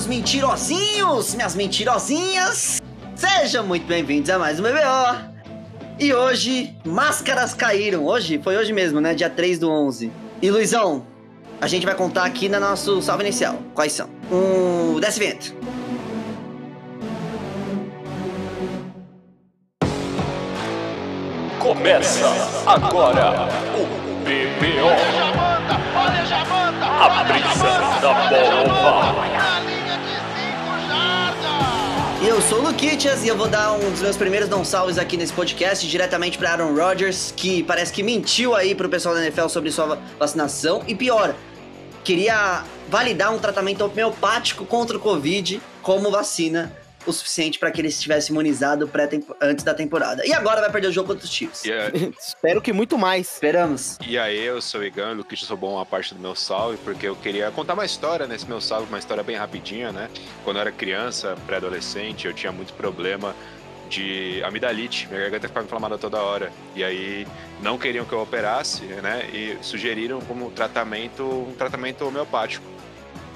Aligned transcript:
meus 0.00 0.06
mentirosinhos, 0.06 1.34
minhas 1.34 1.54
mentirosinhas. 1.54 2.80
Sejam 3.14 3.66
muito 3.66 3.86
bem-vindos 3.86 4.30
a 4.30 4.38
mais 4.38 4.58
um 4.58 4.62
BBO. 4.62 5.30
E 5.98 6.14
hoje, 6.14 6.74
máscaras 6.86 7.52
caíram. 7.52 8.06
Hoje, 8.06 8.40
foi 8.42 8.56
hoje 8.56 8.72
mesmo, 8.72 8.98
né? 8.98 9.14
Dia 9.14 9.28
3 9.28 9.58
do 9.58 9.70
11. 9.70 10.10
E 10.40 10.50
Luizão, 10.50 11.04
a 11.60 11.66
gente 11.66 11.84
vai 11.84 11.94
contar 11.94 12.24
aqui 12.24 12.48
no 12.48 12.58
nosso 12.58 13.02
salve 13.02 13.24
inicial. 13.24 13.58
Quais 13.74 13.92
são? 13.92 14.08
Um... 14.32 14.98
Desce 15.00 15.18
vento. 15.18 15.54
Começa 21.58 22.26
agora 22.66 23.48
o 23.76 23.84
BBO. 24.24 25.40
A 27.02 27.24
brisa 27.24 28.00
da 28.00 28.28
bola. 28.30 29.49
Eu 32.40 32.48
sou 32.48 32.58
o 32.60 32.62
Luquitas 32.62 33.22
e 33.22 33.28
eu 33.28 33.36
vou 33.36 33.48
dar 33.48 33.72
um 33.72 33.90
dos 33.90 34.00
meus 34.00 34.16
primeiros 34.16 34.48
não 34.48 34.64
salves 34.64 34.96
aqui 34.96 35.14
nesse 35.14 35.30
podcast 35.30 35.86
diretamente 35.86 36.38
para 36.38 36.52
Aaron 36.52 36.74
Rodgers, 36.74 37.34
que 37.36 37.62
parece 37.64 37.92
que 37.92 38.02
mentiu 38.02 38.54
aí 38.54 38.74
pro 38.74 38.88
pessoal 38.88 39.14
da 39.14 39.20
NFL 39.20 39.48
sobre 39.48 39.70
sua 39.70 39.98
vacinação. 40.18 40.82
E 40.88 40.94
pior, 40.94 41.34
queria 42.02 42.64
validar 42.88 43.30
um 43.34 43.38
tratamento 43.38 43.84
homeopático 43.84 44.64
contra 44.64 44.96
o 44.96 45.00
Covid 45.00 45.60
como 45.82 46.10
vacina 46.10 46.74
o 47.06 47.12
suficiente 47.12 47.58
para 47.58 47.70
que 47.70 47.80
ele 47.80 47.88
estivesse 47.88 48.30
imunizado 48.30 48.90
antes 49.40 49.64
da 49.64 49.74
temporada. 49.74 50.26
E 50.26 50.32
agora 50.32 50.60
vai 50.60 50.70
perder 50.70 50.88
o 50.88 50.92
jogo 50.92 51.08
contra 51.08 51.24
os 51.24 51.30
Chiefs. 51.30 51.64
Yeah. 51.64 51.92
Espero 52.18 52.60
que 52.60 52.72
muito 52.72 52.98
mais. 52.98 53.32
Esperamos. 53.32 53.98
E 54.06 54.18
aí, 54.18 54.38
eu 54.38 54.60
sou 54.60 54.80
o 54.80 54.84
Igan, 54.84 55.12
o 55.12 55.14
Luquitas 55.14 55.48
roubou 55.48 55.74
uma 55.74 55.86
parte 55.86 56.14
do 56.14 56.20
meu 56.20 56.34
salve, 56.34 56.76
porque 56.78 57.06
eu 57.06 57.16
queria 57.16 57.50
contar 57.50 57.74
uma 57.74 57.84
história 57.84 58.26
nesse 58.26 58.46
meu 58.46 58.60
salve, 58.60 58.88
uma 58.88 58.98
história 58.98 59.22
bem 59.22 59.36
rapidinha, 59.36 59.92
né? 59.92 60.08
Quando 60.44 60.56
eu 60.56 60.60
era 60.60 60.72
criança, 60.72 61.36
pré-adolescente, 61.46 62.26
eu 62.26 62.34
tinha 62.34 62.52
muito 62.52 62.72
problema 62.74 63.34
de 63.90 64.40
amidalite, 64.44 65.08
minha 65.08 65.20
garganta 65.20 65.48
ficava 65.48 65.66
inflamada 65.66 65.98
toda 65.98 66.22
hora. 66.22 66.52
E 66.76 66.84
aí 66.84 67.26
não 67.60 67.76
queriam 67.76 68.04
que 68.04 68.12
eu 68.12 68.20
operasse, 68.20 68.84
né? 68.84 69.28
E 69.32 69.58
sugeriram 69.60 70.20
como 70.20 70.50
tratamento 70.52 71.24
um 71.24 71.54
tratamento 71.54 72.06
homeopático. 72.06 72.64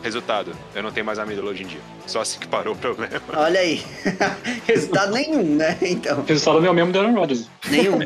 Resultado, 0.04 0.52
eu 0.74 0.82
não 0.82 0.92
tenho 0.92 1.06
mais 1.06 1.18
amígdala 1.18 1.50
hoje 1.50 1.62
em 1.62 1.66
dia. 1.66 1.80
Só 2.06 2.20
assim 2.20 2.38
que 2.38 2.46
parou 2.46 2.74
o 2.74 2.76
problema. 2.76 3.22
Olha 3.32 3.58
aí. 3.58 3.82
Resultado 4.68 5.14
nenhum, 5.14 5.56
né? 5.56 5.78
Então. 5.80 6.20
O 6.20 6.24
resultado 6.24 6.58
o 6.58 6.74
mesmo 6.74 6.92
do 6.92 6.98
Aaron 6.98 7.14
Rodgers. 7.14 7.48
Nenhum. 7.70 8.00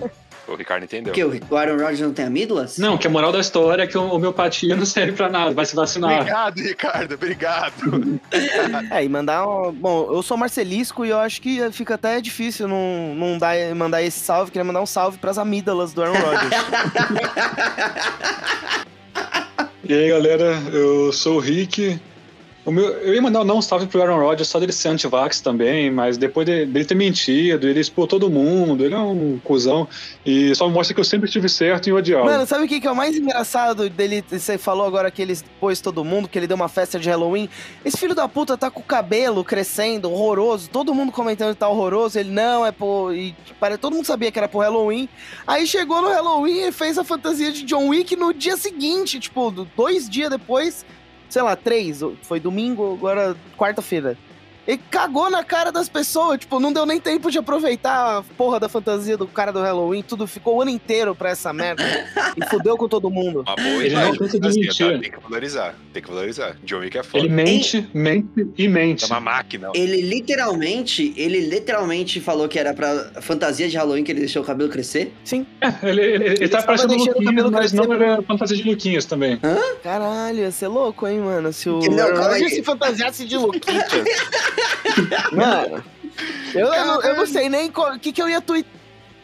O 0.46 0.54
Ricardo 0.54 0.84
entendeu. 0.84 1.12
Que 1.12 1.24
o 1.24 1.56
Aaron 1.56 1.76
Rodgers 1.76 1.98
não 1.98 2.12
tem 2.12 2.24
amígdalas? 2.24 2.78
Não, 2.78 2.96
que 2.96 3.08
a 3.08 3.10
moral 3.10 3.32
da 3.32 3.40
história 3.40 3.82
é 3.82 3.86
que 3.88 3.96
a 3.96 4.00
homeopatia 4.00 4.76
não 4.76 4.86
serve 4.86 5.10
pra 5.10 5.28
nada, 5.28 5.52
vai 5.52 5.66
se 5.66 5.74
vacinar. 5.74 6.20
Obrigado, 6.20 6.58
Ricardo, 6.58 7.14
obrigado. 7.14 8.20
é, 8.92 9.04
e 9.04 9.08
mandar 9.08 9.44
um... 9.48 9.72
Bom, 9.72 10.08
eu 10.12 10.22
sou 10.22 10.36
Marcelisco 10.36 11.04
e 11.04 11.08
eu 11.08 11.18
acho 11.18 11.42
que 11.42 11.68
fica 11.72 11.94
até 11.96 12.20
difícil 12.20 12.68
não, 12.68 13.12
não 13.16 13.38
dar, 13.38 13.56
mandar 13.74 14.04
esse 14.04 14.20
salve, 14.20 14.52
queria 14.52 14.64
mandar 14.64 14.80
um 14.80 14.86
salve 14.86 15.18
pras 15.18 15.36
amígdalas 15.36 15.92
do 15.92 16.00
Aaron 16.00 16.16
Rodgers. 16.16 16.54
E 19.84 19.94
aí, 19.94 20.08
galera, 20.08 20.60
eu 20.72 21.12
sou 21.12 21.36
o 21.36 21.40
Rick. 21.40 22.00
Meu, 22.70 22.84
eu 22.84 23.14
ia 23.14 23.22
mandar 23.22 23.40
um 23.40 23.44
não 23.44 23.62
salve 23.62 23.86
pro 23.86 24.02
Aaron 24.02 24.18
Rodgers 24.18 24.48
só 24.48 24.58
dele 24.58 24.72
ser 24.72 24.88
anti-vax 24.88 25.40
também, 25.40 25.90
mas 25.90 26.18
depois 26.18 26.46
de, 26.46 26.66
dele 26.66 26.84
ter 26.84 26.94
mentido, 26.94 27.66
ele 27.66 27.80
expôs 27.80 28.08
todo 28.08 28.28
mundo, 28.30 28.84
ele 28.84 28.94
é 28.94 28.98
um 28.98 29.38
cuzão. 29.42 29.88
E 30.24 30.54
só 30.54 30.68
mostra 30.68 30.94
que 30.94 31.00
eu 31.00 31.04
sempre 31.04 31.26
estive 31.26 31.48
certo 31.48 31.88
em 31.88 31.92
odiar. 31.92 32.24
Mano, 32.24 32.46
sabe 32.46 32.64
o 32.64 32.68
que, 32.68 32.80
que 32.80 32.86
é 32.86 32.90
o 32.90 32.96
mais 32.96 33.16
engraçado 33.16 33.88
dele? 33.88 34.24
Você 34.28 34.58
falou 34.58 34.86
agora 34.86 35.10
que 35.10 35.22
ele 35.22 35.32
expôs 35.32 35.80
todo 35.80 36.04
mundo, 36.04 36.28
que 36.28 36.38
ele 36.38 36.46
deu 36.46 36.56
uma 36.56 36.68
festa 36.68 36.98
de 36.98 37.08
Halloween. 37.08 37.48
Esse 37.84 37.96
filho 37.96 38.14
da 38.14 38.28
puta 38.28 38.56
tá 38.56 38.70
com 38.70 38.80
o 38.80 38.84
cabelo 38.84 39.42
crescendo, 39.44 40.10
horroroso, 40.10 40.68
todo 40.70 40.94
mundo 40.94 41.12
comentando 41.12 41.54
que 41.54 41.60
tá 41.60 41.68
horroroso. 41.68 42.18
Ele 42.18 42.30
não, 42.30 42.66
é 42.66 42.72
por. 42.72 43.12
Para, 43.58 43.78
todo 43.78 43.94
mundo 43.94 44.06
sabia 44.06 44.30
que 44.30 44.38
era 44.38 44.48
pro 44.48 44.60
Halloween. 44.60 45.08
Aí 45.46 45.66
chegou 45.66 46.02
no 46.02 46.08
Halloween 46.08 46.68
e 46.68 46.72
fez 46.72 46.98
a 46.98 47.04
fantasia 47.04 47.50
de 47.50 47.62
John 47.62 47.88
Wick 47.88 48.14
no 48.16 48.32
dia 48.32 48.56
seguinte, 48.56 49.18
tipo, 49.18 49.50
dois 49.76 50.08
dias 50.08 50.30
depois 50.30 50.84
sei 51.28 51.42
lá, 51.42 51.54
três, 51.56 52.00
foi 52.22 52.40
domingo, 52.40 52.94
agora 52.94 53.36
quarta-feira. 53.56 54.16
Ele 54.68 54.82
cagou 54.90 55.30
na 55.30 55.42
cara 55.42 55.72
das 55.72 55.88
pessoas, 55.88 56.40
tipo, 56.40 56.60
não 56.60 56.70
deu 56.70 56.84
nem 56.84 57.00
tempo 57.00 57.30
de 57.30 57.38
aproveitar 57.38 58.18
a 58.18 58.22
porra 58.22 58.60
da 58.60 58.68
fantasia 58.68 59.16
do 59.16 59.26
cara 59.26 59.50
do 59.50 59.62
Halloween, 59.62 60.02
tudo 60.02 60.26
ficou 60.26 60.56
o 60.56 60.60
ano 60.60 60.70
inteiro 60.70 61.14
pra 61.14 61.30
essa 61.30 61.54
merda. 61.54 61.82
e 62.36 62.46
fudeu 62.50 62.76
com 62.76 62.86
todo 62.86 63.08
mundo. 63.08 63.44
Uma 63.46 63.56
boa 63.56 63.82
Ele 63.82 63.94
não 63.94 64.10
assim, 64.10 64.60
mentir. 64.60 65.00
Tem 65.00 65.10
que 65.10 65.20
valorizar, 65.20 65.74
tem 65.90 66.02
que 66.02 66.10
valorizar. 66.10 66.54
John 66.64 66.80
Wick 66.80 66.98
é 66.98 67.02
foda. 67.02 67.24
Ele 67.24 67.32
mente, 67.32 67.88
mente 67.94 68.46
e 68.58 68.68
mente. 68.68 69.04
É 69.04 69.06
uma 69.06 69.20
máquina. 69.20 69.70
Ele 69.74 70.02
literalmente, 70.02 71.14
ele 71.16 71.40
literalmente 71.40 72.20
falou 72.20 72.46
que 72.46 72.58
era 72.58 72.74
pra 72.74 73.22
fantasia 73.22 73.70
de 73.70 73.76
Halloween 73.78 74.04
que 74.04 74.12
ele 74.12 74.20
deixou 74.20 74.42
o 74.42 74.44
cabelo 74.44 74.68
crescer. 74.68 75.14
Sim. 75.24 75.46
É, 75.62 75.88
ele, 75.88 76.02
ele, 76.02 76.24
ele, 76.26 76.36
tá 76.36 76.44
estava 76.44 76.66
parecendo 76.66 76.92
o 76.92 76.96
Luquinhas, 76.98 77.24
cabelo 77.24 77.50
mas 77.50 77.72
crescer. 77.72 77.88
não 77.88 77.94
era 77.94 78.22
fantasia 78.22 78.56
de 78.58 78.68
Luquinhas 78.68 79.04
também. 79.06 79.40
Caralho, 79.82 80.40
ia 80.40 80.50
ser 80.50 80.68
louco, 80.68 81.08
hein, 81.08 81.20
mano? 81.20 81.54
Se 81.54 81.70
o 81.70 81.78
não, 81.78 82.26
aí. 82.26 82.50
se 82.50 82.62
fantasiasse 82.62 83.24
de 83.24 83.38
Luquitas. 83.38 83.88
mano, 85.32 85.84
eu, 86.54 86.66
eu, 86.66 86.86
não, 86.86 87.02
eu 87.02 87.16
não 87.16 87.26
sei 87.26 87.48
nem 87.48 87.70
o 87.70 87.98
que, 87.98 88.12
que 88.12 88.22
eu 88.22 88.28
ia 88.28 88.40
tui, 88.40 88.64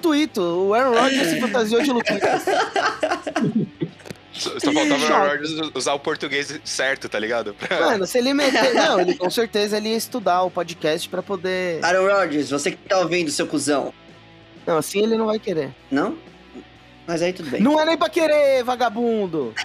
tuito. 0.00 0.41
O 0.41 0.75
Aaron 0.75 0.99
Rodgers 0.99 1.28
se 1.28 1.41
fantasiou 1.41 1.83
de 1.83 1.91
Luquitas. 1.91 2.45
Só, 4.33 4.50
só 4.59 4.73
faltava 4.73 5.03
o 5.03 5.06
Aaron 5.15 5.31
Rodgers 5.31 5.71
usar 5.75 5.94
o 5.94 5.99
português 5.99 6.61
certo, 6.65 7.09
tá 7.09 7.19
ligado? 7.19 7.55
Mano, 7.71 8.06
se 8.06 8.19
ele 8.19 8.34
meter. 8.34 8.75
Não, 8.75 9.00
ele 9.00 9.15
com 9.15 9.31
certeza 9.31 9.77
ele 9.77 9.91
ia 9.91 9.97
estudar 9.97 10.43
o 10.43 10.50
podcast 10.50 11.09
pra 11.09 11.23
poder. 11.23 11.84
Aaron 11.84 12.06
Rodgers, 12.06 12.50
você 12.50 12.73
que 12.73 12.77
tá 12.77 12.99
ouvindo, 12.99 13.31
seu 13.31 13.47
cuzão. 13.47 13.94
Não, 14.67 14.78
assim 14.78 15.03
ele 15.03 15.17
não 15.17 15.27
vai 15.27 15.39
querer. 15.39 15.71
Não? 15.91 16.19
Mas 17.06 17.23
aí 17.23 17.33
tudo 17.33 17.50
bem. 17.50 17.61
Não 17.61 17.78
é 17.78 17.84
nem 17.84 17.99
pra 17.99 18.09
querer, 18.09 18.65
vagabundo! 18.65 19.55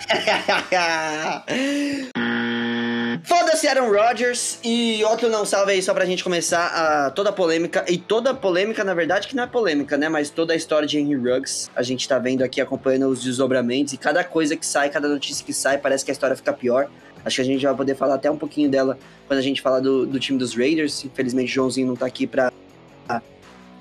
Foda-se 3.23 3.67
Aaron 3.67 3.91
Rodgers 3.91 4.59
e 4.63 5.03
outro 5.05 5.29
não 5.29 5.45
salve 5.45 5.71
aí 5.73 5.81
só 5.81 5.93
pra 5.93 6.05
gente 6.05 6.23
começar 6.23 6.67
a, 6.67 7.11
toda 7.11 7.29
a 7.29 7.33
polêmica. 7.33 7.85
E 7.87 7.97
toda 7.97 8.31
a 8.31 8.33
polêmica, 8.33 8.83
na 8.83 8.93
verdade, 8.93 9.27
que 9.27 9.35
não 9.35 9.43
é 9.43 9.47
polêmica, 9.47 9.97
né? 9.97 10.09
Mas 10.09 10.29
toda 10.29 10.53
a 10.53 10.55
história 10.55 10.87
de 10.87 10.97
Henry 10.97 11.15
Ruggs. 11.15 11.69
A 11.75 11.81
gente 11.81 12.07
tá 12.07 12.19
vendo 12.19 12.43
aqui, 12.43 12.61
acompanhando 12.61 13.07
os 13.07 13.23
desdobramentos. 13.23 13.93
E 13.93 13.97
cada 13.97 14.23
coisa 14.23 14.55
que 14.55 14.65
sai, 14.65 14.89
cada 14.89 15.07
notícia 15.07 15.45
que 15.45 15.53
sai, 15.53 15.77
parece 15.77 16.03
que 16.03 16.11
a 16.11 16.13
história 16.13 16.35
fica 16.35 16.53
pior. 16.53 16.89
Acho 17.23 17.37
que 17.37 17.41
a 17.41 17.45
gente 17.45 17.65
vai 17.65 17.75
poder 17.75 17.95
falar 17.95 18.15
até 18.15 18.31
um 18.31 18.37
pouquinho 18.37 18.69
dela 18.69 18.97
quando 19.27 19.39
a 19.39 19.43
gente 19.43 19.61
falar 19.61 19.79
do, 19.79 20.05
do 20.05 20.19
time 20.19 20.37
dos 20.37 20.55
Raiders. 20.55 21.03
Infelizmente, 21.05 21.51
o 21.51 21.53
Joãozinho 21.53 21.87
não 21.87 21.95
tá 21.95 22.05
aqui 22.05 22.25
pra 22.25 22.51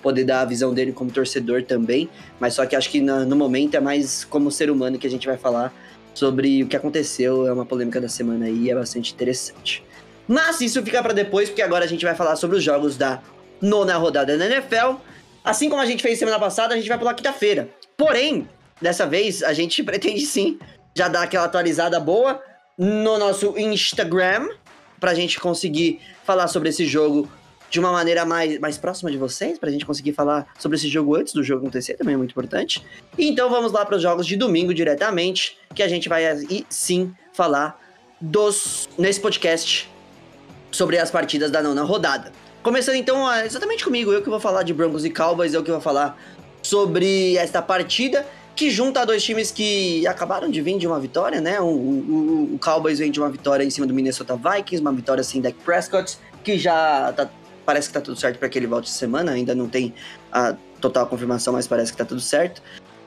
poder 0.03 0.25
dar 0.25 0.43
a 0.43 0.45
visão 0.45 0.73
dele 0.73 0.93
como 0.93 1.11
torcedor 1.11 1.63
também. 1.63 2.09
Mas 2.39 2.55
só 2.55 2.65
que 2.67 2.77
acho 2.77 2.91
que 2.91 3.01
no 3.01 3.37
momento 3.37 3.75
é 3.75 3.81
mais 3.81 4.25
como 4.25 4.51
ser 4.51 4.71
humano 4.71 4.99
que 4.99 5.07
a 5.07 5.11
gente 5.11 5.27
vai 5.27 5.37
falar 5.37 5.73
sobre 6.19 6.65
o 6.65 6.67
que 6.67 6.77
aconteceu. 6.77 7.47
É 7.47 7.53
uma 7.53 7.65
polêmica 7.65 8.01
da 8.01 8.09
semana 8.09 8.47
aí 8.47 8.71
é 8.71 8.75
bastante 8.75 9.15
interessante. 9.15 9.85
Mas 10.27 10.61
isso 10.61 10.83
fica 10.83 11.03
pra 11.03 11.13
depois, 11.13 11.49
porque 11.49 11.63
agora 11.63 11.85
a 11.85 11.89
gente 11.89 12.05
vai 12.05 12.15
falar 12.15 12.35
sobre 12.37 12.57
os 12.57 12.65
jogos 12.65 12.97
da 12.97 13.23
nona 13.63 13.97
rodada 13.97 14.37
da 14.37 14.47
NFL. 14.47 14.97
Assim 15.45 15.71
como 15.71 15.81
a 15.81 15.87
gente 15.87 16.03
fez 16.03 16.19
semana 16.19 16.39
passada, 16.39 16.75
a 16.75 16.77
gente 16.77 16.89
vai 16.89 16.99
pular 16.99 17.15
quinta-feira. 17.15 17.69
Porém, 17.97 18.49
dessa 18.83 19.07
vez, 19.07 19.43
a 19.43 19.53
gente 19.53 19.83
pretende 19.85 20.27
sim 20.27 20.59
já 20.95 21.09
dar 21.09 21.23
aquela 21.23 21.45
atualizada 21.45 21.99
boa 22.01 22.43
no 22.77 23.17
nosso 23.19 23.57
Instagram, 23.57 24.49
pra 25.01 25.15
gente 25.15 25.39
conseguir 25.39 26.01
falar 26.25 26.49
sobre 26.49 26.69
esse 26.69 26.85
jogo 26.85 27.29
de 27.71 27.79
uma 27.79 27.93
maneira 27.93 28.25
mais, 28.25 28.59
mais 28.59 28.79
próxima 28.79 29.11
de 29.11 29.19
vocês, 29.19 29.59
pra 29.59 29.71
gente 29.71 29.85
conseguir 29.85 30.13
falar 30.13 30.47
sobre 30.59 30.77
esse 30.77 30.89
jogo 30.89 31.15
antes 31.17 31.33
do 31.35 31.43
jogo 31.43 31.63
acontecer, 31.63 31.95
também 31.95 32.15
é 32.15 32.17
muito 32.17 32.31
importante. 32.31 32.83
Então 33.19 33.51
vamos 33.51 33.73
lá 33.73 33.85
para 33.85 33.97
os 33.97 34.03
jogos 34.03 34.27
de 34.27 34.37
domingo 34.37 34.73
diretamente, 34.73 35.59
que 35.75 35.83
a 35.83 35.89
gente 35.89 36.09
vai 36.09 36.27
aí 36.27 36.65
sim 36.71 37.13
falar 37.33 37.79
dos 38.21 38.89
nesse 38.99 39.21
podcast 39.21 39.89
sobre 40.71 40.99
as 40.99 41.11
partidas 41.11 41.51
da 41.51 41.63
nona 41.63 41.83
rodada. 41.83 42.33
Começando 42.63 42.97
então 42.97 43.27
ah, 43.27 43.45
exatamente 43.47 43.85
comigo, 43.85 44.13
eu 44.13 44.23
que 44.23 44.29
vou 44.29 44.41
falar 44.41 44.63
de 44.63 44.75
Broncos 44.75 45.05
e 45.05 45.11
Cowboys, 45.11 45.55
eu 45.55 45.63
que 45.63 45.71
vou 45.71 45.81
falar 45.81 46.19
sobre 46.63 47.37
esta 47.37 47.63
partida 47.63 48.27
que 48.57 48.71
junta 48.71 49.07
dois 49.07 49.23
times 49.23 49.53
que 49.53 50.05
acabaram 50.07 50.51
de 50.51 50.61
vir 50.61 50.77
de 50.79 50.87
uma 50.87 50.99
vitória, 50.99 51.41
né? 51.41 51.61
O, 51.61 51.67
o- 51.67 52.55
o 52.55 52.59
Cowboys 52.59 52.99
vem 52.99 53.11
de 53.11 53.21
uma 53.21 53.31
vitória 53.31 53.63
em 53.63 53.71
cima 53.71 53.87
do 53.87 53.95
Minnesota 53.95 54.35
Vikings, 54.37 54.81
uma 54.81 54.93
vitória 54.93 55.23
sem 55.23 55.41
Dak 55.41 55.57
Prescott, 55.65 56.19
que 56.43 56.59
já 56.59 57.13
tá- 57.13 57.31
parece 57.69 57.89
que 57.89 57.93
tá 57.93 58.01
tudo 58.01 58.19
certo 58.19 58.39
para 58.39 58.49
que 58.49 58.59
ele 58.59 58.67
volte 58.67 58.89
essa 58.89 58.99
semana, 58.99 59.33
ainda 59.33 59.55
não 59.55 59.69
tem 59.69 59.93
a 60.33 60.57
total 60.81 61.07
confirmação, 61.07 61.53
mas 61.53 61.67
parece 61.67 61.93
que 61.93 61.99
tá 61.99 62.05
tudo 62.07 62.19
certo. 62.19 62.63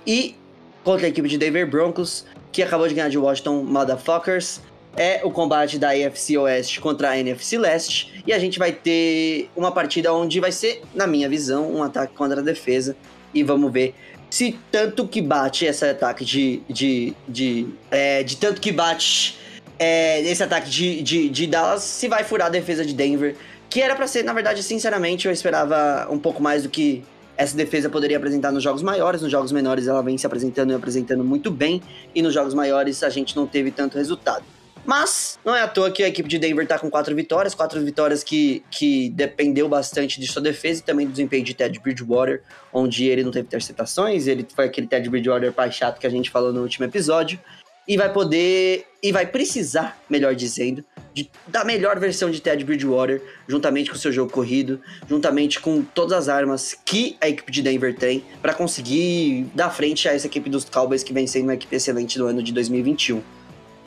E 0.06 0.36
contra 0.84 1.08
a 1.08 1.10
equipe 1.10 1.28
de 1.28 1.36
Denver 1.36 1.68
Broncos, 1.68 2.28
que 2.52 2.62
acabou 2.62 2.88
de 2.88 2.94
ganhar 2.94 3.10
de 3.10 3.18
Washington 3.18 3.64
Motherfuckers. 3.64 4.62
É 4.96 5.22
o 5.24 5.32
combate 5.32 5.80
da 5.80 5.90
AFC 5.90 6.38
Oeste 6.38 6.80
contra 6.80 7.10
a 7.10 7.18
NFC 7.18 7.58
Leste. 7.58 8.24
E 8.28 8.32
a 8.32 8.38
gente 8.38 8.60
vai 8.60 8.72
ter 8.72 9.50
uma 9.56 9.72
partida 9.72 10.14
onde 10.14 10.40
vai 10.40 10.52
ser, 10.52 10.84
na 10.94 11.08
minha 11.08 11.28
visão, 11.28 11.74
um 11.74 11.82
ataque 11.82 12.14
contra 12.14 12.40
a 12.40 12.44
defesa. 12.44 12.96
E 13.34 13.42
vamos 13.42 13.72
ver 13.72 13.96
se 14.30 14.60
tanto 14.72 15.08
que 15.08 15.24
bate 15.24 15.66
esse 15.66 15.84
ataque 15.84 16.24
de. 16.24 16.62
de, 16.70 17.16
de, 17.28 17.68
é, 17.90 18.22
de 18.22 18.38
tanto 18.38 18.62
que 18.62 18.72
bate 18.72 19.40
é, 19.80 20.22
esse 20.22 20.44
ataque 20.44 20.70
de, 20.70 21.02
de, 21.02 21.30
de 21.30 21.48
Dallas 21.48 21.82
se 21.82 22.08
vai 22.08 22.24
furar 22.24 22.46
a 22.46 22.52
defesa 22.52 22.86
de 22.86 22.94
Denver, 22.94 23.36
que 23.72 23.82
era 23.82 23.96
pra 23.96 24.06
ser, 24.06 24.24
na 24.24 24.34
verdade, 24.34 24.62
sinceramente, 24.62 25.28
eu 25.28 25.32
esperava 25.32 26.06
um 26.12 26.20
pouco 26.20 26.44
mais 26.44 26.64
do 26.64 26.70
que 26.70 27.06
essa 27.38 27.56
defesa 27.56 27.90
poderia 27.90 28.18
apresentar 28.18 28.52
nos 28.52 28.62
jogos 28.62 28.84
maiores. 28.84 29.22
Nos 29.22 29.32
jogos 29.32 29.54
menores 29.54 29.88
ela 29.88 30.04
vem 30.04 30.18
se 30.18 30.28
apresentando 30.28 30.72
e 30.72 30.76
apresentando 30.76 31.24
muito 31.24 31.50
bem, 31.50 31.82
e 32.14 32.22
nos 32.22 32.34
jogos 32.34 32.54
maiores 32.54 33.02
a 33.02 33.10
gente 33.10 33.34
não 33.34 33.48
teve 33.48 33.72
tanto 33.72 33.98
resultado. 33.98 34.44
Mas 34.84 35.40
não 35.46 35.56
é 35.56 35.62
à 35.62 35.68
toa 35.70 35.90
que 35.90 36.04
a 36.04 36.08
equipe 36.10 36.28
de 36.28 36.38
Denver 36.38 36.68
tá 36.68 36.78
com 36.78 36.90
quatro 36.90 37.16
vitórias, 37.16 37.56
quatro 37.56 37.80
vitórias 37.82 38.26
que, 38.26 38.62
que 38.70 39.10
dependeu 39.12 39.70
bastante 39.70 40.20
de 40.20 40.28
sua 40.28 40.42
defesa 40.42 40.82
e 40.82 40.84
também 40.84 41.06
do 41.06 41.12
desempenho 41.12 41.46
de 41.46 41.54
Ted 41.54 41.80
Bridgewater, 41.80 42.42
onde 42.74 43.06
ele 43.06 43.24
não 43.24 43.32
teve 43.32 43.46
interceptações, 43.46 44.28
ele 44.28 44.46
foi 44.54 44.66
aquele 44.66 44.88
Ted 44.88 45.10
Bridgewater 45.10 45.54
pai 45.54 45.72
chato 45.72 45.98
que 45.98 46.08
a 46.08 46.10
gente 46.10 46.30
falou 46.30 46.52
no 46.52 46.62
último 46.62 46.86
episódio, 46.86 47.40
e 47.88 47.98
vai 47.98 48.12
poder, 48.12 48.86
e 49.02 49.12
vai 49.12 49.26
precisar, 49.26 50.00
melhor 50.10 50.36
dizendo, 50.36 50.84
de, 51.14 51.30
da 51.48 51.64
melhor 51.64 52.00
versão 52.00 52.30
de 52.30 52.42
Ted 52.42 52.64
Bridgewater, 52.64 53.22
juntamente 53.48 53.90
com 53.90 53.96
o 53.96 54.00
seu 54.00 54.12
jogo 54.12 54.32
corrido, 54.32 54.80
juntamente 55.10 55.60
com 55.60 55.82
todas 55.82 56.14
as 56.14 56.30
armas 56.30 56.78
que 56.86 57.18
a 57.20 57.28
equipe 57.28 57.52
de 57.52 57.62
Denver 57.62 57.96
tem, 57.96 58.24
para 58.42 58.54
conseguir 58.54 59.48
dar 59.54 59.70
frente 59.70 60.08
a 60.08 60.14
essa 60.14 60.28
equipe 60.28 60.50
dos 60.50 60.66
Cowboys 60.66 61.04
que 61.04 61.12
vem 61.12 61.28
sendo 61.28 61.44
uma 61.44 61.56
equipe 61.56 61.76
excelente 61.76 62.18
no 62.18 62.28
ano 62.28 62.42
de 62.42 62.54
2021. 62.54 63.22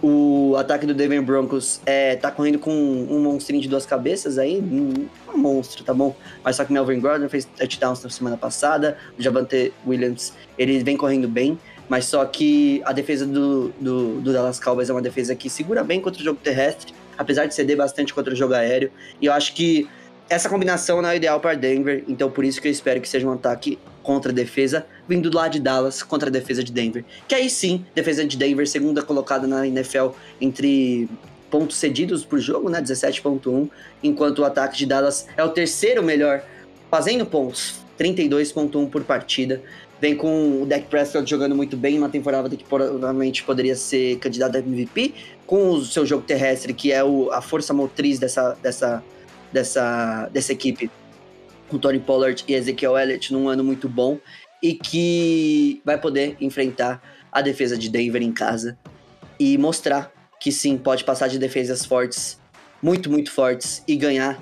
O 0.03 0.55
ataque 0.59 0.85
do 0.85 0.93
Denver 0.93 1.23
Broncos 1.23 1.81
é, 1.87 2.17
tá 2.17 2.31
correndo 2.31 2.59
com 2.59 2.71
um 2.71 3.21
monstrinho 3.21 3.63
de 3.63 3.69
duas 3.69 3.87
cabeças 3.87 4.37
aí, 4.37 4.61
um, 4.61 5.09
um 5.33 5.39
monstro, 5.39 5.83
tá 5.83 5.95
bom? 5.95 6.15
Mas 6.43 6.57
só 6.57 6.65
que 6.65 6.73
Melvin 6.73 7.01
Gordon 7.01 7.27
fez 7.29 7.47
touchdowns 7.47 8.03
na 8.03 8.11
semana 8.11 8.37
passada, 8.37 8.99
o 9.19 9.23
Javante 9.23 9.73
Williams, 9.87 10.35
ele 10.59 10.83
vem 10.85 10.97
correndo 10.97 11.27
bem, 11.27 11.59
mas 11.89 12.07
só 12.07 12.25
que 12.25 12.83
a 12.85 12.93
defesa 12.93 13.27
do, 13.27 13.69
do, 13.81 14.21
do 14.21 14.33
Dallas 14.33 14.59
Cowboys 14.59 14.91
é 14.91 14.93
uma 14.93 15.03
defesa 15.03 15.35
que 15.35 15.51
segura 15.51 15.83
bem 15.83 16.01
contra 16.01 16.21
o 16.21 16.25
jogo 16.25 16.39
terrestre, 16.43 16.95
apesar 17.17 17.47
de 17.47 17.55
ceder 17.55 17.77
bastante 17.77 18.13
contra 18.13 18.33
o 18.33 18.37
jogo 18.37 18.55
aéreo, 18.55 18.91
e 19.21 19.27
eu 19.27 19.33
acho 19.33 19.55
que 19.55 19.89
essa 20.29 20.49
combinação 20.49 21.03
não 21.03 21.09
é 21.11 21.17
ideal 21.17 21.39
para 21.39 21.55
Denver, 21.55 22.03
então 22.09 22.31
por 22.31 22.45
isso 22.45 22.61
que 22.61 22.69
eu 22.69 22.73
espero 22.73 23.01
que 23.01 23.09
seja 23.09 23.27
um 23.27 23.33
ataque 23.33 23.79
contra 24.03 24.33
a 24.33 24.35
defesa, 24.35 24.87
vindo 25.09 25.35
lá 25.35 25.49
de 25.49 25.61
Dallas 25.61 26.03
contra 26.03 26.29
a 26.29 26.33
defesa 26.33 26.65
de 26.65 26.73
Denver. 26.73 27.05
Que 27.29 27.35
aí 27.35 27.51
sim, 27.51 27.85
defesa 27.95 28.25
de 28.25 28.37
Denver, 28.37 28.67
segunda 28.67 29.03
colocada 29.03 29.47
na 29.47 29.67
NFL 29.67 30.09
entre 30.41 31.09
pontos 31.51 31.77
cedidos 31.77 32.25
por 32.25 32.39
jogo, 32.39 32.69
né? 32.69 32.81
17.1, 32.81 33.69
enquanto 34.03 34.41
o 34.41 34.45
ataque 34.45 34.77
de 34.77 34.87
Dallas 34.87 35.27
é 35.37 35.45
o 35.45 35.51
terceiro 35.51 36.03
melhor 36.03 36.43
fazendo 36.91 37.27
pontos, 37.27 37.81
32.1 37.99 38.91
por 38.91 39.05
partida. 39.05 39.63
Vem 40.05 40.15
com 40.15 40.61
o 40.61 40.67
Dak 40.67 40.85
Prescott 40.89 41.31
jogando 41.31 41.57
muito 41.57 41.79
bem, 41.79 41.97
uma 41.97 42.11
temporada 42.11 42.55
que 42.55 42.63
provavelmente 42.63 43.43
poderia 43.43 43.75
ser 43.75 44.19
candidato 44.19 44.57
a 44.57 44.59
MVP, 44.59 45.15
com 45.47 45.71
o 45.71 45.83
seu 45.83 46.05
jogo 46.05 46.23
terrestre, 46.23 46.75
que 46.75 46.93
é 46.93 47.03
o, 47.03 47.31
a 47.33 47.41
força 47.41 47.73
motriz 47.73 48.19
dessa, 48.19 48.55
dessa, 48.63 49.03
dessa, 49.51 50.29
dessa 50.31 50.53
equipe 50.53 50.91
com 51.71 51.79
Tony 51.79 51.99
Pollard 51.99 52.45
e 52.47 52.53
Ezekiel 52.53 52.99
Elliott 52.99 53.33
num 53.33 53.49
ano 53.49 53.65
muito 53.65 53.89
bom 53.89 54.19
e 54.63 54.75
que 54.75 55.81
vai 55.87 55.99
poder 55.99 56.37
enfrentar 56.39 57.03
a 57.33 57.41
defesa 57.41 57.75
de 57.75 57.89
Denver 57.89 58.21
em 58.21 58.31
casa 58.31 58.77
e 59.41 59.57
mostrar 59.57 60.13
que 60.39 60.53
sim, 60.53 60.77
pode 60.77 61.03
passar 61.03 61.29
de 61.29 61.39
defesas 61.39 61.83
fortes, 61.83 62.39
muito, 62.83 63.11
muito 63.11 63.31
fortes 63.31 63.83
e 63.89 63.97
ganhar 63.97 64.39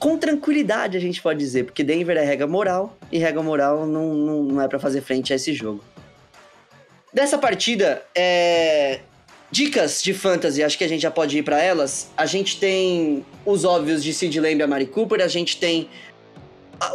com 0.00 0.16
tranquilidade, 0.16 0.96
a 0.96 1.00
gente 1.00 1.20
pode 1.20 1.38
dizer, 1.38 1.64
porque 1.64 1.84
Denver 1.84 2.16
é 2.16 2.24
regra 2.24 2.46
moral 2.46 2.96
e 3.12 3.18
regra 3.18 3.42
moral 3.42 3.86
não, 3.86 4.14
não, 4.14 4.42
não 4.42 4.62
é 4.62 4.66
para 4.66 4.78
fazer 4.78 5.02
frente 5.02 5.30
a 5.30 5.36
esse 5.36 5.52
jogo. 5.52 5.84
Dessa 7.12 7.36
partida, 7.36 8.02
é... 8.14 9.00
dicas 9.50 10.02
de 10.02 10.14
fantasy, 10.14 10.62
acho 10.62 10.78
que 10.78 10.84
a 10.84 10.88
gente 10.88 11.02
já 11.02 11.10
pode 11.10 11.36
ir 11.36 11.42
para 11.42 11.62
elas. 11.62 12.10
A 12.16 12.24
gente 12.24 12.58
tem 12.58 13.26
os 13.44 13.66
óbvios 13.66 14.02
de 14.02 14.14
Sid 14.14 14.40
Lamb 14.40 14.62
e 14.62 14.66
Mari 14.66 14.86
Cooper, 14.86 15.20
a 15.20 15.28
gente 15.28 15.58
tem 15.58 15.90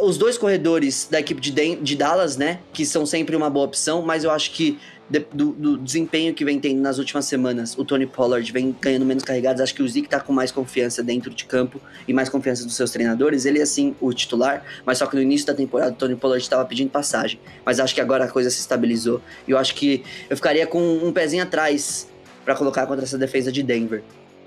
os 0.02 0.18
dois 0.18 0.36
corredores 0.36 1.06
da 1.08 1.20
equipe 1.20 1.40
de, 1.40 1.76
de 1.76 1.94
Dallas, 1.94 2.36
né? 2.36 2.58
Que 2.72 2.84
são 2.84 3.06
sempre 3.06 3.36
uma 3.36 3.48
boa 3.48 3.66
opção, 3.66 4.02
mas 4.02 4.24
eu 4.24 4.32
acho 4.32 4.50
que 4.50 4.80
de, 5.08 5.20
do, 5.32 5.52
do, 5.52 5.78
desempenho 5.78 6.34
que 6.34 6.44
vem 6.44 6.58
tendo 6.58 6.80
nas 6.80 6.98
últimas 6.98 7.26
semanas, 7.26 7.78
o 7.78 7.84
Tony 7.84 8.06
Pollard 8.06 8.50
vem 8.52 8.74
ganhando 8.80 9.04
menos 9.04 9.22
carregados. 9.22 9.60
Acho 9.60 9.74
que 9.74 9.82
o 9.82 9.88
Zeke 9.88 10.08
tá 10.08 10.18
com 10.18 10.32
mais 10.32 10.50
confiança 10.50 11.02
dentro 11.02 11.30
de 11.30 11.44
campo 11.44 11.80
e 12.08 12.12
mais 12.12 12.28
confiança 12.28 12.64
dos 12.64 12.74
seus 12.74 12.90
treinadores. 12.90 13.44
Ele 13.44 13.60
é 13.60 13.62
assim 13.62 13.94
o 14.00 14.12
titular, 14.12 14.64
mas 14.84 14.98
só 14.98 15.06
que 15.06 15.14
no 15.14 15.22
início 15.22 15.46
da 15.46 15.54
temporada 15.54 15.92
o 15.92 15.94
Tony 15.94 16.16
Pollard 16.16 16.42
estava 16.42 16.64
pedindo 16.64 16.90
passagem. 16.90 17.38
Mas 17.64 17.78
acho 17.78 17.94
que 17.94 18.00
agora 18.00 18.24
a 18.24 18.28
coisa 18.28 18.50
se 18.50 18.60
estabilizou. 18.60 19.20
E 19.46 19.52
eu 19.52 19.58
acho 19.58 19.74
que 19.74 20.02
eu 20.28 20.36
ficaria 20.36 20.66
com 20.66 20.80
um 20.80 21.12
pezinho 21.12 21.42
atrás 21.42 22.08
para 22.44 22.54
colocar 22.54 22.86
contra 22.86 23.04
essa 23.04 23.18
defesa 23.18 23.52
de 23.52 23.62
Denver. 23.62 24.02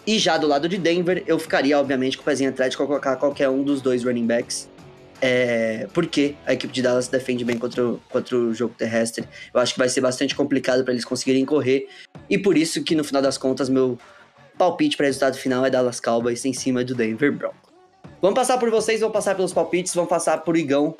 E 0.05 0.17
já 0.17 0.37
do 0.37 0.47
lado 0.47 0.67
de 0.67 0.77
Denver, 0.77 1.23
eu 1.27 1.37
ficaria, 1.37 1.79
obviamente, 1.79 2.17
com 2.17 2.23
o 2.23 2.25
pezinho 2.25 2.49
atrás 2.49 2.71
de 2.71 2.77
colocar 2.77 3.15
qualquer 3.15 3.49
um 3.49 3.63
dos 3.63 3.81
dois 3.81 4.03
running 4.03 4.25
backs. 4.25 4.69
É, 5.21 5.87
porque 5.93 6.35
a 6.45 6.53
equipe 6.53 6.71
de 6.71 6.81
Dallas 6.81 7.07
defende 7.07 7.43
bem 7.43 7.57
contra 7.57 7.85
o, 7.85 8.01
contra 8.09 8.37
o 8.37 8.53
jogo 8.53 8.73
terrestre. 8.77 9.27
Eu 9.53 9.59
acho 9.59 9.73
que 9.73 9.79
vai 9.79 9.89
ser 9.89 10.01
bastante 10.01 10.35
complicado 10.35 10.83
para 10.83 10.93
eles 10.93 11.05
conseguirem 11.05 11.45
correr. 11.45 11.87
E 12.29 12.37
por 12.37 12.57
isso 12.57 12.83
que 12.83 12.95
no 12.95 13.03
final 13.03 13.21
das 13.21 13.37
contas, 13.37 13.69
meu 13.69 13.97
palpite 14.57 14.97
para 14.97 15.05
resultado 15.05 15.37
final 15.37 15.65
é 15.65 15.69
Dallas 15.69 15.99
Cowboys 15.99 16.43
em 16.45 16.53
cima 16.53 16.83
do 16.83 16.93
Denver 16.93 17.31
Broncos. 17.31 17.69
Vamos 18.21 18.35
passar 18.37 18.57
por 18.57 18.69
vocês, 18.69 18.99
vamos 18.99 19.13
passar 19.13 19.35
pelos 19.35 19.53
palpites, 19.53 19.93
vamos 19.93 20.09
passar 20.09 20.39
por 20.39 20.57
Igão. 20.57 20.95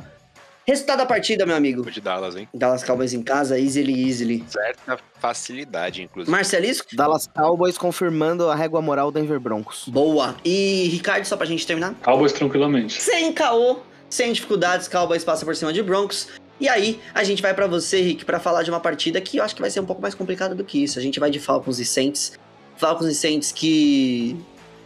Resultado 0.66 1.00
da 1.00 1.06
partida, 1.06 1.46
meu 1.48 1.56
amigo. 1.56 1.90
De 1.90 2.00
Dallas, 2.00 2.36
hein? 2.36 2.48
Dallas 2.54 2.84
Cowboys 2.84 3.12
em 3.12 3.24
casa, 3.24 3.60
easily, 3.60 4.08
easily. 4.08 4.46
Certa 4.48 5.00
facilidade, 5.20 6.04
inclusive. 6.04 6.32
Marcelisco? 6.32 6.96
Dallas 6.96 7.28
Cowboys 7.28 7.78
confirmando 7.78 8.48
a 8.50 8.56
régua 8.56 8.82
moral 8.82 9.12
Denver 9.12 9.40
Broncos. 9.40 9.86
Boa. 9.88 10.36
E 10.46 10.88
Ricardo, 10.92 11.26
só 11.26 11.36
pra 11.36 11.48
gente 11.48 11.66
terminar? 11.66 11.96
Cowboys 12.04 12.34
tranquilamente. 12.34 13.02
Sem 13.02 13.34
caô, 13.34 13.80
sem 14.10 14.34
dificuldades, 14.34 14.88
Cowboys 14.88 15.24
passa 15.24 15.46
por 15.46 15.56
cima 15.56 15.72
de 15.72 15.84
Broncos. 15.84 16.28
E 16.60 16.68
aí, 16.68 17.00
a 17.14 17.24
gente 17.24 17.42
vai 17.42 17.54
para 17.54 17.68
você, 17.68 18.02
Rick, 18.02 18.26
para 18.26 18.40
falar 18.40 18.64
de 18.64 18.70
uma 18.70 18.80
partida 18.80 19.22
que 19.22 19.38
eu 19.38 19.44
acho 19.44 19.56
que 19.56 19.62
vai 19.62 19.70
ser 19.70 19.80
um 19.80 19.86
pouco 19.86 20.02
mais 20.02 20.14
complicada 20.14 20.54
do 20.54 20.64
que 20.64 20.84
isso. 20.84 21.00
A 21.00 21.02
gente 21.02 21.20
vai 21.20 21.32
de 21.32 21.40
Falcons 21.40 21.80
e 21.80 21.86
Saints. 21.86 22.38
Falcons 22.76 23.08
e 23.08 23.16
Saints 23.16 23.52
que 23.52 24.36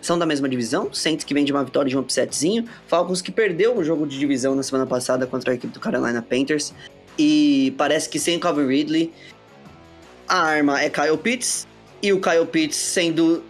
são 0.01 0.19
da 0.19 0.25
mesma 0.25 0.49
divisão, 0.49 0.93
Saints 0.93 1.23
que 1.23 1.33
vem 1.33 1.45
de 1.45 1.53
uma 1.53 1.63
vitória 1.63 1.89
de 1.89 1.95
um 1.95 2.01
upsetzinho, 2.01 2.67
Falcons 2.87 3.21
que 3.21 3.31
perdeu 3.31 3.77
o 3.77 3.83
jogo 3.83 4.05
de 4.05 4.19
divisão 4.19 4.53
na 4.53 4.61
semana 4.61 4.85
passada 4.85 5.25
contra 5.25 5.51
a 5.51 5.55
equipe 5.55 5.73
do 5.73 5.79
Carolina 5.79 6.21
Panthers. 6.21 6.73
E 7.17 7.73
parece 7.77 8.09
que 8.09 8.19
sem 8.19 8.37
Calvin 8.37 8.67
Ridley, 8.67 9.13
a 10.27 10.39
arma 10.39 10.81
é 10.81 10.89
Kyle 10.89 11.17
Pitts, 11.17 11.65
e 12.01 12.11
o 12.11 12.19
Kyle 12.19 12.45
Pitts 12.45 12.75
sendo 12.75 13.43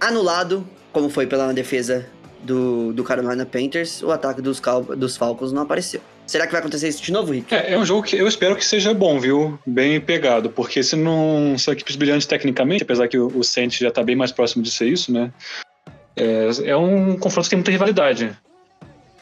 anulado, 0.00 0.66
como 0.92 1.08
foi 1.08 1.26
pela 1.26 1.52
defesa 1.52 2.08
do, 2.42 2.92
do 2.92 3.04
Carolina 3.04 3.46
Panthers, 3.46 4.02
o 4.02 4.10
ataque 4.10 4.40
dos, 4.40 4.60
Cal 4.60 4.82
dos 4.82 5.16
Falcons 5.16 5.52
não 5.52 5.62
apareceu. 5.62 6.00
Será 6.26 6.46
que 6.46 6.52
vai 6.52 6.60
acontecer 6.60 6.88
isso 6.88 7.02
de 7.02 7.12
novo, 7.12 7.32
Rick? 7.32 7.54
É, 7.54 7.72
é 7.72 7.78
um 7.78 7.84
jogo 7.84 8.02
que 8.02 8.16
eu 8.16 8.26
espero 8.26 8.56
que 8.56 8.64
seja 8.64 8.94
bom, 8.94 9.18
viu? 9.18 9.58
Bem 9.66 10.00
pegado, 10.00 10.50
porque 10.50 10.82
se 10.82 10.96
não 10.96 11.56
são 11.58 11.74
equipes 11.74 11.96
brilhantes 11.96 12.26
tecnicamente, 12.26 12.82
apesar 12.82 13.08
que 13.08 13.18
o, 13.18 13.26
o 13.36 13.44
Saints 13.44 13.78
já 13.78 13.90
tá 13.90 14.02
bem 14.02 14.16
mais 14.16 14.32
próximo 14.32 14.62
de 14.62 14.70
ser 14.70 14.86
isso, 14.86 15.12
né? 15.12 15.32
É, 16.16 16.48
é 16.66 16.76
um 16.76 17.16
confronto 17.16 17.46
que 17.46 17.50
tem 17.50 17.58
muita 17.58 17.70
rivalidade. 17.70 18.36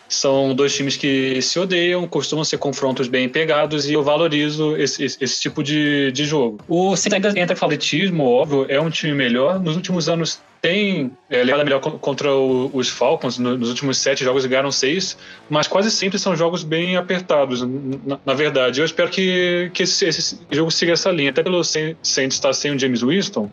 São 0.09 0.55
dois 0.55 0.75
times 0.75 0.97
que 0.97 1.41
se 1.41 1.57
odeiam, 1.59 2.07
costumam 2.09 2.45
ser 2.45 2.59
confrontos 2.59 3.07
bem 3.07 3.29
pegados 3.29 3.89
e 3.89 3.93
eu 3.93 4.03
valorizo 4.03 4.77
esse, 4.77 5.05
esse, 5.05 5.17
esse 5.21 5.41
tipo 5.41 5.63
de, 5.63 6.11
de 6.11 6.25
jogo. 6.25 6.59
O 6.69 6.97
Saints 6.97 7.15
ainda 7.15 7.41
entra 7.41 7.55
favoritismo, 7.55 8.25
óbvio, 8.25 8.67
é 8.69 8.81
um 8.81 8.91
time 8.91 9.15
melhor. 9.15 9.61
Nos 9.61 9.77
últimos 9.77 10.09
anos 10.09 10.41
tem 10.61 11.11
é, 11.31 11.43
levado 11.43 11.65
melhor 11.65 11.81
contra 11.81 12.33
o, 12.35 12.71
os 12.75 12.89
Falcons, 12.89 13.39
nos 13.39 13.69
últimos 13.71 13.99
sete 13.99 14.23
jogos 14.23 14.45
ganharam 14.45 14.71
seis, 14.71 15.17
mas 15.49 15.67
quase 15.67 15.91
sempre 15.91 16.19
são 16.19 16.37
jogos 16.37 16.63
bem 16.63 16.97
apertados, 16.97 17.63
na, 17.63 18.19
na 18.25 18.35
verdade. 18.35 18.81
Eu 18.81 18.85
espero 18.85 19.09
que, 19.11 19.71
que 19.73 19.85
esse, 19.85 20.05
esse, 20.05 20.39
jogo 20.51 20.71
siga 20.71 20.93
essa 20.93 21.11
linha, 21.11 21.31
até 21.31 21.43
pelo 21.43 21.63
Saints 21.65 22.35
estar 22.35 22.53
sem 22.53 22.75
o 22.75 22.79
James 22.79 23.03
Winston, 23.03 23.51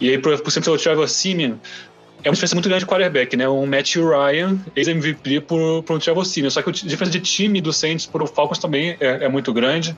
e 0.00 0.08
aí 0.08 0.18
por, 0.18 0.40
por 0.40 0.50
ser 0.50 0.66
o 0.68 0.78
Trevor 0.78 1.08
Simeon, 1.08 1.56
é 2.22 2.28
uma 2.28 2.34
diferença 2.34 2.54
muito 2.54 2.68
grande 2.68 2.84
de 2.84 2.90
quarterback, 2.90 3.36
né? 3.36 3.48
Um 3.48 3.66
Matt 3.66 3.96
Ryan, 3.96 4.58
ex-MVP, 4.76 5.40
por, 5.42 5.82
por 5.82 5.96
um 5.96 5.98
Trevor 5.98 6.24
Simeon. 6.24 6.50
Só 6.50 6.62
que 6.62 6.68
a 6.68 6.72
diferença 6.72 7.10
de 7.10 7.20
time 7.20 7.60
do 7.60 7.72
Saints 7.72 8.06
para 8.06 8.22
o 8.22 8.26
Falcons 8.26 8.58
também 8.58 8.96
é, 9.00 9.24
é, 9.24 9.28
muito 9.28 9.52
grande. 9.52 9.96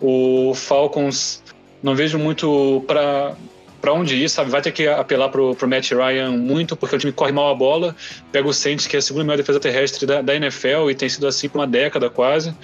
O 0.00 0.52
Falcons, 0.54 1.42
não 1.82 1.94
vejo 1.94 2.18
muito 2.18 2.82
para 2.88 3.36
para 3.84 3.92
onde 3.92 4.16
ir, 4.16 4.30
sabe? 4.30 4.50
Vai 4.50 4.62
ter 4.62 4.72
que 4.72 4.88
apelar 4.88 5.28
pro, 5.28 5.54
pro 5.54 5.68
Matt 5.68 5.90
Ryan 5.90 6.30
muito, 6.30 6.74
porque 6.74 6.96
o 6.96 6.98
time 6.98 7.12
corre 7.12 7.32
mal 7.32 7.50
a 7.50 7.54
bola. 7.54 7.94
Pega 8.32 8.48
o 8.48 8.52
Saints, 8.54 8.86
que 8.86 8.96
é 8.96 8.98
a 8.98 9.02
segunda 9.02 9.26
melhor 9.26 9.36
defesa 9.36 9.60
terrestre 9.60 10.06
da, 10.06 10.22
da 10.22 10.34
NFL 10.34 10.88
e 10.88 10.94
tem 10.94 11.06
sido 11.06 11.26
assim 11.26 11.50
por 11.50 11.58
uma 11.58 11.66
década 11.66 12.08
quase. 12.08 12.54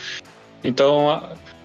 Então, 0.64 1.22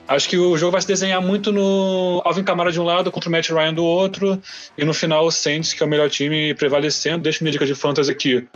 Acho 0.08 0.30
que 0.30 0.38
o 0.38 0.56
jogo 0.56 0.74
vai 0.74 0.82
se 0.82 0.88
desenhar 0.88 1.20
muito 1.20 1.52
no 1.52 2.22
Alvin 2.24 2.44
Kamara 2.44 2.72
de 2.72 2.80
um 2.80 2.84
lado 2.84 3.12
contra 3.12 3.28
o 3.28 3.32
Matt 3.32 3.50
Ryan 3.50 3.74
do 3.74 3.84
outro, 3.84 4.40
e 4.78 4.86
no 4.86 4.94
final 4.94 5.26
o 5.26 5.32
Saints, 5.32 5.74
que 5.74 5.82
é 5.82 5.86
o 5.86 5.90
melhor 5.90 6.12
time, 6.12 6.54
prevalecendo. 6.54 7.24
Deixa 7.24 7.44
minha 7.44 7.52
dica 7.52 7.66
de 7.66 7.74
fantasy 7.74 8.12
aqui. 8.12 8.48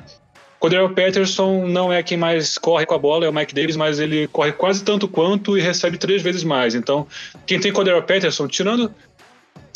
Cordero 0.60 0.90
Patterson 0.90 1.66
não 1.66 1.92
é 1.92 2.04
quem 2.04 2.18
mais 2.18 2.58
corre 2.58 2.86
com 2.86 2.94
a 2.94 3.00
bola, 3.00 3.26
é 3.26 3.30
o 3.30 3.34
Mike 3.34 3.56
Davis, 3.56 3.76
mas 3.76 4.00
ele 4.00 4.28
corre 4.28 4.52
quase 4.52 4.84
tanto 4.84 5.08
quanto 5.08 5.58
e 5.58 5.62
recebe 5.62 5.98
três 5.98 6.22
vezes 6.22 6.44
mais. 6.44 6.76
Então, 6.76 7.08
quem 7.48 7.60
tem 7.60 7.74
Cordero 7.74 8.04
Patterson, 8.04 8.48
tirando 8.48 8.94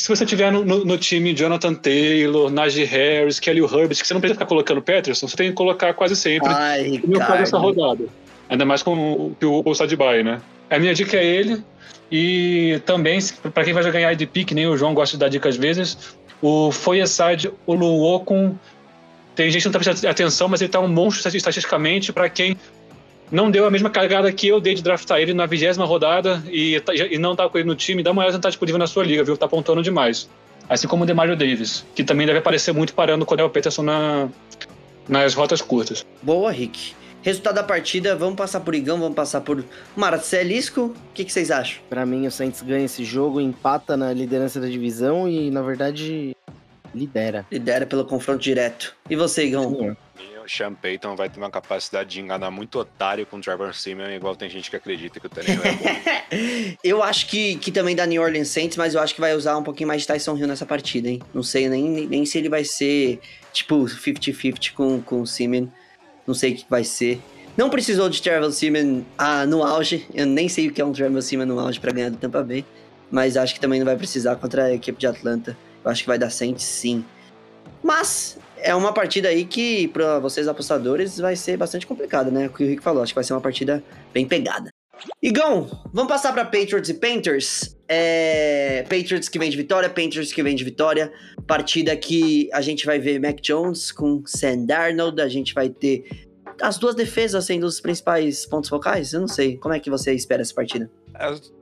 se 0.03 0.09
você 0.09 0.25
tiver 0.25 0.51
no, 0.51 0.65
no, 0.65 0.83
no 0.83 0.97
time 0.97 1.33
Jonathan 1.33 1.73
Taylor, 1.73 2.51
Najee 2.51 2.83
Harris, 2.83 3.39
Kelly 3.39 3.61
Herbert, 3.61 3.97
que 3.97 4.05
você 4.05 4.13
não 4.13 4.19
precisa 4.19 4.35
ficar 4.37 4.47
colocando 4.47 4.81
Peterson, 4.81 5.29
você 5.29 5.37
tem 5.37 5.47
que 5.47 5.55
colocar 5.55 5.93
quase 5.93 6.13
sempre 6.13 6.49
Ai, 6.49 7.01
no 7.07 7.19
caso 7.19 7.37
dessa 7.37 7.57
Ricardo. 7.57 7.79
rodada. 7.79 8.03
Ainda 8.49 8.65
mais 8.65 8.83
com 8.83 8.93
o 8.93 9.37
o 9.41 9.71
está 9.71 9.85
de 9.85 9.95
bye, 9.95 10.21
né? 10.21 10.41
A 10.69 10.77
minha 10.77 10.93
dica 10.93 11.15
é 11.15 11.23
ele. 11.23 11.63
E 12.11 12.81
também, 12.85 13.17
para 13.53 13.63
quem 13.63 13.71
vai 13.73 13.89
ganhar 13.89 14.13
de 14.13 14.27
pique, 14.27 14.53
nem 14.53 14.67
o 14.67 14.75
João 14.75 14.93
gosta 14.93 15.15
de 15.15 15.21
dar 15.21 15.29
dica 15.29 15.47
às 15.47 15.55
vezes, 15.55 16.17
o 16.41 16.69
Foyeside 16.69 17.49
Oluokun. 17.65 18.57
Tem 19.35 19.49
gente 19.49 19.61
que 19.61 19.67
não 19.69 19.71
tá 19.71 19.79
prestando 19.79 20.11
atenção, 20.11 20.49
mas 20.49 20.61
ele 20.61 20.69
tá 20.69 20.81
um 20.81 20.87
monstro 20.89 21.25
estatisticamente 21.33 22.11
para 22.11 22.27
quem 22.27 22.57
não 23.31 23.49
deu 23.49 23.65
a 23.65 23.71
mesma 23.71 23.89
cargada 23.89 24.31
que 24.31 24.47
eu 24.47 24.59
dei 24.59 24.73
de 24.75 24.81
draftar 24.83 25.19
ele 25.19 25.33
na 25.33 25.45
vigésima 25.45 25.85
rodada 25.85 26.43
e, 26.51 26.79
tá- 26.81 26.93
e 26.95 27.17
não 27.17 27.35
tá 27.35 27.47
com 27.49 27.57
ele 27.57 27.67
no 27.67 27.75
time, 27.75 28.03
dá 28.03 28.11
uma 28.11 28.21
olhada 28.21 28.33
se 28.33 28.37
não 28.37 28.41
tá 28.41 28.49
disponível 28.49 28.77
na 28.79 28.87
sua 28.87 29.03
liga, 29.03 29.23
viu? 29.23 29.35
Tá 29.37 29.45
apontando 29.45 29.81
demais. 29.81 30.29
Assim 30.69 30.87
como 30.87 31.03
o 31.03 31.05
Demario 31.05 31.35
Davis, 31.35 31.85
que 31.93 32.03
também 32.03 32.25
deve 32.25 32.39
aparecer 32.39 32.73
muito 32.73 32.93
parando 32.93 33.23
o 33.23 33.25
Cordell 33.25 33.49
Peterson 33.49 33.83
na, 33.83 34.29
nas 35.09 35.33
rotas 35.33 35.61
curtas. 35.61 36.05
Boa, 36.21 36.51
Rick. 36.51 36.93
Resultado 37.21 37.55
da 37.55 37.63
partida, 37.63 38.15
vamos 38.15 38.35
passar 38.35 38.59
por 38.61 38.75
Igão, 38.75 38.99
vamos 38.99 39.15
passar 39.15 39.41
por 39.41 39.63
Marcelisco. 39.95 40.81
O 40.87 40.95
que, 41.13 41.23
que 41.23 41.31
vocês 41.31 41.51
acham? 41.51 41.81
Pra 41.89 42.05
mim, 42.05 42.27
o 42.27 42.31
Saints 42.31 42.61
ganha 42.61 42.85
esse 42.85 43.03
jogo, 43.05 43.39
empata 43.39 43.95
na 43.97 44.11
liderança 44.13 44.59
da 44.59 44.67
divisão 44.67 45.27
e, 45.27 45.49
na 45.49 45.61
verdade, 45.61 46.35
lidera. 46.93 47.45
Lidera 47.51 47.85
pelo 47.85 48.03
confronto 48.05 48.39
direto. 48.41 48.93
E 49.09 49.15
você, 49.15 49.45
Igão? 49.45 49.69
Senhor. 49.73 49.97
O 50.43 50.49
Sean 50.49 50.73
Payton 50.73 51.15
vai 51.15 51.29
ter 51.29 51.39
uma 51.39 51.49
capacidade 51.49 52.09
de 52.09 52.19
enganar 52.19 52.51
muito 52.51 52.77
otário 52.77 53.25
com 53.25 53.37
o 53.37 53.41
Trevor 53.41 53.73
Simeon, 53.73 54.09
igual 54.09 54.35
tem 54.35 54.49
gente 54.49 54.69
que 54.69 54.75
acredita 54.75 55.19
que 55.19 55.25
o 55.25 55.29
Tannehill 55.29 55.61
é 55.63 55.71
bom. 55.71 56.77
eu 56.83 57.01
acho 57.01 57.27
que, 57.27 57.55
que 57.57 57.71
também 57.71 57.95
dá 57.95 58.05
New 58.05 58.21
Orleans 58.21 58.49
Saints, 58.49 58.77
mas 58.77 58.93
eu 58.93 59.01
acho 59.01 59.15
que 59.15 59.21
vai 59.21 59.33
usar 59.35 59.57
um 59.57 59.63
pouquinho 59.63 59.87
mais 59.87 60.01
de 60.01 60.07
Tyson 60.07 60.35
Hill 60.35 60.47
nessa 60.47 60.65
partida, 60.65 61.09
hein? 61.09 61.21
Não 61.33 61.43
sei 61.43 61.69
nem, 61.69 62.07
nem 62.07 62.25
se 62.25 62.37
ele 62.37 62.49
vai 62.49 62.63
ser, 62.63 63.21
tipo, 63.53 63.85
50-50 63.85 64.73
com, 64.73 65.01
com 65.01 65.21
o 65.21 65.27
Simeon. 65.27 65.67
Não 66.27 66.33
sei 66.33 66.53
o 66.53 66.55
que 66.55 66.65
vai 66.69 66.83
ser. 66.83 67.21
Não 67.55 67.69
precisou 67.69 68.09
de 68.09 68.21
Trevor 68.21 68.51
Simeon 68.51 69.01
ah, 69.17 69.45
no 69.45 69.63
auge. 69.63 70.05
Eu 70.13 70.25
nem 70.25 70.49
sei 70.49 70.67
o 70.67 70.73
que 70.73 70.81
é 70.81 70.85
um 70.85 70.91
Trevor 70.91 71.21
Simeon 71.21 71.45
no 71.45 71.59
auge 71.59 71.79
pra 71.79 71.91
ganhar 71.91 72.09
do 72.09 72.17
Tampa 72.17 72.43
Bay. 72.43 72.65
Mas 73.11 73.37
acho 73.37 73.53
que 73.53 73.59
também 73.59 73.79
não 73.79 73.85
vai 73.85 73.95
precisar 73.95 74.35
contra 74.37 74.65
a 74.65 74.73
equipe 74.73 74.99
de 74.99 75.05
Atlanta. 75.05 75.55
Eu 75.85 75.91
acho 75.91 76.01
que 76.01 76.07
vai 76.07 76.17
dar 76.17 76.31
Saints 76.31 76.63
sim. 76.63 77.05
Mas 77.83 78.39
é 78.63 78.73
uma 78.73 78.93
partida 78.93 79.27
aí 79.27 79.45
que, 79.45 79.87
pra 79.89 80.19
vocês 80.19 80.47
apostadores, 80.47 81.17
vai 81.17 81.35
ser 81.35 81.57
bastante 81.57 81.85
complicada, 81.85 82.31
né? 82.31 82.47
O 82.47 82.49
que 82.49 82.63
o 82.63 82.67
Rick 82.67 82.81
falou, 82.81 83.03
acho 83.03 83.11
que 83.11 83.15
vai 83.15 83.23
ser 83.23 83.33
uma 83.33 83.41
partida 83.41 83.83
bem 84.13 84.25
pegada. 84.25 84.69
Igão, 85.21 85.69
vamos 85.91 86.11
passar 86.11 86.31
pra 86.31 86.45
Patriots 86.45 86.89
e 86.89 86.93
Panthers. 86.93 87.75
É... 87.87 88.83
Patriots 88.83 89.27
que 89.27 89.37
vem 89.37 89.49
de 89.49 89.57
vitória, 89.57 89.89
Panthers 89.89 90.31
que 90.31 90.41
vem 90.41 90.55
de 90.55 90.63
vitória. 90.63 91.11
Partida 91.45 91.95
que 91.97 92.49
a 92.53 92.61
gente 92.61 92.85
vai 92.85 92.99
ver 92.99 93.19
Mac 93.19 93.39
Jones 93.41 93.91
com 93.91 94.23
Sam 94.25 94.65
Darnold, 94.65 95.21
a 95.21 95.27
gente 95.27 95.53
vai 95.53 95.69
ter 95.69 96.27
as 96.61 96.77
duas 96.77 96.95
defesas 96.95 97.43
sendo 97.45 97.65
os 97.65 97.81
principais 97.81 98.45
pontos 98.45 98.69
focais. 98.69 99.11
Eu 99.11 99.21
não 99.21 99.27
sei, 99.27 99.57
como 99.57 99.73
é 99.73 99.79
que 99.79 99.89
você 99.89 100.13
espera 100.13 100.41
essa 100.41 100.53
partida? 100.53 100.89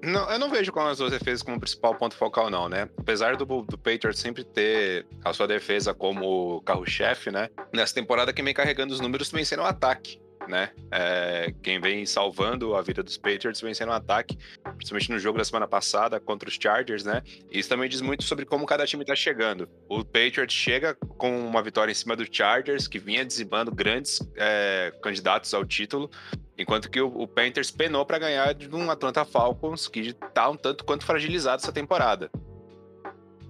Não, 0.02 0.30
eu 0.32 0.40
não 0.40 0.50
vejo 0.50 0.72
como 0.72 0.88
as 0.88 0.98
duas 0.98 1.12
defesas 1.12 1.44
como 1.44 1.60
principal 1.60 1.96
ponto 1.96 2.16
focal, 2.16 2.50
não, 2.50 2.70
né? 2.70 2.90
Apesar 2.98 3.36
do, 3.36 3.46
do 3.46 3.78
Patriots 3.78 4.20
sempre 4.20 4.44
ter 4.44 5.06
a 5.24 5.34
sua 5.34 5.48
defesa 5.48 5.94
como 5.94 6.62
carro-chefe, 6.62 7.32
né? 7.32 7.50
Nessa 7.74 7.94
temporada, 7.94 8.32
quem 8.32 8.46
vem 8.46 8.54
carregando 8.54 8.94
os 8.94 9.00
números 9.00 9.30
vem 9.30 9.44
sendo 9.44 9.64
o 9.64 9.66
ataque, 9.66 10.22
né? 10.48 10.72
É, 10.92 11.54
quem 11.62 11.80
vem 11.80 12.06
salvando 12.06 12.76
a 12.76 12.82
vida 12.82 13.04
dos 13.04 13.18
Patriots 13.18 13.62
vem 13.62 13.74
sendo 13.74 13.90
o 13.90 13.94
ataque, 13.94 14.38
principalmente 14.76 15.12
no 15.12 15.20
jogo 15.20 15.38
da 15.38 15.44
semana 15.44 15.68
passada 15.68 16.20
contra 16.20 16.48
os 16.48 16.56
Chargers, 16.56 17.04
né? 17.04 17.22
Isso 17.52 17.70
também 17.70 17.90
diz 17.90 18.02
muito 18.02 18.24
sobre 18.24 18.46
como 18.46 18.66
cada 18.66 18.86
time 18.86 19.06
tá 19.06 19.16
chegando. 19.16 19.70
O 19.90 20.04
Patriots 20.04 20.56
chega 20.56 20.96
com 20.96 21.46
uma 21.46 21.62
vitória 21.62 21.92
em 21.92 21.96
cima 21.96 22.16
do 22.16 22.26
Chargers, 22.30 22.88
que 22.88 23.00
vinha 23.00 23.26
dizimando 23.26 23.74
grandes 23.74 24.20
é, 24.36 24.94
candidatos 25.02 25.54
ao 25.54 25.66
título, 25.66 26.10
Enquanto 26.62 26.90
que 26.90 27.02
o, 27.02 27.08
o 27.08 27.28
Panthers 27.28 27.72
penou 27.72 28.06
para 28.06 28.20
ganhar 28.20 28.54
de 28.54 28.74
um 28.74 28.90
Atlanta 28.92 29.26
Falcons 29.26 29.88
que 29.88 30.14
tá 30.14 30.50
um 30.50 30.56
tanto 30.56 30.86
quanto 30.86 31.06
fragilizado 31.06 31.62
essa 31.62 31.72
temporada. 31.72 32.30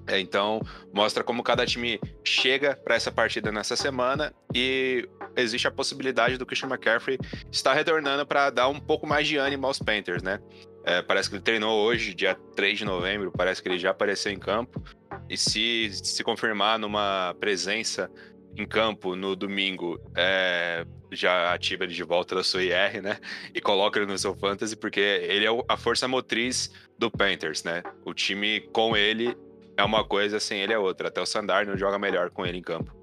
É, 0.07 0.19
então, 0.19 0.61
mostra 0.93 1.23
como 1.23 1.43
cada 1.43 1.65
time 1.65 1.99
chega 2.23 2.75
para 2.75 2.95
essa 2.95 3.11
partida 3.11 3.51
nessa 3.51 3.75
semana 3.75 4.33
e 4.53 5.07
existe 5.35 5.67
a 5.67 5.71
possibilidade 5.71 6.37
do 6.37 6.45
Christian 6.45 6.69
McCaffrey 6.69 7.17
estar 7.51 7.73
retornando 7.73 8.25
para 8.25 8.49
dar 8.49 8.67
um 8.67 8.79
pouco 8.79 9.05
mais 9.05 9.27
de 9.27 9.37
ânimo 9.37 9.67
aos 9.67 9.79
Panthers, 9.79 10.23
né? 10.23 10.39
É, 10.83 11.01
parece 11.01 11.29
que 11.29 11.35
ele 11.35 11.43
treinou 11.43 11.85
hoje, 11.85 12.13
dia 12.13 12.35
3 12.55 12.79
de 12.79 12.85
novembro, 12.85 13.31
parece 13.31 13.61
que 13.61 13.69
ele 13.69 13.77
já 13.77 13.91
apareceu 13.91 14.31
em 14.31 14.39
campo. 14.39 14.83
E 15.29 15.37
se 15.37 15.91
se 15.93 16.23
confirmar 16.23 16.79
numa 16.79 17.35
presença 17.39 18.09
em 18.55 18.65
campo 18.65 19.15
no 19.15 19.35
domingo, 19.35 19.99
é, 20.15 20.85
já 21.11 21.53
ativa 21.53 21.83
ele 21.83 21.93
de 21.93 22.03
volta 22.03 22.35
da 22.35 22.43
sua 22.43 22.63
IR, 22.63 23.01
né? 23.01 23.17
E 23.53 23.61
coloca 23.61 23.99
ele 23.99 24.11
no 24.11 24.17
seu 24.17 24.35
fantasy, 24.35 24.75
porque 24.75 24.99
ele 24.99 25.45
é 25.45 25.49
a 25.67 25.77
força 25.77 26.07
motriz 26.07 26.71
do 26.97 27.09
Panthers, 27.09 27.63
né? 27.63 27.83
O 28.05 28.13
time 28.13 28.61
com 28.71 28.95
ele 28.95 29.35
é 29.77 29.83
uma 29.83 30.03
coisa, 30.03 30.39
sem 30.39 30.61
ele 30.61 30.73
é 30.73 30.79
outra. 30.79 31.07
Até 31.07 31.21
o 31.21 31.25
Sandar 31.25 31.65
não 31.65 31.77
joga 31.77 31.97
melhor 31.97 32.29
com 32.29 32.45
ele 32.45 32.57
em 32.57 32.61
campo. 32.61 32.95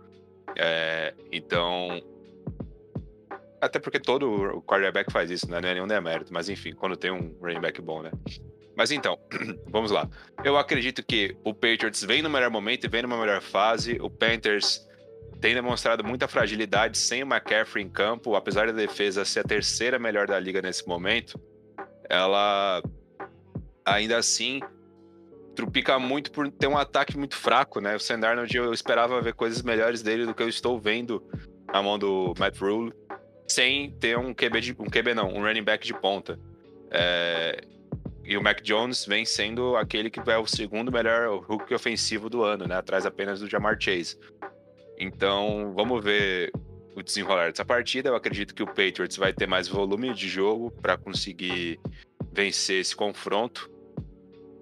É, 0.56 1.14
então. 1.32 2.00
Até 3.60 3.80
porque 3.80 3.98
todo 3.98 4.56
o 4.56 4.62
quarterback 4.62 5.12
faz 5.12 5.30
isso, 5.30 5.50
né? 5.50 5.60
Não 5.60 5.68
é 5.68 5.74
nenhum 5.74 5.86
demérito, 5.86 6.32
mas 6.32 6.48
enfim, 6.48 6.72
quando 6.72 6.96
tem 6.96 7.10
um 7.10 7.36
running 7.40 7.60
back 7.60 7.80
bom, 7.82 8.02
né? 8.02 8.12
Mas 8.76 8.92
então, 8.92 9.18
vamos 9.66 9.90
lá. 9.90 10.08
Eu 10.44 10.56
acredito 10.56 11.04
que 11.04 11.36
o 11.42 11.52
Patriots 11.52 12.04
vem 12.04 12.22
no 12.22 12.30
melhor 12.30 12.50
momento 12.50 12.84
e 12.84 12.88
vem 12.88 13.02
numa 13.02 13.18
melhor 13.18 13.42
fase. 13.42 13.98
O 14.00 14.08
Panthers 14.08 14.87
tem 15.40 15.54
demonstrado 15.54 16.04
muita 16.04 16.26
fragilidade 16.26 16.98
sem 16.98 17.22
o 17.22 17.26
McCaffrey 17.26 17.84
em 17.84 17.88
campo, 17.88 18.34
apesar 18.34 18.66
da 18.66 18.72
defesa 18.72 19.24
ser 19.24 19.40
a 19.40 19.44
terceira 19.44 19.98
melhor 19.98 20.26
da 20.26 20.38
liga 20.38 20.60
nesse 20.60 20.86
momento. 20.86 21.40
Ela 22.08 22.82
ainda 23.84 24.16
assim 24.16 24.60
trupica 25.54 25.98
muito 25.98 26.30
por 26.30 26.50
ter 26.50 26.66
um 26.66 26.76
ataque 26.76 27.16
muito 27.18 27.36
fraco, 27.36 27.80
né? 27.80 27.96
O 27.96 28.00
Sam 28.00 28.20
Darnold, 28.20 28.56
eu 28.56 28.72
esperava 28.72 29.20
ver 29.20 29.34
coisas 29.34 29.62
melhores 29.62 30.02
dele 30.02 30.24
do 30.24 30.34
que 30.34 30.42
eu 30.42 30.48
estou 30.48 30.78
vendo 30.78 31.22
na 31.72 31.82
mão 31.82 31.98
do 31.98 32.32
Matt 32.38 32.58
Rule, 32.58 32.92
sem 33.46 33.90
ter 33.98 34.16
um 34.16 34.32
QB, 34.32 34.60
de, 34.60 34.76
um 34.78 34.86
QB 34.86 35.14
não, 35.14 35.28
um 35.28 35.42
running 35.42 35.64
back 35.64 35.86
de 35.86 35.94
ponta. 35.94 36.38
É, 36.90 37.60
e 38.24 38.36
o 38.36 38.42
Mac 38.42 38.60
Jones 38.60 39.06
vem 39.06 39.24
sendo 39.24 39.74
aquele 39.76 40.10
que 40.10 40.20
é 40.30 40.36
o 40.38 40.46
segundo 40.46 40.92
melhor 40.92 41.40
rookie 41.40 41.74
ofensivo 41.74 42.28
do 42.28 42.42
ano, 42.44 42.66
né? 42.66 42.76
Atrás 42.76 43.06
apenas 43.06 43.40
do 43.40 43.48
Jamar 43.48 43.76
Chase. 43.80 44.18
Então, 44.98 45.72
vamos 45.74 46.02
ver 46.02 46.50
o 46.94 47.02
desenrolar 47.02 47.50
dessa 47.50 47.64
partida. 47.64 48.08
Eu 48.08 48.16
acredito 48.16 48.54
que 48.54 48.62
o 48.62 48.66
Patriots 48.66 49.16
vai 49.16 49.32
ter 49.32 49.46
mais 49.46 49.68
volume 49.68 50.12
de 50.12 50.28
jogo 50.28 50.70
para 50.70 50.96
conseguir 50.96 51.78
vencer 52.32 52.80
esse 52.80 52.94
confronto. 52.94 53.70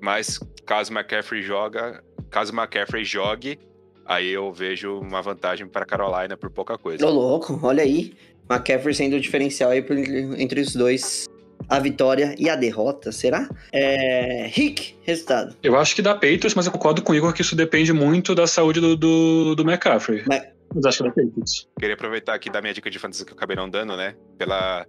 Mas 0.01 0.39
caso 0.67 0.93
McCaffrey 0.93 1.43
joga, 1.43 2.05
caso 2.31 2.53
McCaffrey 2.53 3.05
jogue, 3.05 3.59
aí 4.05 4.29
eu 4.29 4.53
vejo 4.53 4.99
uma 4.99 5.23
vantagem 5.23 5.67
para 5.67 5.87
Carolina 5.87 6.37
por 6.37 6.51
pouca 6.51 6.77
coisa. 6.77 7.07
Ô, 7.07 7.11
louco, 7.11 7.59
olha 7.63 7.83
aí. 7.83 8.13
McCaffrey 8.49 8.95
sendo 8.95 9.17
o 9.17 9.21
diferencial 9.21 9.71
aí 9.71 9.85
entre 10.39 10.61
os 10.61 10.75
dois. 10.75 11.27
A 11.69 11.79
vitória 11.81 12.35
e 12.39 12.49
a 12.49 12.55
derrota, 12.57 13.11
será? 13.11 13.49
É... 13.73 14.47
Rick, 14.53 14.97
resultado. 15.03 15.57
Eu 15.63 15.77
acho 15.77 15.95
que 15.97 16.03
dá 16.03 16.15
Patriots, 16.15 16.55
mas 16.55 16.67
eu 16.67 16.73
concordo 16.73 17.03
com 17.03 17.13
o 17.13 17.15
Igor 17.15 17.33
que 17.33 17.43
isso 17.43 17.57
depende 17.57 17.93
muito 17.93 18.35
da 18.35 18.47
saúde 18.47 18.81
do, 18.81 18.97
do, 18.97 19.55
do 19.57 19.63
McCaffrey. 19.63 20.23
Mas- 20.29 20.47
Mas 20.75 20.85
acho 20.85 20.99
que 20.99 21.05
dá 21.05 21.11
Patriots. 21.15 21.69
Queria 21.79 21.95
aproveitar 21.95 22.35
aqui 22.35 22.51
da 22.51 22.61
minha 22.61 22.73
dica 22.75 22.89
de 22.91 22.99
fantasy 22.99 23.25
que 23.25 23.33
eu 23.33 23.37
acabei 23.37 23.57
não 23.57 23.69
dando, 23.69 23.97
né? 23.97 24.15
Pela 24.39 24.87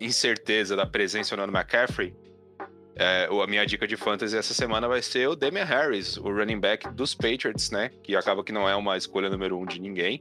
incerteza 0.00 0.74
da 0.76 0.84
presença 0.86 1.34
ou 1.34 1.38
não 1.38 1.46
do 1.46 1.56
McCaffrey. 1.56 2.14
É, 2.94 3.26
a 3.30 3.46
minha 3.46 3.64
dica 3.64 3.86
de 3.86 3.96
fantasy 3.96 4.36
essa 4.36 4.52
semana 4.52 4.86
vai 4.86 5.00
ser 5.00 5.26
o 5.28 5.34
Damian 5.34 5.64
Harris, 5.64 6.18
o 6.18 6.24
running 6.30 6.60
back 6.60 6.90
dos 6.92 7.14
Patriots, 7.14 7.70
né? 7.70 7.90
Que 8.02 8.14
acaba 8.14 8.44
que 8.44 8.52
não 8.52 8.68
é 8.68 8.76
uma 8.76 8.96
escolha 8.98 9.30
número 9.30 9.58
um 9.58 9.64
de 9.64 9.80
ninguém. 9.80 10.20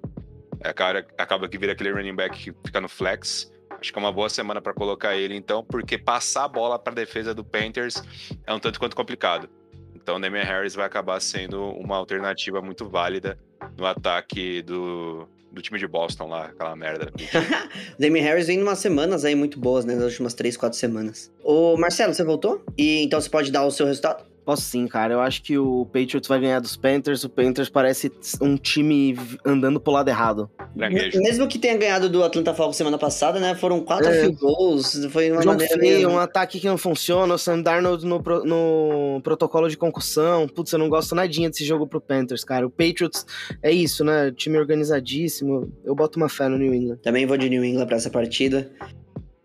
É, 0.62 0.72
cara, 0.72 1.06
acaba 1.18 1.50
que 1.50 1.58
vira 1.58 1.74
aquele 1.74 1.92
running 1.92 2.16
back 2.16 2.38
que 2.38 2.54
fica 2.66 2.80
no 2.80 2.88
flex. 2.88 3.52
Acho 3.82 3.92
que 3.92 3.98
é 3.98 4.02
uma 4.02 4.12
boa 4.12 4.30
semana 4.30 4.62
para 4.62 4.74
colocar 4.74 5.16
ele, 5.16 5.36
então, 5.36 5.64
porque 5.64 5.98
passar 5.98 6.46
a 6.46 6.48
bola 6.48 6.78
para 6.78 6.94
defesa 6.94 7.34
do 7.34 7.44
Panthers 7.44 8.04
é 8.46 8.54
um 8.54 8.60
tanto 8.60 8.80
quanto 8.80 8.96
complicado. 8.96 9.50
Então, 9.96 10.22
Damian 10.22 10.44
Harris 10.44 10.76
vai 10.76 10.86
acabar 10.86 11.20
sendo 11.20 11.70
uma 11.72 11.98
alternativa 11.98 12.62
muito 12.62 12.88
válida 12.88 13.40
no 13.78 13.86
ataque 13.86 14.62
do, 14.62 15.28
do 15.52 15.62
time 15.62 15.78
de 15.78 15.88
Boston 15.88 16.28
lá, 16.28 16.46
aquela 16.46 16.76
merda. 16.76 17.12
o 17.98 18.02
Damien 18.02 18.24
Harris 18.24 18.48
vem 18.48 18.62
umas 18.62 18.80
semanas 18.80 19.26
aí 19.26 19.36
muito 19.36 19.60
boas, 19.60 19.84
né? 19.84 19.96
Nas 19.96 20.06
últimas 20.06 20.34
3, 20.34 20.56
4 20.58 20.78
semanas. 20.78 21.32
Ô, 21.44 21.78
Marcelo, 21.78 22.14
você 22.14 22.24
voltou? 22.24 22.64
E 22.78 23.04
então 23.04 23.20
você 23.20 23.30
pode 23.30 23.52
dar 23.52 23.66
o 23.66 23.72
seu 23.72 23.86
resultado? 23.86 24.31
Posso 24.52 24.64
sim, 24.64 24.86
cara. 24.86 25.14
Eu 25.14 25.22
acho 25.22 25.42
que 25.44 25.58
o 25.58 25.86
Patriots 25.86 26.28
vai 26.28 26.38
ganhar 26.38 26.60
dos 26.60 26.76
Panthers. 26.76 27.24
O 27.24 27.30
Panthers 27.30 27.70
parece 27.70 28.12
um 28.42 28.58
time 28.58 29.18
andando 29.46 29.80
pro 29.80 29.94
lado 29.94 30.10
errado. 30.10 30.50
Gaguejo. 30.76 31.20
Mesmo 31.22 31.48
que 31.48 31.58
tenha 31.58 31.78
ganhado 31.78 32.10
do 32.10 32.22
Atlanta 32.22 32.54
Falcons 32.54 32.76
semana 32.76 32.98
passada, 32.98 33.40
né? 33.40 33.56
Foram 33.56 33.80
quatro 33.80 34.10
É. 34.10 34.20
field 34.20 34.36
goals. 34.36 35.06
Foi 35.10 35.32
uma 35.32 35.42
maneira 35.46 36.10
um 36.10 36.20
ataque 36.20 36.60
que 36.60 36.68
não 36.68 36.78
funciona, 36.78 37.34
o 37.34 37.38
Sam 37.38 37.62
Darnold 37.62 38.06
no, 38.06 38.22
no 38.44 39.22
protocolo 39.24 39.70
de 39.70 39.78
concussão. 39.78 40.50
Putz, 40.50 40.74
eu 40.74 40.80
não 40.80 40.90
gosto 40.90 41.16
nadinha 41.16 41.50
desse 41.50 41.64
jogo 41.64 41.88
pro 41.88 42.02
Panthers, 42.02 42.44
cara. 42.44 42.68
O 42.68 42.70
Patriots 42.70 43.26
é 43.64 43.72
isso, 43.72 44.04
né? 44.04 44.34
Time 44.36 44.58
organizadíssimo. 44.58 45.72
Eu 45.86 45.96
boto 45.96 46.18
uma 46.20 46.28
fé 46.28 46.50
no 46.50 46.58
New 46.58 46.74
England. 46.74 46.98
Também 47.02 47.26
vou 47.26 47.38
de 47.38 47.50
New 47.50 47.64
England 47.64 47.86
pra 47.88 47.96
essa 47.96 48.10
partida. 48.10 48.70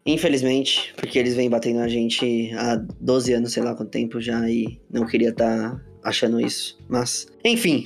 Infelizmente, 0.06 0.94
porque 0.96 1.18
eles 1.18 1.34
vêm 1.34 1.50
batendo 1.50 1.80
a 1.80 1.88
gente 1.88 2.52
há 2.54 2.76
12 2.76 3.32
anos, 3.32 3.52
sei 3.52 3.62
lá 3.62 3.74
quanto 3.74 3.90
tempo 3.90 4.20
já, 4.20 4.48
e 4.48 4.80
não 4.88 5.04
queria 5.04 5.30
estar 5.30 5.84
achando 6.04 6.40
isso. 6.40 6.78
Mas, 6.88 7.26
enfim. 7.44 7.82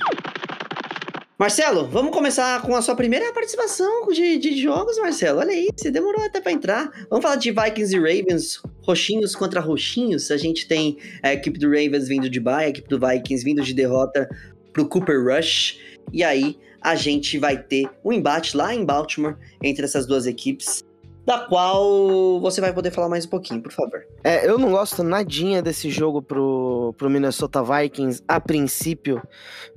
Marcelo, 1.39 1.87
vamos 1.87 2.11
começar 2.13 2.61
com 2.61 2.75
a 2.75 2.81
sua 2.83 2.95
primeira 2.95 3.33
participação 3.33 4.07
de, 4.09 4.37
de 4.37 4.61
jogos, 4.61 4.99
Marcelo. 4.99 5.39
Olha 5.39 5.51
aí, 5.51 5.69
você 5.75 5.89
demorou 5.89 6.23
até 6.23 6.39
pra 6.39 6.51
entrar. 6.51 6.91
Vamos 7.09 7.23
falar 7.23 7.37
de 7.37 7.49
Vikings 7.49 7.95
e 7.95 7.99
Ravens, 7.99 8.61
roxinhos 8.83 9.35
contra 9.35 9.59
roxinhos. 9.59 10.29
A 10.29 10.37
gente 10.37 10.67
tem 10.67 10.99
a 11.23 11.33
equipe 11.33 11.57
do 11.57 11.69
Ravens 11.69 12.07
vindo 12.07 12.29
de 12.29 12.39
bye, 12.39 12.65
a 12.65 12.69
equipe 12.69 12.87
do 12.87 12.99
Vikings 12.99 13.43
vindo 13.43 13.63
de 13.63 13.73
derrota 13.73 14.29
pro 14.71 14.87
Cooper 14.87 15.25
Rush. 15.25 15.79
E 16.13 16.23
aí, 16.23 16.55
a 16.79 16.93
gente 16.93 17.39
vai 17.39 17.57
ter 17.57 17.89
um 18.05 18.13
embate 18.13 18.55
lá 18.55 18.75
em 18.75 18.85
Baltimore 18.85 19.35
entre 19.63 19.83
essas 19.83 20.05
duas 20.05 20.27
equipes, 20.27 20.83
da 21.25 21.39
qual 21.39 22.39
você 22.41 22.59
vai 22.59 22.73
poder 22.73 22.89
falar 22.91 23.07
mais 23.07 23.25
um 23.25 23.29
pouquinho, 23.29 23.61
por 23.61 23.71
favor. 23.71 24.01
É, 24.23 24.47
eu 24.47 24.57
não 24.57 24.71
gosto 24.71 25.03
nadinha 25.03 25.61
desse 25.61 25.89
jogo 25.89 26.21
pro, 26.21 26.93
pro 26.97 27.09
Minnesota 27.09 27.61
Vikings 27.63 28.23
a 28.27 28.39
princípio, 28.39 29.21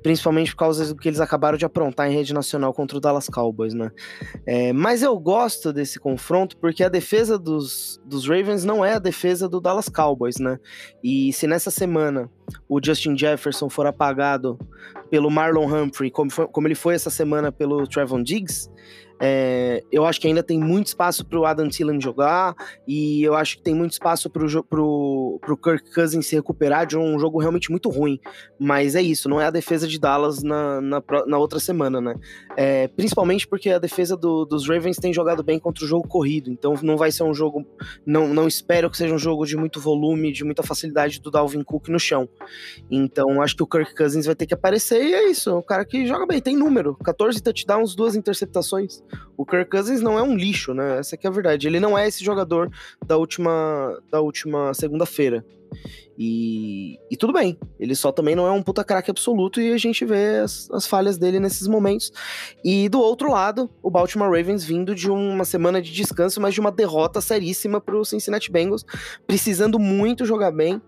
principalmente 0.03 0.53
por 0.53 0.59
causa 0.59 0.87
do 0.95 0.97
que 0.99 1.09
eles 1.09 1.21
acabaram 1.21 1.59
de 1.59 1.65
aprontar 1.67 2.11
em 2.11 2.15
rede 2.15 2.33
nacional 2.33 2.73
contra 2.73 2.97
o 2.97 3.01
Dallas 3.01 3.29
Cowboys, 3.29 3.75
né? 3.75 3.91
É, 4.47 4.73
mas 4.73 5.03
eu 5.03 5.19
gosto 5.19 5.73
desse 5.73 5.99
confronto 6.01 6.57
porque 6.57 6.83
a 6.83 6.89
defesa 6.89 7.39
dos, 7.39 8.01
dos 8.05 8.27
Ravens 8.27 8.65
não 8.65 8.85
é 8.85 8.95
a 8.95 8.99
defesa 8.99 9.49
do 9.49 9.61
Dallas 9.61 9.89
Cowboys, 9.89 10.39
né? 10.39 10.59
E 11.03 11.33
se 11.35 11.47
nessa 11.47 11.71
semana 11.71 12.31
o 12.69 12.81
Justin 12.83 13.17
Jefferson 13.17 13.69
for 13.69 13.87
apagado 13.87 14.59
pelo 15.11 15.31
Marlon 15.31 15.67
Humphrey, 15.67 16.11
como, 16.11 16.31
foi- 16.31 16.49
como 16.49 16.67
ele 16.67 16.75
foi 16.75 16.95
essa 16.95 17.11
semana 17.11 17.53
pelo 17.53 17.87
Trevon 17.87 18.23
Diggs, 18.23 18.71
é, 19.21 19.83
eu 19.93 20.05
acho 20.05 20.21
que 20.21 20.27
ainda 20.27 20.43
tem 20.43 20.59
muito 20.59 20.89
espaço 20.89 21.25
para 21.25 21.39
o 21.39 21.47
Adam 21.47 21.69
Thielen 21.69 22.01
jogar 22.01 22.55
e 22.87 23.23
eu 23.23 23.35
acho 23.35 23.57
que 23.57 23.63
tem 23.63 23.75
muito 23.75 23.93
espaço 23.93 24.29
para 24.29 24.45
o 24.45 25.41
Kirk 25.63 25.95
Cousins 25.95 26.27
se 26.27 26.35
recuperar 26.35 26.87
de 26.87 26.97
um 26.97 27.19
jogo 27.19 27.39
realmente 27.39 27.71
muito 27.71 27.89
ruim. 27.89 28.19
Mas 28.59 28.95
é 28.95 29.03
isso, 29.03 29.29
não 29.29 29.41
é 29.41 29.47
a 29.47 29.51
defesa 29.51 29.87
de 29.87 29.99
Dallas 29.99 30.43
na, 30.43 30.81
na, 30.81 31.03
na 31.27 31.39
outra 31.39 31.59
semana, 31.61 32.01
né? 32.01 32.15
É, 32.57 32.89
principalmente 32.89 33.47
porque 33.47 33.71
a 33.71 33.79
defesa 33.79 34.17
do- 34.17 34.45
dos 34.45 34.69
Ravens 34.69 34.97
tem 34.97 35.13
jogado 35.13 35.43
bem 35.43 35.59
contra 35.59 35.85
o 35.85 35.89
jogo 35.89 36.09
corrido, 36.09 36.51
então 36.51 36.75
não 36.83 36.97
vai 36.97 37.11
ser 37.13 37.23
um 37.25 37.35
jogo. 37.35 37.65
Não, 38.05 38.29
não 38.35 38.49
espero 38.49 38.91
que 38.91 38.97
seja 38.97 39.15
um 39.15 39.19
jogo 39.19 39.47
de 39.47 39.57
muito 39.57 39.81
volume, 39.81 40.33
de 40.33 40.45
muita 40.45 40.63
facilidade 40.63 41.21
do 41.21 41.31
Dalvin 41.31 41.63
Cook 41.63 41.89
no 41.89 41.99
chão. 41.99 42.29
Então 42.91 43.41
acho 43.43 43.57
que 43.57 43.63
o 43.63 43.67
Kirk 43.67 43.95
Cousins 43.95 44.27
vai 44.27 44.35
ter 44.35 44.47
que 44.47 44.55
aparecer 44.55 45.03
e 45.03 45.15
é 45.15 45.31
isso. 45.31 45.51
É 45.51 45.55
um 45.55 45.63
cara 45.63 45.85
que 45.85 46.07
joga 46.07 46.27
bem, 46.27 46.41
tem 46.41 46.57
número: 46.57 46.95
14 46.97 47.43
touchdowns, 47.43 47.95
duas 47.95 48.15
interceptações. 48.17 49.03
O 49.37 49.45
Kirk 49.45 49.71
Cousins 49.71 50.01
não 50.01 50.19
é 50.19 50.23
um 50.23 50.37
lixo, 50.37 50.73
né? 50.73 50.99
Essa 50.99 51.17
que 51.17 51.27
é 51.27 51.31
a 51.31 51.33
verdade. 51.33 51.67
Ele 51.67 51.81
não 51.81 51.97
é 51.97 52.07
esse 52.07 52.25
jogador 52.25 52.71
da 53.05 53.17
última, 53.17 54.01
da 54.11 54.21
última 54.21 54.73
segunda-feira. 54.75 55.45
E, 56.17 56.99
e 57.11 57.17
tudo 57.17 57.33
bem, 57.33 57.59
ele 57.79 57.95
só 57.95 58.13
também 58.13 58.37
não 58.37 58.47
é 58.47 58.51
um 58.53 58.63
puta 58.63 58.85
craque 58.85 59.11
absoluto 59.11 59.61
e 59.61 59.73
a 59.73 59.77
gente 59.77 60.05
vê 60.05 60.39
as, 60.39 60.71
as 60.71 60.87
falhas 60.87 61.19
dele 61.19 61.41
nesses 61.41 61.67
momentos. 61.67 62.13
E 62.65 62.89
do 62.89 63.01
outro 63.01 63.31
lado, 63.31 63.69
o 63.83 63.91
Baltimore 63.91 64.31
Ravens 64.31 64.65
vindo 64.65 64.95
de 64.95 65.11
uma 65.11 65.45
semana 65.45 65.83
de 65.83 65.93
descanso, 65.93 66.41
mas 66.41 66.55
de 66.55 66.61
uma 66.61 66.71
derrota 66.71 67.21
seríssima 67.21 67.81
pro 67.81 68.05
Cincinnati 68.05 68.51
Bengals, 68.51 68.85
precisando 69.27 69.79
muito 69.79 70.25
jogar 70.25 70.53
bem. 70.53 70.81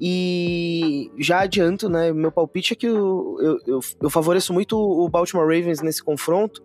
E 0.00 1.10
já 1.18 1.40
adianto, 1.40 1.88
né? 1.88 2.12
Meu 2.12 2.30
palpite 2.30 2.74
é 2.74 2.76
que 2.76 2.86
eu, 2.86 3.36
eu, 3.40 3.58
eu, 3.66 3.80
eu 4.02 4.10
favoreço 4.10 4.52
muito 4.52 4.76
o 4.76 5.08
Baltimore 5.08 5.46
Ravens 5.46 5.80
nesse 5.80 6.02
confronto. 6.02 6.62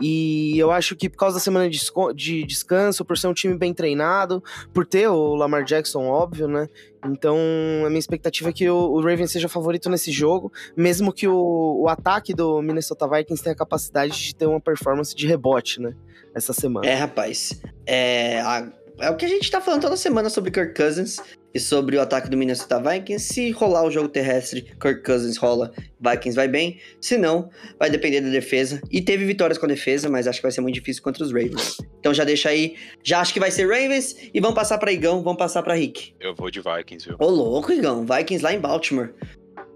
E 0.00 0.58
eu 0.58 0.70
acho 0.70 0.96
que 0.96 1.08
por 1.08 1.16
causa 1.18 1.34
da 1.36 1.40
semana 1.40 1.68
de, 1.68 1.78
de 2.14 2.44
descanso, 2.44 3.04
por 3.04 3.18
ser 3.18 3.26
um 3.28 3.34
time 3.34 3.56
bem 3.56 3.74
treinado, 3.74 4.42
por 4.72 4.86
ter 4.86 5.08
o 5.08 5.34
Lamar 5.34 5.64
Jackson, 5.64 6.06
óbvio, 6.06 6.48
né? 6.48 6.66
Então 7.06 7.36
a 7.84 7.88
minha 7.88 7.98
expectativa 7.98 8.50
é 8.50 8.52
que 8.52 8.68
o, 8.68 8.76
o 8.76 9.00
Ravens 9.00 9.32
seja 9.32 9.48
favorito 9.48 9.88
nesse 9.90 10.10
jogo, 10.12 10.52
mesmo 10.76 11.12
que 11.12 11.26
o, 11.28 11.82
o 11.82 11.88
ataque 11.88 12.34
do 12.34 12.60
Minnesota 12.62 13.08
Vikings 13.08 13.42
tenha 13.42 13.54
a 13.54 13.56
capacidade 13.58 14.12
de 14.18 14.34
ter 14.34 14.46
uma 14.46 14.60
performance 14.60 15.14
de 15.14 15.26
rebote, 15.26 15.80
né? 15.80 15.94
Essa 16.34 16.52
semana. 16.52 16.86
É, 16.86 16.94
rapaz. 16.94 17.60
É, 17.86 18.40
a- 18.40 18.70
é 19.00 19.10
o 19.10 19.16
que 19.16 19.24
a 19.24 19.28
gente 19.28 19.50
tá 19.50 19.60
falando 19.62 19.80
toda 19.80 19.96
semana 19.96 20.28
sobre 20.28 20.50
Kirk 20.50 20.74
Cousins 20.74 21.16
e 21.52 21.58
sobre 21.60 21.96
o 21.96 22.00
ataque 22.00 22.28
do 22.30 22.36
Minnesota 22.36 22.80
Vikings. 22.80 23.24
Se 23.32 23.50
rolar 23.50 23.84
o 23.84 23.90
jogo 23.90 24.08
terrestre, 24.08 24.62
Kirk 24.80 25.02
Cousins 25.02 25.36
rola, 25.36 25.72
Vikings 26.00 26.34
vai 26.36 26.46
bem. 26.48 26.78
Se 27.00 27.16
não, 27.18 27.50
vai 27.78 27.90
depender 27.90 28.20
da 28.20 28.28
defesa. 28.30 28.80
E 28.90 29.00
teve 29.02 29.24
vitórias 29.24 29.58
com 29.58 29.66
a 29.66 29.68
defesa, 29.68 30.08
mas 30.08 30.26
acho 30.26 30.38
que 30.38 30.42
vai 30.44 30.52
ser 30.52 30.60
muito 30.60 30.74
difícil 30.74 31.02
contra 31.02 31.22
os 31.24 31.32
Ravens. 31.32 31.76
Então 31.98 32.14
já 32.14 32.24
deixa 32.24 32.48
aí. 32.50 32.76
Já 33.02 33.20
acho 33.20 33.32
que 33.32 33.40
vai 33.40 33.50
ser 33.50 33.64
Ravens 33.66 34.14
e 34.32 34.40
vamos 34.40 34.54
passar 34.54 34.78
pra 34.78 34.92
Igão, 34.92 35.22
vamos 35.22 35.38
passar 35.38 35.62
pra 35.62 35.74
Rick. 35.74 36.14
Eu 36.20 36.34
vou 36.34 36.50
de 36.50 36.60
Vikings, 36.60 37.06
viu? 37.08 37.16
Ô, 37.18 37.28
louco, 37.28 37.72
Igão. 37.72 38.04
Vikings 38.06 38.42
lá 38.44 38.52
em 38.52 38.60
Baltimore. 38.60 39.10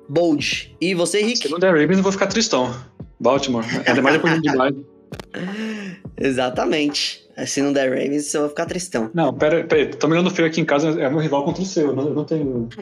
Bold. 0.09 0.77
E 0.81 0.95
você, 0.95 1.19
Se 1.21 1.25
Rick? 1.25 1.49
não 1.51 1.59
der 1.59 1.73
Ravens, 1.73 1.97
eu 1.97 2.03
vou 2.03 2.13
ficar 2.13 2.27
tristão. 2.27 2.75
Baltimore. 3.19 3.65
Ainda 3.87 4.03
mais 4.03 4.17
depois 4.17 4.41
de. 4.43 4.49
Exatamente. 6.21 7.24
Se 7.47 7.61
não 7.61 7.73
der 7.73 7.89
Ravens, 7.89 8.33
eu 8.33 8.43
vou 8.43 8.51
ficar 8.51 8.67
tristão. 8.67 9.11
Não, 9.13 9.35
pera, 9.35 9.65
pera. 9.65 9.91
Tô 9.97 10.07
mirando 10.07 10.31
feio 10.31 10.47
aqui 10.47 10.61
em 10.61 10.65
casa, 10.65 10.91
é 11.01 11.11
meu 11.11 11.19
rival 11.19 11.45
contra 11.45 11.63
o 11.63 11.67
seu. 11.67 11.89
Eu 11.89 11.97
não, 11.97 12.09
eu 12.09 12.15
não 12.15 12.25
tenho. 12.25 12.69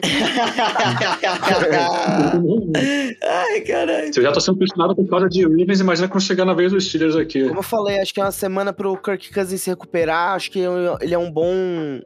Ai, 3.23 3.61
caralho. 3.61 4.13
Se 4.13 4.19
eu 4.19 4.23
já 4.23 4.31
tô 4.31 4.39
sendo 4.39 4.59
pressionado 4.59 4.95
por 4.95 5.07
causa 5.07 5.27
de 5.27 5.43
Ravens, 5.43 5.79
imagina 5.79 6.07
quando 6.07 6.21
chegar 6.21 6.45
na 6.45 6.53
vez 6.53 6.71
dos 6.71 6.87
Steelers 6.87 7.15
aqui. 7.15 7.47
Como 7.47 7.59
eu 7.59 7.63
falei, 7.63 7.99
acho 7.99 8.13
que 8.13 8.21
é 8.21 8.23
uma 8.23 8.31
semana 8.31 8.71
pro 8.71 8.95
Kirk 8.95 9.33
Cousins 9.33 9.61
se 9.61 9.69
recuperar. 9.71 10.35
Acho 10.35 10.51
que 10.51 10.59
ele 10.59 11.13
é 11.13 11.17
um 11.17 11.31
bom, 11.31 11.51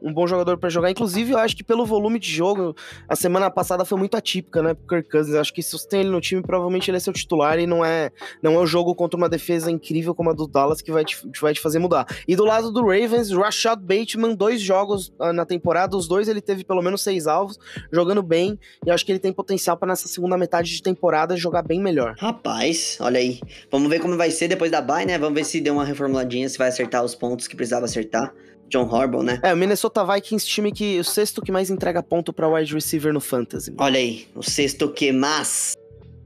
um 0.02 0.12
bom 0.12 0.26
jogador 0.26 0.56
pra 0.56 0.70
jogar. 0.70 0.90
Inclusive, 0.90 1.32
eu 1.32 1.38
acho 1.38 1.54
que 1.54 1.62
pelo 1.62 1.84
volume 1.84 2.18
de 2.18 2.30
jogo, 2.30 2.74
a 3.06 3.14
semana 3.14 3.50
passada 3.50 3.84
foi 3.84 3.98
muito 3.98 4.16
atípica, 4.16 4.62
né, 4.62 4.72
pro 4.72 4.86
Kirk 4.86 5.10
Cousins. 5.10 5.34
Acho 5.34 5.52
que 5.52 5.62
se 5.62 5.72
você 5.72 5.86
tem 5.86 6.00
ele 6.00 6.10
no 6.10 6.20
time, 6.20 6.40
provavelmente 6.40 6.90
ele 6.90 6.96
é 6.96 7.00
seu 7.00 7.12
titular 7.12 7.58
e 7.58 7.66
não 7.66 7.84
é, 7.84 8.10
não 8.42 8.54
é 8.54 8.58
o 8.58 8.66
jogo 8.66 8.94
contra 8.94 9.18
uma 9.18 9.28
defesa 9.28 9.70
incrível 9.70 10.14
como 10.14 10.30
a 10.30 10.32
do 10.32 10.46
Dallas 10.46 10.80
que 10.80 10.90
vai 10.90 11.04
te, 11.04 11.18
vai 11.40 11.52
te 11.52 11.60
fazer 11.60 11.78
mudar. 11.78 12.06
E 12.26 12.37
do 12.38 12.44
lado 12.44 12.70
do 12.70 12.82
Ravens, 12.82 13.32
Rashad 13.32 13.80
Bateman, 13.82 14.32
dois 14.32 14.60
jogos 14.60 15.12
ah, 15.18 15.32
na 15.32 15.44
temporada, 15.44 15.96
os 15.96 16.06
dois 16.06 16.28
ele 16.28 16.40
teve 16.40 16.62
pelo 16.62 16.80
menos 16.80 17.02
seis 17.02 17.26
alvos, 17.26 17.58
jogando 17.92 18.22
bem. 18.22 18.56
E 18.86 18.92
acho 18.92 19.04
que 19.04 19.10
ele 19.10 19.18
tem 19.18 19.32
potencial 19.32 19.76
pra 19.76 19.88
nessa 19.88 20.06
segunda 20.06 20.38
metade 20.38 20.70
de 20.70 20.80
temporada 20.80 21.36
jogar 21.36 21.62
bem 21.62 21.80
melhor. 21.82 22.14
Rapaz, 22.16 22.96
olha 23.00 23.18
aí. 23.18 23.40
Vamos 23.72 23.90
ver 23.90 23.98
como 23.98 24.16
vai 24.16 24.30
ser 24.30 24.46
depois 24.46 24.70
da 24.70 24.80
bye, 24.80 25.04
né? 25.04 25.18
Vamos 25.18 25.34
ver 25.34 25.44
se 25.44 25.60
deu 25.60 25.74
uma 25.74 25.84
reformuladinha, 25.84 26.48
se 26.48 26.56
vai 26.56 26.68
acertar 26.68 27.04
os 27.04 27.12
pontos 27.12 27.48
que 27.48 27.56
precisava 27.56 27.86
acertar. 27.86 28.32
John 28.68 28.88
Harbaugh, 28.94 29.24
né? 29.24 29.40
É, 29.42 29.52
o 29.52 29.56
Minnesota 29.56 30.04
Vikings, 30.04 30.46
time 30.46 30.70
que 30.70 31.00
o 31.00 31.04
sexto 31.04 31.42
que 31.42 31.50
mais 31.50 31.70
entrega 31.70 32.04
ponto 32.04 32.32
pra 32.32 32.46
wide 32.46 32.72
receiver 32.72 33.12
no 33.12 33.20
fantasy. 33.20 33.74
Olha 33.78 33.98
aí, 33.98 34.28
o 34.36 34.42
sexto 34.42 34.92
que 34.92 35.10
mais. 35.10 35.72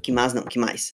Que 0.02 0.12
mais 0.12 0.34
não, 0.34 0.42
que 0.42 0.58
mais. 0.58 0.92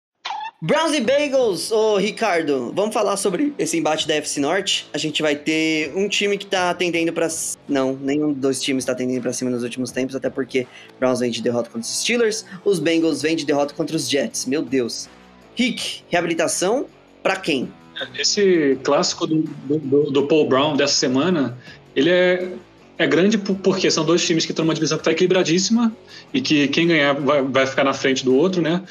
Browns 0.65 0.93
e 0.93 1.01
Bagels, 1.01 1.71
ô 1.73 1.97
Ricardo, 1.97 2.71
vamos 2.73 2.93
falar 2.93 3.17
sobre 3.17 3.53
esse 3.59 3.77
embate 3.77 4.07
da 4.07 4.13
FC 4.15 4.39
Norte. 4.39 4.87
A 4.93 4.97
gente 4.97 5.21
vai 5.21 5.35
ter 5.35 5.91
um 5.93 6.07
time 6.07 6.37
que 6.37 6.45
tá 6.45 6.73
tendendo 6.73 7.11
pra. 7.11 7.27
c- 7.27 7.57
Não, 7.67 7.93
nenhum 8.01 8.31
dos 8.31 8.61
times 8.61 8.85
tá 8.85 8.95
tendendo 8.95 9.21
pra 9.21 9.33
cima 9.33 9.51
nos 9.51 9.61
últimos 9.61 9.91
tempos, 9.91 10.15
até 10.15 10.29
porque 10.29 10.65
Browns 10.97 11.19
vem 11.19 11.29
de 11.29 11.41
derrota 11.41 11.65
contra 11.69 11.81
os 11.81 11.99
Steelers, 11.99 12.45
os 12.63 12.79
Bengals 12.79 13.21
vêm 13.21 13.35
de 13.35 13.45
derrota 13.45 13.73
contra 13.73 13.93
os 13.93 14.09
Jets. 14.09 14.45
Meu 14.45 14.61
Deus. 14.61 15.09
Rick, 15.53 16.01
reabilitação 16.09 16.85
pra 17.21 17.35
quem? 17.35 17.69
Esse 18.17 18.77
clássico 18.83 19.27
do, 19.27 19.41
do, 19.67 20.11
do 20.11 20.27
Paul 20.27 20.47
Brown 20.47 20.77
dessa 20.77 20.93
semana, 20.93 21.57
ele 21.93 22.09
é, 22.09 22.53
é 22.97 23.05
grande 23.05 23.37
por- 23.37 23.57
porque 23.57 23.91
são 23.91 24.05
dois 24.05 24.25
times 24.25 24.45
que 24.45 24.53
estão 24.53 24.63
numa 24.63 24.73
divisão 24.73 24.97
que 24.97 25.01
está 25.01 25.11
equilibradíssima 25.11 25.93
e 26.33 26.39
que 26.39 26.69
quem 26.69 26.87
ganhar 26.87 27.13
vai, 27.19 27.41
vai 27.43 27.67
ficar 27.67 27.83
na 27.83 27.93
frente 27.93 28.23
do 28.23 28.33
outro, 28.33 28.61
né? 28.61 28.81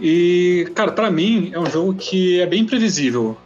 E, 0.00 0.70
cara, 0.74 0.92
para 0.92 1.10
mim 1.10 1.50
é 1.52 1.58
um 1.58 1.66
jogo 1.66 1.94
que 1.94 2.40
é 2.40 2.46
bem 2.46 2.64
previsível. 2.64 3.36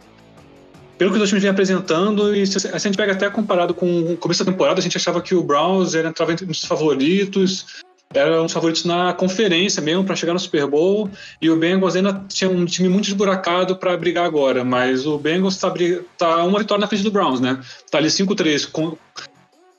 Pelo 0.97 1.11
que 1.11 1.15
os 1.15 1.19
dois 1.19 1.29
times 1.29 1.43
vêm 1.43 1.51
apresentando, 1.51 2.33
e 2.33 2.47
se, 2.47 2.67
a 2.69 2.77
gente 2.77 2.95
pega 2.95 3.11
até 3.11 3.29
comparado 3.29 3.73
com 3.73 4.13
o 4.13 4.17
começo 4.17 4.43
da 4.45 4.51
temporada, 4.51 4.79
a 4.79 4.83
gente 4.83 4.95
achava 4.95 5.21
que 5.21 5.35
o 5.35 5.43
Browns 5.43 5.93
era, 5.93 6.07
entrava 6.07 6.31
entre 6.31 6.49
os 6.49 6.63
favoritos, 6.63 7.65
era 8.13 8.39
um 8.39 8.45
dos 8.45 8.53
favoritos 8.53 8.85
na 8.85 9.11
conferência 9.11 9.81
mesmo 9.81 10.05
para 10.05 10.15
chegar 10.15 10.31
no 10.31 10.39
Super 10.39 10.65
Bowl, 10.67 11.09
e 11.41 11.49
o 11.49 11.57
Bengals 11.57 11.97
ainda 11.97 12.23
tinha 12.29 12.49
um 12.49 12.65
time 12.65 12.87
muito 12.87 13.09
esburacado 13.09 13.75
para 13.75 13.97
brigar 13.97 14.25
agora, 14.25 14.63
mas 14.63 15.05
o 15.05 15.17
Bengals 15.17 15.55
está 15.55 15.73
tá 16.17 16.43
uma 16.45 16.59
vitória 16.59 16.79
na 16.81 16.87
frente 16.87 17.03
do 17.03 17.11
Browns, 17.11 17.41
né? 17.41 17.59
Tá 17.91 17.97
ali 17.97 18.09
5-3 18.09 18.65
com- 18.65 18.97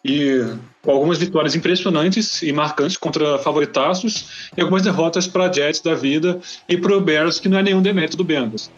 E 0.05 0.45
com 0.87 0.93
algumas 0.93 1.19
vitórias 1.19 1.57
impressionantes 1.57 2.43
e 2.43 2.53
marcantes 2.53 2.97
contra 2.97 3.39
favoritaços 3.41 4.49
e 4.57 4.61
algumas 4.61 4.83
derrotas 4.83 5.27
para 5.27 5.53
Jets 5.53 5.81
da 5.81 5.97
vida 5.97 6.39
e 6.69 6.77
para 6.77 6.97
o 6.97 7.01
Bears, 7.01 7.41
que 7.41 7.49
não 7.49 7.59
é 7.59 7.63
nenhum 7.63 7.83
demérito 7.83 8.17
do 8.17 8.23
Bengals. 8.23 8.71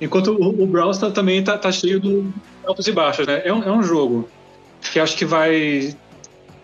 Enquanto 0.00 0.32
o, 0.32 0.62
o 0.62 0.66
Browns 0.66 0.96
tá, 0.96 1.10
também 1.10 1.40
está 1.40 1.58
tá 1.58 1.70
cheio 1.70 2.00
de 2.00 2.24
altos 2.66 2.86
e 2.86 2.92
baixos, 2.92 3.26
né? 3.26 3.42
É 3.44 3.52
um, 3.52 3.62
é 3.62 3.70
um 3.70 3.82
jogo 3.82 4.28
que 4.80 4.98
acho 4.98 5.14
que 5.14 5.26
vai 5.26 5.94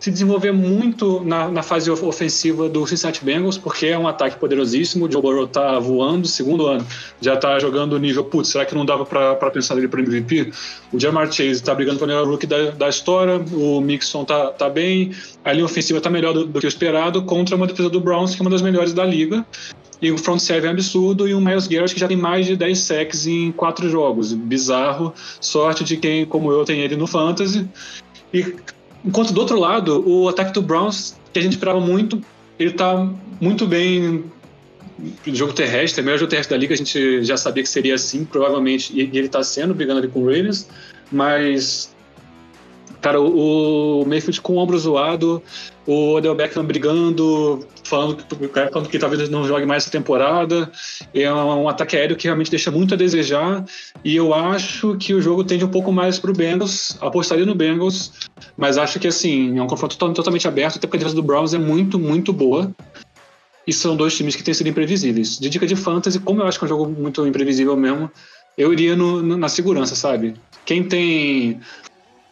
se 0.01 0.11
desenvolver 0.11 0.51
muito 0.51 1.23
na, 1.23 1.49
na, 1.49 1.63
fase 1.63 1.91
ofensiva 1.91 2.71
do 2.71 2.87
Cincinnati 2.87 3.23
Bengals, 3.23 3.59
porque 3.59 3.87
é 3.87 3.99
um 3.99 4.09
ataque 4.09 4.37
poderosíssimo. 4.39 5.05
O 5.05 5.13
Joe 5.13 5.21
Burrow 5.21 5.47
tá 5.47 5.79
voando, 5.79 6.27
segundo 6.27 6.67
ano, 6.67 6.87
já 7.21 7.37
tá 7.37 7.59
jogando 7.59 7.99
nível, 7.99 8.25
putz, 8.25 8.49
será 8.49 8.65
que 8.65 8.75
não 8.75 8.87
dava 8.87 9.05
para 9.05 9.51
pensar 9.51 9.75
nele 9.75 9.89
para 9.89 10.01
MVP? 10.01 10.53
O 10.91 10.99
Jamar 10.99 11.31
Chase 11.31 11.63
tá 11.63 11.75
brigando 11.75 11.99
para 11.99 12.07
o 12.07 12.09
melhor 12.09 12.27
rookie 12.27 12.47
da, 12.47 12.71
da 12.71 12.89
história, 12.89 13.45
o 13.53 13.79
Mixon 13.83 14.25
tá, 14.25 14.47
tá 14.47 14.71
bem, 14.71 15.13
a 15.45 15.53
linha 15.53 15.67
ofensiva 15.67 16.01
tá 16.01 16.09
melhor 16.09 16.33
do, 16.33 16.47
do 16.47 16.61
que 16.61 16.67
o 16.67 16.69
esperado, 16.69 17.23
contra 17.25 17.55
uma 17.55 17.67
defesa 17.67 17.91
do 17.91 18.01
Browns, 18.01 18.35
que 18.35 18.41
é 18.41 18.43
uma 18.43 18.51
das 18.51 18.63
melhores 18.63 18.95
da 18.95 19.05
liga. 19.05 19.45
E 20.03 20.11
o 20.11 20.17
front 20.17 20.39
seven 20.39 20.71
é 20.71 20.73
absurdo, 20.73 21.29
e 21.29 21.35
o 21.35 21.41
Miles 21.43 21.67
Garrett 21.67 21.93
que 21.93 22.01
já 22.01 22.09
tem 22.09 22.17
mais 22.17 22.47
de 22.47 22.57
10 22.57 22.79
sacks 22.79 23.27
em 23.27 23.53
quatro 23.53 23.87
jogos. 23.91 24.33
Bizarro. 24.33 25.13
Sorte 25.39 25.85
de 25.85 25.99
quem, 25.99 26.25
como 26.25 26.51
eu, 26.51 26.65
tem 26.65 26.81
ele 26.81 26.97
no 26.97 27.07
Fantasy. 27.07 27.69
E 28.33 28.55
Enquanto 29.05 29.33
do 29.33 29.41
outro 29.41 29.59
lado, 29.59 30.07
o 30.07 30.29
ataque 30.29 30.53
do 30.53 30.63
Browns, 30.63 31.17
que 31.33 31.39
a 31.39 31.43
gente 31.43 31.53
esperava 31.53 31.81
muito, 31.81 32.21
ele 32.59 32.73
tá 32.73 33.09
muito 33.41 33.67
bem 33.67 34.25
no 35.27 35.35
jogo 35.35 35.53
terrestre, 35.53 36.01
é 36.01 36.03
o 36.03 36.05
melhor 36.05 36.19
jogo 36.19 36.31
terrestre 36.31 36.55
da 36.55 36.61
liga, 36.61 36.75
a 36.75 36.77
gente 36.77 37.25
já 37.25 37.37
sabia 37.37 37.63
que 37.63 37.69
seria 37.69 37.95
assim, 37.95 38.25
provavelmente, 38.25 38.93
e 38.95 39.01
ele 39.01 39.29
tá 39.29 39.43
sendo, 39.43 39.75
brigando 39.75 40.01
ali 40.01 40.09
com 40.09 40.21
o 40.21 40.27
Ravens, 40.27 40.69
mas 41.11 41.91
Cara, 43.01 43.21
o, 43.21 44.05
Mayfield 44.07 44.41
com 44.43 44.55
o 44.55 44.59
ombro 44.59 44.79
zoado, 44.79 45.43
o 45.87 46.15
Odell 46.15 46.35
Beckham 46.35 46.65
brigando, 46.65 47.67
falando 47.90 48.16
que, 48.16 48.48
falando 48.48 48.88
que 48.88 48.98
talvez 48.98 49.29
não 49.29 49.44
jogue 49.44 49.66
mais 49.66 49.83
essa 49.83 49.90
temporada. 49.90 50.70
É 51.12 51.31
um, 51.33 51.68
ataque 51.68 51.96
aéreo 51.96 52.16
que 52.16 52.24
realmente 52.24 52.50
deixa 52.50 52.70
muito 52.70 52.94
a 52.94 52.96
desejar. 52.96 53.64
E 54.05 54.14
eu 54.14 54.33
acho 54.33 54.96
que 54.96 55.12
o 55.12 55.20
jogo 55.20 55.42
tende 55.42 55.64
um 55.64 55.68
pouco 55.68 55.92
mais 55.92 56.18
para 56.18 56.31
o 56.31 56.35
Bengals. 56.35 56.96
Apostaria 57.00 57.44
no 57.44 57.55
Bengals, 57.55 58.12
mas 58.57 58.79
acho 58.79 59.00
que 59.00 59.09
assim, 59.09 59.59
é 59.59 59.62
um 59.62 59.66
confronto 59.66 59.96
totalmente 60.14 60.46
aberto, 60.46 60.76
até 60.76 60.87
porque 60.87 60.98
a 60.98 61.00
defesa 61.00 61.16
do 61.16 61.22
Browns 61.22 61.53
é 61.53 61.59
muito, 61.59 61.98
muito 61.98 62.33
boa. 62.33 62.70
E 63.66 63.72
são 63.72 63.96
dois 63.96 64.16
times 64.16 64.37
que 64.37 64.42
têm 64.42 64.55
sido 64.55 64.68
imprevisíveis. 64.68 65.38
De 65.38 65.50
dica 65.50 65.66
de 65.66 65.76
fantasy, 65.76 66.18
como 66.20 66.40
eu 66.40 66.46
acho 66.46 66.59
que 66.59 66.64
é 66.64 66.66
um 66.66 66.68
jogo 66.68 66.88
muito 66.88 67.26
imprevisível 67.26 67.76
mesmo, 67.76 68.11
eu 68.57 68.72
iria 68.72 68.96
no, 68.96 69.22
na 69.37 69.48
segurança, 69.48 69.94
sabe? 69.94 70.35
Quem 70.64 70.85
tem 70.85 71.61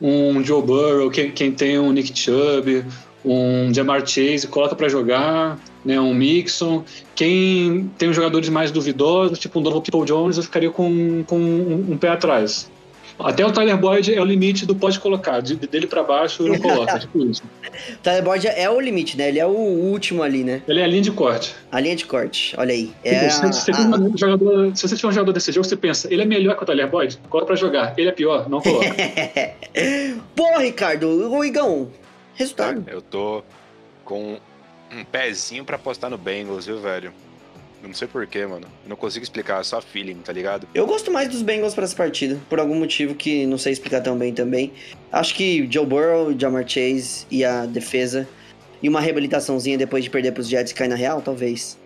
um 0.00 0.42
Joe 0.44 0.62
Burrow, 0.62 1.10
quem, 1.10 1.30
quem 1.32 1.52
tem 1.52 1.78
um 1.78 1.92
Nick 1.92 2.16
Chubb, 2.16 2.84
um 3.32 3.72
Jamar 3.72 4.06
Chase, 4.06 4.46
coloca 4.48 4.74
para 4.74 4.88
jogar, 4.88 5.58
né, 5.84 6.00
um 6.00 6.14
Mixon. 6.14 6.84
Quem 7.14 7.90
tem 7.98 8.08
os 8.08 8.16
jogadores 8.16 8.48
mais 8.48 8.70
duvidosos, 8.70 9.38
tipo 9.38 9.58
um 9.58 9.62
Donovan 9.62 9.82
People 9.82 10.06
Jones, 10.06 10.36
eu 10.36 10.42
ficaria 10.42 10.70
com, 10.70 11.24
com 11.24 11.38
um, 11.38 11.92
um 11.92 11.98
pé 11.98 12.08
atrás. 12.08 12.70
Até 13.18 13.44
o 13.44 13.50
Tyler 13.50 13.76
Boyd 13.76 14.14
é 14.14 14.20
o 14.20 14.24
limite 14.24 14.64
do 14.64 14.76
pode 14.76 15.00
colocar, 15.00 15.40
de, 15.40 15.56
dele 15.56 15.88
para 15.88 16.04
baixo 16.04 16.44
não 16.44 16.56
coloca, 16.58 16.98
tipo 17.00 17.24
isso. 17.24 17.42
Tyler 18.00 18.22
Boyd 18.22 18.46
é 18.46 18.70
o 18.70 18.80
limite, 18.80 19.16
né? 19.16 19.28
Ele 19.28 19.40
é 19.40 19.46
o 19.46 19.50
último 19.50 20.22
ali, 20.22 20.44
né? 20.44 20.62
Ele 20.68 20.80
é 20.80 20.84
a 20.84 20.86
linha 20.86 21.02
de 21.02 21.10
corte. 21.10 21.54
A 21.72 21.80
linha 21.80 21.96
de 21.96 22.04
corte, 22.04 22.54
olha 22.56 22.72
aí. 22.72 22.92
É 23.02 23.28
tipo, 23.28 23.52
se, 23.52 23.64
você 23.64 23.72
a... 23.72 23.98
Um 23.98 24.16
jogador, 24.16 24.76
se 24.76 24.88
você 24.88 24.94
tiver 24.94 25.08
um 25.08 25.12
jogador 25.12 25.32
desse 25.32 25.50
jogo, 25.50 25.66
você 25.66 25.76
pensa, 25.76 26.12
ele 26.12 26.22
é 26.22 26.24
melhor 26.24 26.56
que 26.56 26.62
o 26.62 26.66
Tyler 26.66 26.88
Boyd? 26.88 27.18
Coloca 27.28 27.48
pra 27.48 27.56
jogar. 27.56 27.92
Ele 27.96 28.08
é 28.08 28.12
pior? 28.12 28.48
Não 28.48 28.60
coloca. 28.60 28.86
Pô, 30.36 30.58
Ricardo, 30.58 31.08
o 31.08 31.44
Igão, 31.44 31.88
resultado. 32.38 32.84
Eu 32.86 33.02
tô 33.02 33.42
com 34.04 34.38
um 34.90 35.04
pezinho 35.04 35.64
para 35.64 35.76
apostar 35.76 36.08
no 36.08 36.16
Bengals, 36.16 36.66
viu, 36.66 36.80
velho? 36.80 37.12
Não 37.82 37.94
sei 37.94 38.08
porquê, 38.08 38.46
mano. 38.46 38.66
não 38.86 38.96
consigo 38.96 39.22
explicar, 39.22 39.60
é 39.60 39.62
só 39.62 39.80
feeling, 39.80 40.16
tá 40.16 40.32
ligado? 40.32 40.66
Eu 40.74 40.86
gosto 40.86 41.12
mais 41.12 41.28
dos 41.28 41.42
Bengals 41.42 41.74
para 41.74 41.84
essa 41.84 41.94
partida, 41.94 42.38
por 42.48 42.58
algum 42.58 42.74
motivo 42.74 43.14
que 43.14 43.46
não 43.46 43.58
sei 43.58 43.72
explicar 43.72 44.00
tão 44.00 44.16
bem 44.16 44.32
também. 44.32 44.72
Acho 45.12 45.34
que 45.34 45.68
Joe 45.70 45.86
Burrow, 45.86 46.36
Jamar 46.36 46.66
Chase 46.66 47.26
e 47.30 47.44
a 47.44 47.66
defesa 47.66 48.26
e 48.82 48.88
uma 48.88 49.00
reabilitaçãozinha 49.00 49.78
depois 49.78 50.02
de 50.02 50.10
perder 50.10 50.32
pros 50.32 50.48
Jets 50.48 50.72
cair 50.72 50.88
na 50.88 50.96
real, 50.96 51.20
talvez. 51.20 51.78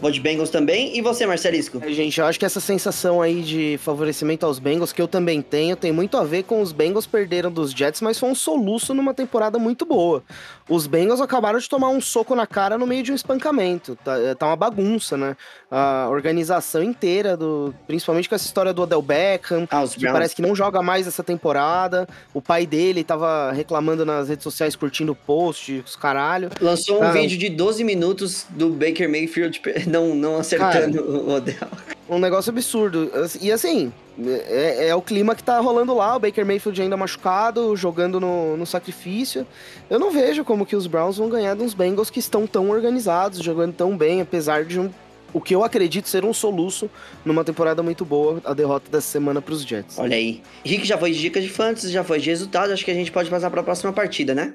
Vou 0.00 0.10
de 0.10 0.20
Bengals 0.20 0.50
também. 0.50 0.96
E 0.96 1.00
você, 1.00 1.26
Marcelisco? 1.26 1.80
É, 1.82 1.90
gente, 1.90 2.20
eu 2.20 2.26
acho 2.26 2.38
que 2.38 2.44
essa 2.44 2.60
sensação 2.60 3.20
aí 3.20 3.42
de 3.42 3.78
favorecimento 3.82 4.46
aos 4.46 4.58
Bengals, 4.58 4.92
que 4.92 5.02
eu 5.02 5.08
também 5.08 5.42
tenho, 5.42 5.74
tem 5.74 5.90
muito 5.90 6.16
a 6.16 6.24
ver 6.24 6.44
com 6.44 6.62
os 6.62 6.70
Bengals 6.70 7.06
perderam 7.06 7.50
dos 7.50 7.72
Jets, 7.72 8.00
mas 8.00 8.18
foi 8.18 8.28
um 8.28 8.34
soluço 8.34 8.94
numa 8.94 9.12
temporada 9.12 9.58
muito 9.58 9.84
boa. 9.84 10.22
Os 10.68 10.86
Bengals 10.86 11.20
acabaram 11.20 11.58
de 11.58 11.68
tomar 11.68 11.88
um 11.88 12.00
soco 12.00 12.34
na 12.34 12.46
cara 12.46 12.78
no 12.78 12.86
meio 12.86 13.02
de 13.02 13.10
um 13.10 13.14
espancamento. 13.14 13.96
Tá, 14.04 14.18
é, 14.18 14.34
tá 14.34 14.46
uma 14.46 14.56
bagunça, 14.56 15.16
né? 15.16 15.36
A 15.70 16.08
organização 16.10 16.82
inteira, 16.82 17.36
do, 17.36 17.74
principalmente 17.86 18.28
com 18.28 18.34
essa 18.34 18.46
história 18.46 18.72
do 18.72 18.82
Odell 18.82 19.02
Beckham, 19.02 19.66
ah, 19.70 19.84
que 19.86 20.06
parece 20.06 20.36
que 20.36 20.42
não 20.42 20.54
joga 20.54 20.82
mais 20.82 21.06
essa 21.06 21.24
temporada. 21.24 22.06
O 22.32 22.40
pai 22.40 22.66
dele 22.66 23.02
tava 23.02 23.50
reclamando 23.52 24.04
nas 24.04 24.28
redes 24.28 24.44
sociais, 24.44 24.76
curtindo 24.76 25.12
o 25.12 25.16
post, 25.16 25.82
os 25.84 25.96
caralho. 25.96 26.50
Lançou 26.60 27.00
um 27.00 27.02
ah, 27.02 27.12
vídeo 27.12 27.38
de 27.38 27.48
12 27.48 27.82
minutos 27.82 28.46
do 28.50 28.68
Baker 28.70 29.08
Mayfield 29.08 29.60
não, 29.88 30.14
não 30.14 30.36
acertando 30.38 30.98
Cara, 30.98 31.10
o 31.10 31.30
Odell. 31.30 31.68
Um 32.08 32.18
negócio 32.18 32.50
absurdo. 32.50 33.10
E 33.40 33.52
assim, 33.52 33.92
é, 34.18 34.88
é, 34.88 34.94
o 34.94 35.02
clima 35.02 35.34
que 35.34 35.42
tá 35.42 35.60
rolando 35.60 35.94
lá, 35.94 36.16
o 36.16 36.18
Baker 36.18 36.44
Mayfield 36.44 36.80
ainda 36.80 36.96
machucado, 36.96 37.76
jogando 37.76 38.18
no, 38.18 38.56
no 38.56 38.66
sacrifício. 38.66 39.46
Eu 39.90 39.98
não 39.98 40.10
vejo 40.10 40.44
como 40.44 40.64
que 40.64 40.74
os 40.74 40.86
Browns 40.86 41.18
vão 41.18 41.28
ganhar 41.28 41.54
de 41.54 41.62
uns 41.62 41.74
Bengals 41.74 42.10
que 42.10 42.18
estão 42.18 42.46
tão 42.46 42.70
organizados, 42.70 43.40
jogando 43.40 43.74
tão 43.74 43.96
bem, 43.96 44.20
apesar 44.20 44.64
de 44.64 44.80
um, 44.80 44.90
o 45.32 45.40
que 45.40 45.54
eu 45.54 45.62
acredito 45.62 46.08
ser 46.08 46.24
um 46.24 46.32
soluço 46.32 46.90
numa 47.24 47.44
temporada 47.44 47.82
muito 47.82 48.04
boa, 48.04 48.40
a 48.44 48.54
derrota 48.54 48.90
dessa 48.90 49.08
semana 49.08 49.42
pros 49.42 49.62
Jets. 49.62 49.98
Olha 49.98 50.16
aí. 50.16 50.42
Rick 50.64 50.86
já 50.86 50.96
foi 50.96 51.12
de 51.12 51.20
dicas 51.20 51.42
de 51.42 51.50
fantasy, 51.50 51.90
já 51.90 52.02
foi 52.02 52.18
de 52.18 52.30
resultado, 52.30 52.72
acho 52.72 52.84
que 52.84 52.90
a 52.90 52.94
gente 52.94 53.12
pode 53.12 53.28
passar 53.28 53.50
para 53.50 53.60
a 53.60 53.64
próxima 53.64 53.92
partida, 53.92 54.34
né? 54.34 54.54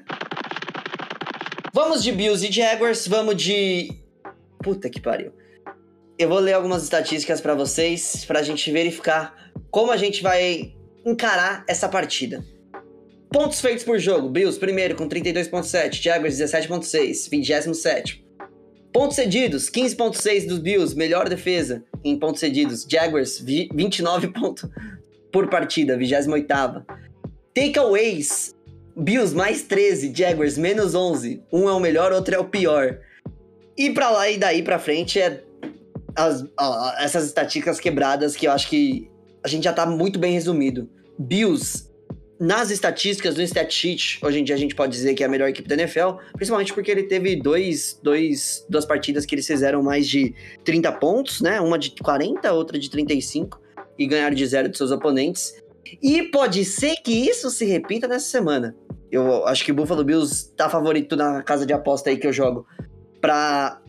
Vamos 1.72 2.02
de 2.02 2.12
Bills 2.12 2.46
e 2.46 2.52
Jaguars, 2.52 3.06
vamos 3.08 3.36
de 3.36 4.03
Puta 4.64 4.88
que 4.88 4.98
pariu. 4.98 5.30
Eu 6.18 6.30
vou 6.30 6.38
ler 6.38 6.54
algumas 6.54 6.82
estatísticas 6.82 7.38
para 7.38 7.54
vocês, 7.54 8.24
pra 8.24 8.42
gente 8.42 8.72
verificar 8.72 9.52
como 9.70 9.92
a 9.92 9.96
gente 9.98 10.22
vai 10.22 10.74
encarar 11.04 11.64
essa 11.68 11.86
partida. 11.86 12.42
Pontos 13.30 13.60
feitos 13.60 13.84
por 13.84 13.98
jogo: 13.98 14.30
Bills 14.30 14.58
primeiro 14.58 14.94
com 14.94 15.06
32.7, 15.06 16.02
Jaguars 16.02 16.38
17.6, 16.38 17.28
27. 17.30 18.24
Pontos 18.90 19.16
cedidos: 19.16 19.68
15.6 19.68 20.46
dos 20.46 20.60
Bills, 20.60 20.96
melhor 20.96 21.28
defesa 21.28 21.84
em 22.02 22.18
pontos 22.18 22.40
cedidos. 22.40 22.86
Jaguars 22.88 23.38
29 23.40 24.28
pontos 24.28 24.66
por 25.30 25.50
partida, 25.50 25.94
28. 25.94 26.86
Takeaways: 27.52 28.54
Bills 28.96 29.34
mais 29.34 29.64
13, 29.64 30.10
Jaguars 30.16 30.56
menos 30.56 30.94
11. 30.94 31.42
Um 31.52 31.68
é 31.68 31.72
o 31.72 31.80
melhor, 31.80 32.12
outro 32.12 32.34
é 32.34 32.38
o 32.38 32.44
pior. 32.44 32.98
E 33.76 33.90
para 33.90 34.10
lá 34.10 34.30
e 34.30 34.38
daí 34.38 34.62
para 34.62 34.78
frente 34.78 35.20
é 35.20 35.42
as, 36.16 36.44
ó, 36.58 36.92
essas 36.98 37.26
estatísticas 37.26 37.80
quebradas 37.80 38.36
que 38.36 38.46
eu 38.46 38.52
acho 38.52 38.68
que 38.68 39.10
a 39.42 39.48
gente 39.48 39.64
já 39.64 39.72
tá 39.72 39.84
muito 39.84 40.18
bem 40.18 40.32
resumido. 40.32 40.88
Bills, 41.18 41.90
nas 42.38 42.70
estatísticas 42.70 43.34
do 43.34 43.42
Statsheet, 43.42 44.18
hoje 44.22 44.40
em 44.40 44.44
dia 44.44 44.54
a 44.54 44.58
gente 44.58 44.74
pode 44.74 44.92
dizer 44.92 45.14
que 45.14 45.22
é 45.22 45.26
a 45.26 45.28
melhor 45.28 45.48
equipe 45.48 45.68
da 45.68 45.74
NFL, 45.74 46.18
principalmente 46.34 46.72
porque 46.72 46.90
ele 46.90 47.04
teve 47.04 47.36
dois, 47.36 47.98
dois, 48.02 48.64
duas 48.68 48.84
partidas 48.84 49.26
que 49.26 49.34
eles 49.34 49.46
fizeram 49.46 49.82
mais 49.82 50.08
de 50.08 50.34
30 50.64 50.92
pontos, 50.92 51.40
né? 51.40 51.60
Uma 51.60 51.78
de 51.78 51.90
40, 51.90 52.52
outra 52.52 52.78
de 52.78 52.90
35, 52.90 53.60
e 53.98 54.06
ganharam 54.06 54.34
de 54.34 54.46
zero 54.46 54.68
de 54.68 54.76
seus 54.76 54.90
oponentes. 54.90 55.54
E 56.02 56.22
pode 56.24 56.64
ser 56.64 56.96
que 56.96 57.12
isso 57.12 57.50
se 57.50 57.64
repita 57.64 58.08
nessa 58.08 58.26
semana. 58.26 58.74
Eu 59.10 59.46
acho 59.46 59.64
que 59.64 59.70
o 59.70 59.74
Buffalo 59.74 60.02
Bills 60.02 60.52
tá 60.56 60.68
favorito 60.68 61.14
na 61.14 61.42
casa 61.42 61.64
de 61.64 61.72
aposta 61.72 62.10
aí 62.10 62.16
que 62.16 62.26
eu 62.26 62.32
jogo 62.32 62.66
para 63.24 63.80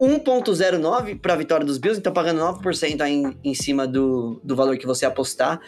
1.09 0.00 1.20
para 1.20 1.34
a 1.34 1.36
vitória 1.36 1.64
dos 1.64 1.78
Bills, 1.78 2.00
então 2.00 2.12
pagando 2.12 2.40
9% 2.40 3.00
aí 3.00 3.12
em, 3.12 3.38
em 3.44 3.54
cima 3.54 3.86
do, 3.86 4.40
do 4.42 4.56
valor 4.56 4.76
que 4.76 4.84
você 4.84 5.06
apostar. 5.06 5.60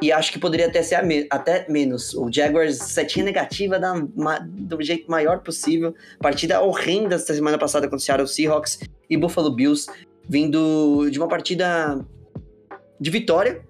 E 0.00 0.10
acho 0.10 0.32
que 0.32 0.38
poderia 0.38 0.68
até 0.68 0.82
ser 0.82 1.02
me, 1.04 1.26
até 1.28 1.66
menos. 1.68 2.14
O 2.14 2.32
Jaguars 2.32 2.78
setinha 2.78 3.26
negativa 3.26 3.78
da, 3.78 3.92
do 4.48 4.82
jeito 4.82 5.10
maior 5.10 5.40
possível. 5.40 5.94
Partida 6.20 6.62
horrenda 6.62 7.16
essa 7.16 7.34
semana 7.34 7.58
passada 7.58 7.86
contra 7.86 7.98
o 7.98 8.00
Seattle 8.00 8.26
Seahawks 8.26 8.80
e 9.10 9.16
Buffalo 9.18 9.54
Bills, 9.54 9.86
vindo 10.26 11.10
de 11.10 11.18
uma 11.18 11.28
partida 11.28 12.02
de 12.98 13.10
vitória, 13.10 13.60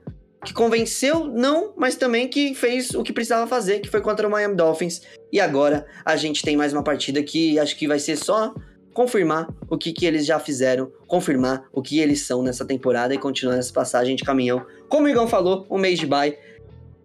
que 0.45 0.55
convenceu, 0.55 1.25
não, 1.25 1.75
mas 1.77 1.97
também 1.97 2.29
que 2.29 2.55
fez 2.55 2.95
o 2.95 3.03
que 3.03 3.13
precisava 3.13 3.49
fazer, 3.49 3.81
que 3.81 3.89
foi 3.89 4.01
contra 4.01 4.29
o 4.29 4.31
Miami 4.31 4.55
Dolphins. 4.55 5.03
E 5.33 5.41
agora 5.41 5.85
a 6.05 6.15
gente 6.15 6.45
tem 6.45 6.57
mais 6.57 6.73
uma 6.73 6.85
partida 6.85 7.21
que 7.25 7.59
acho 7.59 7.77
que 7.77 7.89
vai 7.89 7.99
ser 7.99 8.15
só 8.17 8.55
confirmar 8.95 9.49
o 9.69 9.77
que, 9.77 9.93
que 9.93 10.07
eles 10.07 10.25
já 10.25 10.39
fizeram, 10.39 10.91
confirmar 11.07 11.65
o 11.73 11.83
que 11.83 11.99
eles 11.99 12.23
são 12.23 12.43
nessa 12.43 12.65
temporada 12.65 13.13
e 13.13 13.19
continuar 13.19 13.57
nessa 13.57 13.73
passagem 13.73 14.15
de 14.17 14.23
caminhão. 14.23 14.65
Como 14.89 15.07
o 15.07 15.11
Igão 15.11 15.27
falou, 15.27 15.67
um 15.69 15.77
mês 15.77 15.99
de 15.99 16.07
bye. 16.07 16.39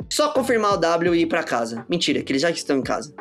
Só 0.09 0.29
confirmar 0.31 0.75
o 0.75 0.77
W 0.77 1.15
e 1.15 1.21
ir 1.21 1.25
pra 1.25 1.43
casa. 1.43 1.85
Mentira, 1.89 2.21
que 2.21 2.31
eles 2.31 2.41
já 2.41 2.49
estão 2.49 2.77
em 2.77 2.83
casa. 2.83 3.13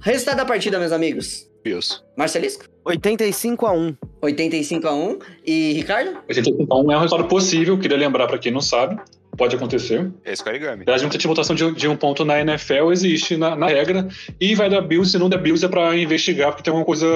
Resultado 0.00 0.36
da 0.36 0.44
partida, 0.44 0.78
meus 0.78 0.92
amigos. 0.92 1.50
Bills. 1.64 2.00
Marcelisco? 2.16 2.66
85 2.84 3.66
a 3.66 3.72
1 3.72 3.96
85 4.22 4.86
a 4.86 4.94
1 4.94 5.18
E 5.44 5.72
Ricardo? 5.72 6.18
85 6.28 6.92
é 6.92 6.96
um 6.96 7.00
resultado 7.00 7.28
possível, 7.28 7.76
queria 7.78 7.96
lembrar 7.96 8.28
pra 8.28 8.38
quem 8.38 8.52
não 8.52 8.60
sabe. 8.60 9.00
Pode 9.36 9.56
acontecer. 9.56 10.10
Esse 10.24 10.42
é 10.46 10.48
Origami. 10.50 10.82
Aliás, 10.86 11.02
nunca 11.02 11.18
tinha 11.18 11.28
votação 11.28 11.54
de, 11.54 11.70
de 11.72 11.88
um 11.88 11.96
ponto 11.96 12.24
na 12.24 12.40
NFL, 12.40 12.90
existe 12.92 13.36
na, 13.36 13.54
na 13.54 13.66
regra. 13.66 14.08
E 14.40 14.54
vai 14.54 14.70
dar 14.70 14.80
Bills, 14.80 15.10
se 15.12 15.18
não 15.18 15.28
der 15.28 15.40
Bills 15.40 15.64
é 15.64 15.68
pra 15.68 15.96
investigar, 15.96 16.50
porque 16.50 16.62
tem 16.62 16.70
alguma 16.70 16.86
coisa 16.86 17.06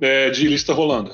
é, 0.00 0.30
de 0.30 0.46
lista 0.46 0.72
rolando. 0.72 1.12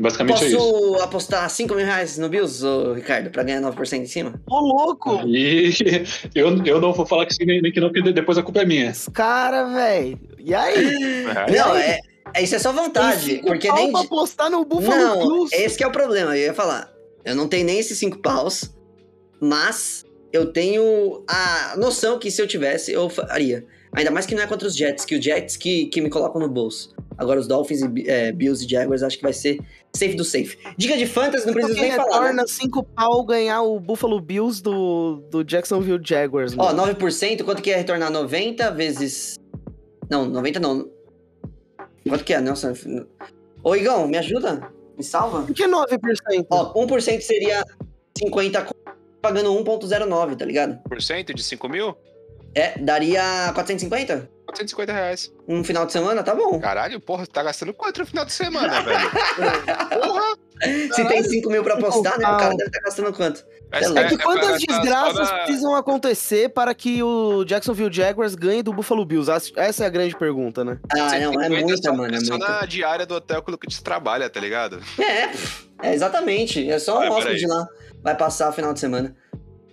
Basicamente 0.00 0.44
é 0.44 0.48
isso. 0.48 0.56
Posso 0.56 1.02
apostar 1.02 1.50
5 1.50 1.74
mil 1.74 1.84
reais 1.84 2.16
no 2.16 2.30
Bills, 2.30 2.64
Ricardo, 2.94 3.30
pra 3.30 3.42
ganhar 3.42 3.60
9% 3.60 4.00
em 4.00 4.06
cima? 4.06 4.40
Ô, 4.48 4.58
louco! 4.58 5.20
E 5.26 5.70
eu, 6.34 6.64
eu 6.64 6.80
não 6.80 6.94
vou 6.94 7.04
falar 7.04 7.26
que 7.26 7.34
sim 7.34 7.44
nem, 7.44 7.60
nem 7.60 7.70
que 7.70 7.78
não, 7.80 7.92
porque 7.92 8.10
depois 8.10 8.38
a 8.38 8.42
culpa 8.42 8.62
é 8.62 8.64
minha. 8.64 8.90
Os 8.90 9.08
caras, 9.08 9.70
velho. 9.74 10.18
E 10.38 10.54
aí? 10.54 11.24
É. 11.26 11.52
Não, 11.52 11.76
é, 11.76 12.00
é- 12.34 12.42
isso 12.42 12.54
é 12.54 12.58
só 12.58 12.72
vontade. 12.72 13.42
Porque 13.44 13.70
nem. 13.72 13.92
pra 13.92 14.00
apostar 14.00 14.50
no 14.50 14.64
Buffalo 14.64 14.96
Não, 14.96 15.18
Bills. 15.18 15.54
esse 15.54 15.76
que 15.76 15.84
é 15.84 15.86
o 15.86 15.92
problema. 15.92 16.34
Eu 16.34 16.46
ia 16.46 16.54
falar. 16.54 16.90
Eu 17.22 17.34
não 17.34 17.46
tenho 17.46 17.66
nem 17.66 17.78
esses 17.78 17.98
5 17.98 18.20
paus, 18.22 18.74
mas 19.40 20.04
eu 20.32 20.52
tenho 20.52 21.24
a 21.28 21.74
noção 21.76 22.18
que 22.18 22.30
se 22.30 22.40
eu 22.40 22.46
tivesse, 22.46 22.92
eu 22.92 23.08
faria. 23.08 23.64
Ainda 23.92 24.10
mais 24.12 24.24
que 24.26 24.34
não 24.34 24.42
é 24.42 24.46
contra 24.46 24.68
os 24.68 24.76
Jets, 24.76 25.04
que 25.04 25.16
os 25.16 25.24
Jets 25.24 25.56
que, 25.56 25.86
que 25.86 26.00
me 26.00 26.08
colocam 26.08 26.40
no 26.40 26.48
bolso. 26.48 26.94
Agora 27.18 27.40
os 27.40 27.48
Dolphins, 27.48 27.80
e 27.82 28.08
é, 28.08 28.30
Bills 28.32 28.64
e 28.64 28.68
Jaguars, 28.68 29.02
acho 29.02 29.16
que 29.16 29.22
vai 29.22 29.32
ser 29.32 29.58
safe 29.94 30.14
do 30.14 30.24
safe. 30.24 30.56
Dica 30.78 30.96
de 30.96 31.06
fantasy, 31.06 31.44
não 31.46 31.52
preciso 31.52 31.74
Porque 31.74 31.88
nem 31.88 31.96
falar. 31.96 32.20
Né? 32.20 32.26
retorna 32.28 32.46
5 32.46 32.82
pau 32.84 33.24
ganhar 33.24 33.62
o 33.62 33.80
Buffalo 33.80 34.20
Bills 34.20 34.62
do, 34.62 35.16
do 35.30 35.42
Jacksonville 35.42 36.00
Jaguars. 36.02 36.54
Ó, 36.56 36.72
mano. 36.72 36.94
9%, 36.94 37.42
quanto 37.42 37.60
que 37.60 37.70
é 37.72 37.76
retornar 37.76 38.10
90 38.10 38.70
vezes. 38.70 39.34
Não, 40.08 40.24
90 40.26 40.60
não. 40.60 40.88
Quanto 42.08 42.24
que 42.24 42.32
é, 42.32 42.40
Nelson? 42.40 42.72
Ô, 43.62 43.74
Igão, 43.74 44.06
me 44.06 44.16
ajuda? 44.16 44.70
Me 44.96 45.04
salva? 45.04 45.42
Por 45.42 45.54
que 45.54 45.64
9%? 45.66 46.46
Ó, 46.48 46.72
1% 46.86 47.20
seria 47.20 47.64
50 48.16 48.62
co- 48.62 48.74
pagando 49.20 49.52
1.09, 49.52 50.36
tá 50.36 50.44
ligado? 50.44 50.78
Por 50.82 51.00
cento 51.02 51.34
de 51.34 51.42
5 51.42 51.68
mil? 51.68 51.96
É, 52.54 52.78
daria 52.78 53.52
450? 53.54 54.28
450 54.50 54.92
reais. 54.92 55.32
Um 55.48 55.62
final 55.64 55.86
de 55.86 55.92
semana, 55.92 56.22
tá 56.22 56.34
bom. 56.34 56.58
Caralho, 56.60 57.00
porra, 57.00 57.26
tá 57.26 57.42
gastando 57.42 57.72
quanto 57.72 58.00
no 58.00 58.06
final 58.06 58.24
de 58.24 58.32
semana, 58.32 58.80
velho? 58.82 59.10
Porra! 60.02 60.36
Se 60.92 61.04
tem 61.06 61.22
5 61.22 61.48
mil 61.50 61.62
pra 61.64 61.74
apostar, 61.74 62.18
né? 62.18 62.26
O 62.26 62.36
cara 62.36 62.50
deve 62.54 62.64
estar 62.68 62.80
gastando 62.80 63.12
quanto? 63.14 63.44
Essa 63.72 63.98
É 63.98 64.02
É 64.02 64.08
que 64.08 64.16
pra 64.16 64.24
quantas 64.26 64.60
desgraças 64.60 65.30
precisam 65.30 65.74
acontecer 65.74 66.50
para 66.50 66.74
que 66.74 67.02
o 67.02 67.44
Jacksonville 67.44 67.90
Jaguars 67.92 68.34
ganhe 68.34 68.62
do 68.62 68.72
Buffalo 68.72 69.04
Bills? 69.06 69.30
Essa 69.56 69.84
é 69.84 69.86
a 69.86 69.90
grande 69.90 70.14
pergunta, 70.16 70.62
né? 70.64 70.78
Ah, 70.92 70.96
não, 71.18 71.40
é 71.40 71.48
150 71.48 71.48
muita, 71.48 71.76
só- 71.82 71.92
mano. 71.94 72.14
É 72.14 72.18
É 72.18 72.20
só 72.20 72.36
muita. 72.36 72.48
na 72.60 72.66
diária 72.66 73.06
do 73.06 73.14
hotel 73.14 73.42
que 73.42 73.48
o 73.48 73.52
Lucas 73.52 73.80
trabalha, 73.80 74.28
tá 74.28 74.38
ligado? 74.40 74.80
É, 74.98 75.30
é, 75.88 75.94
exatamente. 75.94 76.68
É 76.70 76.78
só 76.78 77.00
um 77.00 77.10
hóspede 77.10 77.46
lá. 77.46 77.66
Vai 78.02 78.16
passar 78.16 78.50
o 78.50 78.52
final 78.52 78.72
de 78.74 78.80
semana. 78.80 79.14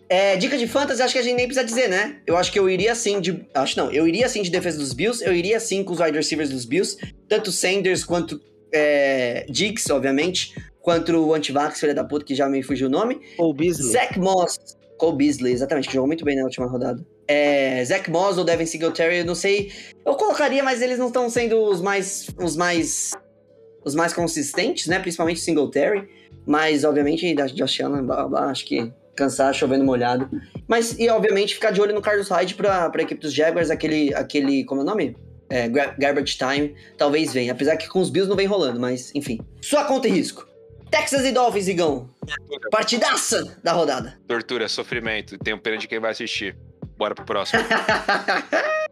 É, 0.10 0.38
dica 0.38 0.58
de 0.58 0.68
fantasy, 0.68 1.02
acho 1.02 1.14
que 1.14 1.20
a 1.20 1.22
gente 1.22 1.36
nem 1.36 1.46
precisa 1.46 1.66
dizer, 1.66 1.90
né? 1.90 2.22
Eu 2.26 2.38
acho 2.38 2.52
que 2.52 2.58
eu 2.58 2.70
iria 2.70 2.96
sim 2.96 3.20
de. 3.20 3.46
Acho 3.54 3.78
não, 3.78 3.92
eu 3.92 4.08
iria 4.08 4.30
sim 4.30 4.42
de 4.42 4.50
defesa 4.50 4.78
dos 4.78 4.94
Bills, 4.94 5.24
eu 5.24 5.34
iria 5.34 5.60
sim 5.60 5.84
com 5.84 5.94
os 5.94 6.00
wide 6.00 6.16
receivers 6.16 6.50
dos 6.50 6.64
Bills, 6.64 6.98
tanto 7.28 7.52
Sanders 7.52 8.06
quanto 8.06 8.40
é, 8.72 9.46
Diggs, 9.50 9.92
obviamente, 9.92 10.56
quanto 10.82 11.12
o 11.14 11.34
Antivax, 11.34 11.80
filha 11.80 11.94
da 11.94 12.04
puta, 12.04 12.26
que 12.26 12.34
já 12.34 12.48
me 12.48 12.64
fugiu 12.64 12.88
o 12.88 12.90
nome. 12.90 13.20
Ou 13.38 13.54
Beasley. 13.54 13.92
Zach 13.92 14.18
Moss, 14.18 14.58
Cole 14.98 15.18
Beasley, 15.18 15.52
exatamente, 15.52 15.90
que 15.90 15.94
jogou 15.94 16.08
muito 16.08 16.24
bem 16.24 16.38
na 16.38 16.44
última 16.44 16.68
rodada. 16.68 17.06
É, 17.28 17.84
Zach 17.84 18.10
Moss 18.10 18.38
ou 18.38 18.46
Devin 18.46 18.66
Singletary, 18.66 19.18
eu 19.18 19.26
não 19.26 19.36
sei. 19.36 19.72
Eu 20.06 20.16
colocaria, 20.16 20.64
mas 20.64 20.82
eles 20.82 20.98
não 20.98 21.08
estão 21.08 21.30
sendo 21.30 21.62
os 21.62 21.82
mais. 21.82 22.30
os 22.42 22.56
mais. 22.56 23.12
os 23.84 23.94
mais 23.94 24.14
consistentes, 24.14 24.88
né? 24.88 25.00
Principalmente 25.00 25.38
o 25.38 25.42
Singletary. 25.42 26.08
Mas, 26.46 26.86
obviamente, 26.86 27.36
da 27.36 27.46
Josh 27.48 27.82
Allen, 27.82 28.04
blá, 28.06 28.26
blá, 28.26 28.46
acho 28.46 28.66
que 28.66 28.90
cansar 29.18 29.54
chovendo 29.54 29.84
molhado. 29.84 30.30
Mas, 30.68 30.98
e 30.98 31.10
obviamente, 31.10 31.56
ficar 31.56 31.72
de 31.72 31.82
olho 31.82 31.94
no 31.94 32.02
Carlos 32.02 32.30
Hyde 32.30 32.54
pra, 32.56 32.90
pra 32.90 33.02
equipe 33.02 33.20
dos 33.22 33.34
Jaguars, 33.34 33.70
aquele. 33.70 34.14
aquele. 34.14 34.64
como 34.64 34.82
é 34.82 34.84
o 34.84 34.88
nome? 34.88 35.18
É, 35.50 35.68
Gar- 35.68 35.96
Garbage 35.98 36.38
Time, 36.38 36.76
talvez 36.98 37.34
venha. 37.34 37.52
Apesar 37.54 37.76
que 37.78 37.88
com 37.88 38.00
os 38.00 38.10
Bills 38.10 38.30
não 38.30 38.36
vem 38.36 38.46
rolando, 38.48 38.80
mas 38.80 39.12
enfim. 39.16 39.40
Sua 39.62 39.84
conta 39.86 40.08
e 40.08 40.12
risco. 40.12 40.48
Texas 40.92 41.26
e 41.26 41.32
Dolphins, 41.34 41.68
Igão. 41.68 42.10
Partidaça 42.72 43.58
da 43.64 43.74
rodada. 43.74 44.18
Tortura, 44.28 44.68
sofrimento. 44.70 45.38
Tenho 45.38 45.58
pena 45.60 45.78
de 45.78 45.88
quem 45.88 46.00
vai 46.00 46.12
assistir. 46.12 46.56
Bora 46.98 47.14
pro 47.16 47.26
próximo. 47.26 47.62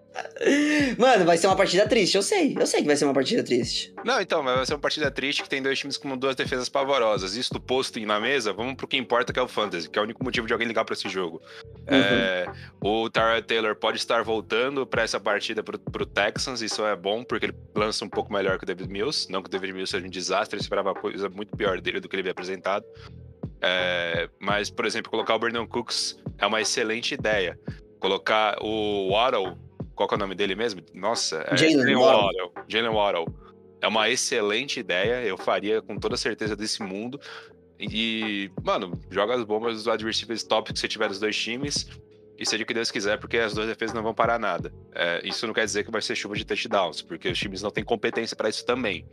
Mano, 0.97 1.25
vai 1.25 1.37
ser 1.37 1.47
uma 1.47 1.55
partida 1.55 1.87
triste, 1.87 2.15
eu 2.15 2.21
sei. 2.21 2.55
Eu 2.57 2.65
sei 2.65 2.81
que 2.81 2.87
vai 2.87 2.95
ser 2.95 3.05
uma 3.05 3.13
partida 3.13 3.43
triste. 3.43 3.93
Não, 4.03 4.21
então, 4.21 4.41
mas 4.41 4.55
vai 4.55 4.65
ser 4.65 4.73
uma 4.73 4.79
partida 4.79 5.11
triste 5.11 5.43
que 5.43 5.49
tem 5.49 5.61
dois 5.61 5.77
times 5.77 5.97
com 5.97 6.15
duas 6.17 6.35
defesas 6.35 6.69
pavorosas. 6.69 7.35
Isso 7.35 7.59
posto 7.59 7.99
na 8.05 8.19
mesa, 8.19 8.53
vamos 8.53 8.75
pro 8.75 8.87
que 8.87 8.97
importa, 8.97 9.33
que 9.33 9.39
é 9.39 9.41
o 9.41 9.47
Fantasy, 9.47 9.89
que 9.89 9.97
é 9.97 10.01
o 10.01 10.05
único 10.05 10.23
motivo 10.23 10.47
de 10.47 10.53
alguém 10.53 10.67
ligar 10.67 10.85
pra 10.85 10.93
esse 10.93 11.09
jogo. 11.09 11.41
É, 11.87 12.45
o 12.81 13.09
Tyrod 13.09 13.43
Taylor 13.43 13.75
pode 13.75 13.97
estar 13.97 14.23
voltando 14.23 14.85
pra 14.85 15.03
essa 15.03 15.19
partida 15.19 15.63
pro, 15.63 15.79
pro 15.79 16.05
Texans, 16.05 16.61
isso 16.61 16.85
é 16.85 16.95
bom, 16.95 17.23
porque 17.23 17.47
ele 17.47 17.55
lança 17.75 18.03
um 18.05 18.09
pouco 18.09 18.31
melhor 18.31 18.57
que 18.57 18.63
o 18.63 18.67
David 18.67 18.89
Mills. 18.89 19.31
Não 19.31 19.41
que 19.41 19.47
o 19.47 19.51
David 19.51 19.73
Mills 19.73 19.91
seja 19.91 20.05
um 20.05 20.09
desastre, 20.09 20.57
eu 20.57 20.61
esperava 20.61 20.93
coisa 20.93 21.29
muito 21.29 21.55
pior 21.55 21.79
dele 21.81 21.99
do 21.99 22.07
que 22.07 22.15
ele 22.15 22.21
havia 22.21 22.31
apresentado. 22.31 22.85
É, 23.61 24.29
mas, 24.39 24.69
por 24.69 24.85
exemplo, 24.85 25.09
colocar 25.09 25.35
o 25.35 25.39
Brandon 25.39 25.65
Cooks 25.65 26.17
é 26.37 26.45
uma 26.45 26.61
excelente 26.61 27.13
ideia. 27.13 27.57
Colocar 27.99 28.57
o 28.61 29.09
Waddle, 29.11 29.57
qual 29.95 30.07
que 30.07 30.15
é 30.15 30.17
o 30.17 30.19
nome 30.19 30.35
dele 30.35 30.55
mesmo? 30.55 30.81
Nossa, 30.93 31.45
é 31.47 31.57
Jalen. 31.57 31.95
Waddle. 31.95 32.51
Jalen. 32.67 33.25
É 33.81 33.87
uma 33.87 34.09
excelente 34.09 34.79
ideia, 34.79 35.23
eu 35.23 35.37
faria 35.37 35.81
com 35.81 35.97
toda 35.97 36.17
certeza 36.17 36.55
desse 36.55 36.81
mundo. 36.81 37.19
E, 37.79 38.49
mano, 38.63 38.99
joga 39.09 39.35
as 39.35 39.43
bombas 39.43 39.83
dos 39.83 40.03
receivers 40.03 40.43
top 40.43 40.73
que 40.73 40.79
você 40.79 40.87
tiver 40.87 41.07
dos 41.07 41.19
dois 41.19 41.35
times. 41.37 41.87
E 42.37 42.45
seja 42.45 42.63
o 42.63 42.65
que 42.65 42.73
Deus 42.73 42.91
quiser, 42.91 43.17
porque 43.17 43.37
as 43.37 43.53
duas 43.53 43.67
defesas 43.67 43.93
não 43.93 44.03
vão 44.03 44.13
parar 44.13 44.37
nada. 44.37 44.73
É, 44.93 45.21
isso 45.25 45.47
não 45.47 45.53
quer 45.53 45.63
dizer 45.63 45.85
que 45.85 45.91
vai 45.91 46.01
ser 46.01 46.15
chuva 46.15 46.35
de 46.35 46.45
touchdowns, 46.45 47.01
porque 47.01 47.29
os 47.29 47.37
times 47.37 47.61
não 47.61 47.71
têm 47.71 47.83
competência 47.83 48.35
para 48.35 48.49
isso 48.49 48.65
também. 48.65 49.05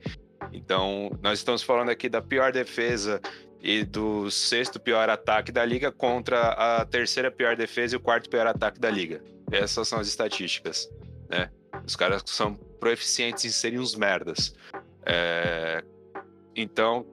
Então, 0.52 1.10
nós 1.22 1.38
estamos 1.38 1.62
falando 1.62 1.90
aqui 1.90 2.08
da 2.08 2.20
pior 2.20 2.50
defesa 2.50 3.20
e 3.62 3.84
do 3.84 4.28
sexto 4.30 4.80
pior 4.80 5.08
ataque 5.08 5.52
da 5.52 5.64
liga 5.64 5.92
contra 5.92 6.80
a 6.80 6.84
terceira 6.84 7.30
pior 7.30 7.56
defesa 7.56 7.94
e 7.94 7.96
o 7.96 8.00
quarto 8.00 8.28
pior 8.28 8.46
ataque 8.46 8.80
da 8.80 8.90
liga. 8.90 9.22
Essas 9.50 9.86
são 9.86 10.00
as 10.00 10.08
estatísticas, 10.08 10.90
né? 11.28 11.48
Os 11.86 11.94
caras 11.94 12.22
são 12.26 12.54
proeficientes 12.54 13.44
em 13.44 13.50
serem 13.50 13.78
uns 13.78 13.94
merdas. 13.94 14.54
É, 15.06 15.82
Então, 16.54 17.06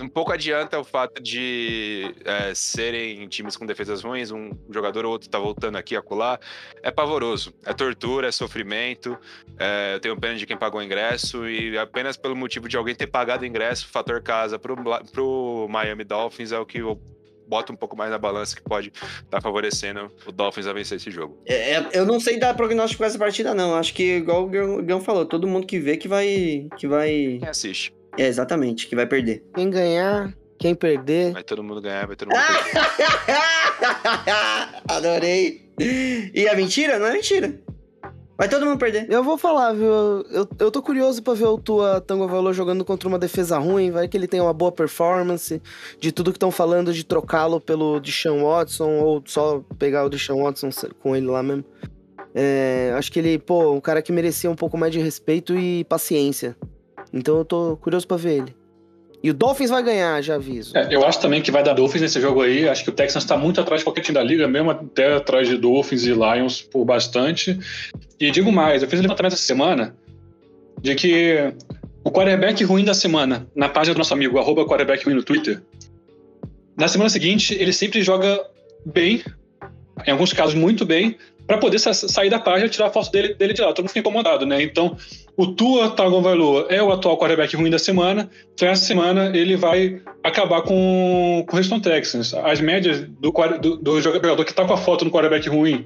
um 0.00 0.08
pouco 0.08 0.32
adianta 0.32 0.78
o 0.78 0.84
fato 0.84 1.22
de 1.22 2.14
é, 2.24 2.52
serem 2.54 3.26
times 3.28 3.56
com 3.56 3.64
defesas 3.64 4.02
ruins, 4.02 4.30
um 4.30 4.50
jogador 4.70 5.04
ou 5.04 5.12
outro 5.12 5.28
tá 5.28 5.38
voltando 5.38 5.76
aqui 5.76 5.94
a 5.96 6.02
colar. 6.02 6.40
É 6.82 6.90
pavoroso, 6.90 7.54
é 7.64 7.72
tortura, 7.72 8.28
é 8.28 8.32
sofrimento. 8.32 9.16
É, 9.58 9.94
eu 9.94 10.00
tenho 10.00 10.18
pena 10.20 10.34
de 10.34 10.46
quem 10.46 10.56
pagou 10.56 10.80
o 10.80 10.82
ingresso 10.82 11.48
e 11.48 11.78
apenas 11.78 12.16
pelo 12.16 12.34
motivo 12.36 12.68
de 12.68 12.76
alguém 12.76 12.94
ter 12.94 13.06
pagado 13.06 13.42
o 13.44 13.46
ingresso, 13.46 13.86
fator 13.88 14.20
casa 14.22 14.58
pro, 14.58 14.76
pro 15.12 15.66
Miami 15.70 16.04
Dolphins 16.04 16.52
é 16.52 16.58
o 16.58 16.66
que 16.66 16.78
eu 16.78 17.00
boto 17.48 17.72
um 17.72 17.76
pouco 17.76 17.96
mais 17.96 18.10
na 18.10 18.18
balança 18.18 18.56
que 18.56 18.62
pode 18.62 18.92
estar 19.22 19.40
favorecendo 19.40 20.10
o 20.26 20.32
Dolphins 20.32 20.66
a 20.66 20.72
vencer 20.72 20.96
esse 20.96 21.12
jogo. 21.12 21.40
É, 21.46 21.74
é, 21.74 21.88
eu 21.92 22.04
não 22.04 22.18
sei 22.18 22.40
dar 22.40 22.54
prognóstico 22.54 22.98
pra 22.98 23.06
essa 23.06 23.18
partida, 23.18 23.54
não. 23.54 23.76
Acho 23.76 23.94
que, 23.94 24.16
igual 24.16 24.42
o 24.44 24.48
Gão- 24.48 24.84
Gão 24.84 25.00
falou, 25.00 25.24
todo 25.24 25.46
mundo 25.46 25.64
que 25.64 25.78
vê 25.78 25.96
que 25.96 26.08
vai. 26.08 26.66
que 26.76 26.88
vai. 26.88 27.36
Quem 27.38 27.48
assiste? 27.48 27.94
É, 28.18 28.26
exatamente, 28.26 28.86
que 28.86 28.96
vai 28.96 29.06
perder. 29.06 29.44
Quem 29.54 29.70
ganhar, 29.70 30.34
quem 30.58 30.74
perder. 30.74 31.32
Vai 31.32 31.42
todo 31.42 31.62
mundo 31.62 31.80
ganhar, 31.80 32.06
vai 32.06 32.16
todo 32.16 32.28
mundo 32.28 32.40
perder. 32.40 32.88
Adorei. 34.88 35.70
E 35.78 36.46
é 36.46 36.54
mentira? 36.56 36.98
Não 36.98 37.06
é 37.06 37.12
mentira. 37.12 37.60
Vai 38.38 38.50
todo 38.50 38.66
mundo 38.66 38.78
perder. 38.78 39.06
Eu 39.10 39.24
vou 39.24 39.38
falar, 39.38 39.72
viu? 39.72 39.86
Eu, 39.86 40.46
eu 40.58 40.70
tô 40.70 40.82
curioso 40.82 41.22
pra 41.22 41.32
ver 41.32 41.46
o 41.46 41.56
Tua 41.56 42.02
Tango 42.02 42.28
Valor 42.28 42.52
jogando 42.52 42.84
contra 42.84 43.08
uma 43.08 43.18
defesa 43.18 43.58
ruim. 43.58 43.90
Vai 43.90 44.06
que 44.08 44.16
ele 44.16 44.28
tem 44.28 44.40
uma 44.40 44.52
boa 44.52 44.70
performance. 44.70 45.62
De 45.98 46.12
tudo 46.12 46.32
que 46.32 46.36
estão 46.36 46.50
falando 46.50 46.92
de 46.92 47.02
trocá-lo 47.02 47.58
pelo 47.60 47.98
Deshaun 47.98 48.44
Watson 48.44 48.98
ou 49.00 49.22
só 49.24 49.64
pegar 49.78 50.04
o 50.04 50.10
Deshaun 50.10 50.42
Watson 50.42 50.68
com 51.00 51.16
ele 51.16 51.26
lá 51.26 51.42
mesmo. 51.42 51.64
É, 52.34 52.92
acho 52.94 53.10
que 53.10 53.18
ele, 53.18 53.38
pô, 53.38 53.72
um 53.72 53.80
cara 53.80 54.02
que 54.02 54.12
merecia 54.12 54.50
um 54.50 54.54
pouco 54.54 54.76
mais 54.76 54.92
de 54.92 54.98
respeito 54.98 55.58
e 55.58 55.84
paciência. 55.84 56.54
Então 57.12 57.38
eu 57.38 57.44
tô 57.44 57.76
curioso 57.76 58.06
pra 58.06 58.16
ver 58.16 58.38
ele. 58.38 58.56
E 59.22 59.30
o 59.30 59.34
Dolphins 59.34 59.70
vai 59.70 59.82
ganhar, 59.82 60.22
já 60.22 60.36
aviso. 60.36 60.76
É, 60.76 60.94
eu 60.94 61.04
acho 61.04 61.20
também 61.20 61.40
que 61.42 61.50
vai 61.50 61.62
dar 61.62 61.72
Dolphins 61.72 62.02
nesse 62.02 62.20
jogo 62.20 62.42
aí. 62.42 62.68
Acho 62.68 62.84
que 62.84 62.90
o 62.90 62.92
Texans 62.92 63.24
está 63.24 63.36
muito 63.36 63.60
atrás 63.60 63.80
de 63.80 63.84
qualquer 63.84 64.02
time 64.02 64.14
da 64.14 64.22
liga, 64.22 64.46
mesmo 64.46 64.70
até 64.70 65.14
atrás 65.14 65.48
de 65.48 65.56
Dolphins 65.56 66.04
e 66.04 66.12
Lions 66.12 66.62
por 66.62 66.84
bastante. 66.84 67.58
E 68.20 68.30
digo 68.30 68.52
mais, 68.52 68.82
eu 68.82 68.88
fiz 68.88 69.00
um 69.00 69.02
levantamento 69.02 69.32
essa 69.32 69.42
semana 69.42 69.96
de 70.80 70.94
que 70.94 71.52
o 72.04 72.10
quarterback 72.10 72.62
ruim 72.62 72.84
da 72.84 72.94
semana, 72.94 73.48
na 73.54 73.68
página 73.68 73.94
do 73.94 73.98
nosso 73.98 74.12
amigo, 74.12 74.38
arroba 74.38 74.64
quarterback 74.64 75.04
ruim 75.04 75.14
no 75.14 75.22
Twitter, 75.22 75.62
na 76.76 76.86
semana 76.86 77.10
seguinte 77.10 77.54
ele 77.54 77.72
sempre 77.72 78.02
joga 78.02 78.38
bem 78.84 79.24
em 80.06 80.10
alguns 80.10 80.32
casos 80.32 80.54
muito 80.54 80.84
bem, 80.84 81.16
para 81.46 81.58
poder 81.58 81.78
sa 81.78 81.94
sair 81.94 82.28
da 82.28 82.38
página 82.38 82.66
e 82.66 82.70
tirar 82.70 82.86
a 82.86 82.90
foto 82.90 83.10
dele, 83.10 83.34
dele 83.34 83.52
de 83.52 83.60
lá. 83.60 83.68
Todo 83.68 83.80
mundo 83.80 83.88
fica 83.88 84.00
incomodado, 84.00 84.44
né? 84.44 84.62
Então, 84.62 84.96
o 85.36 85.46
Tua 85.46 85.90
Tagovailoa 85.90 86.66
é 86.68 86.82
o 86.82 86.90
atual 86.90 87.16
quarterback 87.18 87.54
ruim 87.56 87.70
da 87.70 87.78
semana. 87.78 88.28
Então, 88.54 88.68
essa 88.68 88.84
semana 88.84 89.30
ele 89.36 89.56
vai 89.56 90.00
acabar 90.24 90.62
com, 90.62 91.44
com 91.46 91.56
o 91.56 91.58
Houston 91.58 91.78
Texans. 91.78 92.34
As 92.34 92.60
médias 92.60 93.00
do, 93.00 93.32
do, 93.60 93.76
do 93.76 94.00
jogador 94.00 94.44
que 94.44 94.50
está 94.50 94.64
com 94.64 94.72
a 94.72 94.76
foto 94.76 95.04
no 95.04 95.10
quarterback 95.10 95.48
ruim 95.48 95.84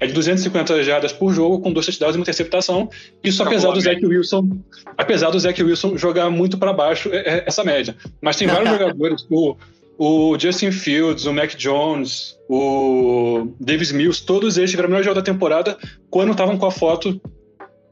é 0.00 0.06
de 0.06 0.12
250 0.12 0.82
jardas 0.82 1.12
por 1.12 1.32
jogo, 1.32 1.60
com 1.60 1.72
dois 1.72 1.86
touchdowns 1.86 2.14
e 2.14 2.18
uma 2.18 2.22
interceptação. 2.22 2.88
Isso 3.22 3.42
apesar 3.42 3.70
do 3.72 3.80
Zach 3.80 4.04
Wilson, 4.04 4.58
apesar 4.96 5.30
do 5.30 5.38
Zach 5.38 5.62
Wilson 5.62 5.96
jogar 5.96 6.30
muito 6.30 6.58
para 6.58 6.72
baixo 6.72 7.10
é, 7.12 7.18
é 7.18 7.44
essa 7.46 7.64
média. 7.64 7.96
Mas 8.20 8.36
tem 8.36 8.46
vários 8.48 8.70
jogadores, 8.70 9.26
o, 9.30 9.56
o 9.98 10.38
Justin 10.38 10.72
Fields, 10.72 11.26
o 11.26 11.32
Mac 11.32 11.54
Jones, 11.56 12.38
o 12.48 13.48
Davis 13.60 13.92
Mills, 13.92 14.24
todos 14.24 14.58
eles 14.58 14.70
tiveram 14.70 14.88
o 14.88 14.92
melhor 14.92 15.04
jogo 15.04 15.16
da 15.16 15.22
temporada 15.22 15.78
quando 16.10 16.32
estavam 16.32 16.58
com 16.58 16.66
a 16.66 16.70
foto 16.70 17.20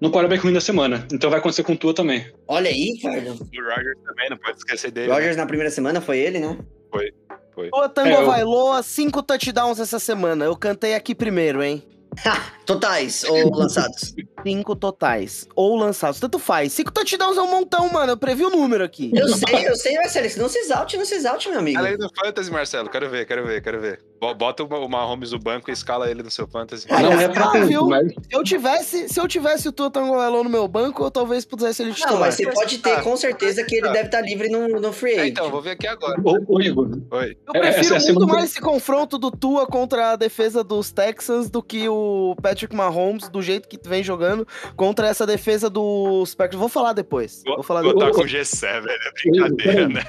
no 0.00 0.10
quarterback 0.10 0.42
ruim 0.42 0.52
da 0.52 0.60
semana. 0.60 1.06
Então 1.12 1.30
vai 1.30 1.38
acontecer 1.38 1.62
com 1.62 1.74
o 1.74 1.76
Tua 1.76 1.94
também. 1.94 2.26
Olha 2.48 2.68
aí, 2.68 2.98
cara. 3.00 3.20
O 3.20 3.24
Rogers 3.24 3.98
também, 4.04 4.30
não 4.30 4.36
pode 4.36 4.58
esquecer 4.58 4.90
dele. 4.90 5.12
Rogers 5.12 5.36
na 5.36 5.46
primeira 5.46 5.70
semana 5.70 6.00
foi 6.00 6.18
ele, 6.18 6.40
né? 6.40 6.58
Foi. 6.90 7.12
Foi. 7.54 7.68
O 7.72 7.88
Tango 7.88 8.08
é, 8.08 8.22
eu... 8.22 8.26
Vailoa, 8.26 8.82
cinco 8.82 9.22
touchdowns 9.22 9.78
essa 9.78 9.98
semana. 9.98 10.44
Eu 10.44 10.56
cantei 10.56 10.94
aqui 10.94 11.14
primeiro, 11.14 11.62
hein? 11.62 11.82
totais 12.66 13.24
ou 13.24 13.54
lançados? 13.54 14.14
Cinco 14.42 14.76
totais. 14.76 15.48
Ou 15.54 15.76
lançados. 15.76 16.20
Tanto 16.20 16.38
faz. 16.38 16.72
Cinco 16.72 16.92
touchdowns 16.92 17.36
é 17.36 17.42
um 17.42 17.50
montão, 17.50 17.88
mano. 17.90 18.12
Eu 18.12 18.16
previ 18.16 18.44
o 18.44 18.50
número 18.50 18.84
aqui. 18.84 19.10
Eu 19.14 19.28
sei, 19.28 19.68
eu 19.68 19.76
sei, 19.76 19.94
Marcelo. 19.96 20.28
Não 20.36 20.48
se 20.48 20.58
exalte, 20.58 20.96
não 20.96 21.04
se 21.04 21.14
exalte, 21.14 21.48
meu 21.48 21.58
amigo. 21.58 21.78
Além 21.78 21.96
do 21.96 22.08
Fantasy, 22.14 22.50
Marcelo. 22.50 22.88
Quero 22.88 23.08
ver, 23.10 23.26
quero 23.26 23.46
ver, 23.46 23.62
quero 23.62 23.80
ver. 23.80 24.00
Bota 24.38 24.62
o 24.62 24.88
Mahomes 24.88 25.32
no 25.32 25.38
banco 25.38 25.68
e 25.68 25.72
escala 25.72 26.08
ele 26.08 26.22
no 26.22 26.30
seu 26.30 26.46
Fantasy. 26.46 26.86
Ah, 26.88 27.02
não, 27.02 27.12
é 27.12 27.26
pra 27.28 27.46
ah, 27.46 27.64
viu? 27.64 27.86
Mas... 27.88 28.12
Se 28.12 28.16
eu 28.30 28.44
tivesse, 28.44 29.08
se 29.08 29.18
eu 29.18 29.26
tivesse 29.26 29.68
o 29.68 29.72
Tua 29.72 29.90
Tagovailoa 29.90 30.44
no 30.44 30.50
meu 30.50 30.68
banco, 30.68 31.02
eu 31.02 31.10
talvez 31.10 31.44
pudesse 31.44 31.82
ele 31.82 31.92
titular. 31.92 32.14
Não, 32.14 32.20
mas 32.20 32.36
você 32.36 32.48
pode 32.48 32.78
ter 32.78 33.02
com 33.02 33.16
certeza 33.16 33.64
que 33.64 33.74
ele 33.74 33.88
deve 33.88 34.06
estar 34.06 34.20
livre 34.20 34.48
no, 34.48 34.80
no 34.80 34.92
free 34.92 35.14
agent. 35.14 35.24
É, 35.24 35.28
então, 35.28 35.50
vou 35.50 35.60
ver 35.60 35.70
aqui 35.72 35.88
agora. 35.88 36.20
Ô, 36.24 36.60
Igor. 36.60 36.88
Oi. 37.10 37.36
Eu 37.46 37.52
prefiro 37.60 37.96
é, 37.96 38.12
muito 38.12 38.28
mais 38.28 38.44
esse 38.44 38.60
confronto 38.60 39.18
do 39.18 39.30
Tua 39.30 39.66
contra 39.66 40.12
a 40.12 40.16
defesa 40.16 40.62
dos 40.62 40.92
Texans 40.92 41.50
do 41.50 41.60
que 41.60 41.88
o 41.88 42.36
Patrick 42.40 42.76
Mahomes, 42.76 43.28
do 43.28 43.42
jeito 43.42 43.68
que 43.68 43.78
vem 43.88 44.04
jogando, 44.04 44.31
contra 44.76 45.08
essa 45.08 45.26
defesa 45.26 45.68
dos 45.70 46.34
Packers. 46.34 46.58
Vou 46.58 46.68
falar 46.68 46.92
depois. 46.92 47.42
Vou, 47.44 47.62
falar 47.62 47.82
depois. 47.82 48.06
Botar 48.06 48.12
com 48.12 48.22
o 48.22 48.24
G7, 48.24 48.82
velho. 48.82 48.88
É 48.88 49.30
brincadeira, 49.30 49.88
né? 49.88 50.02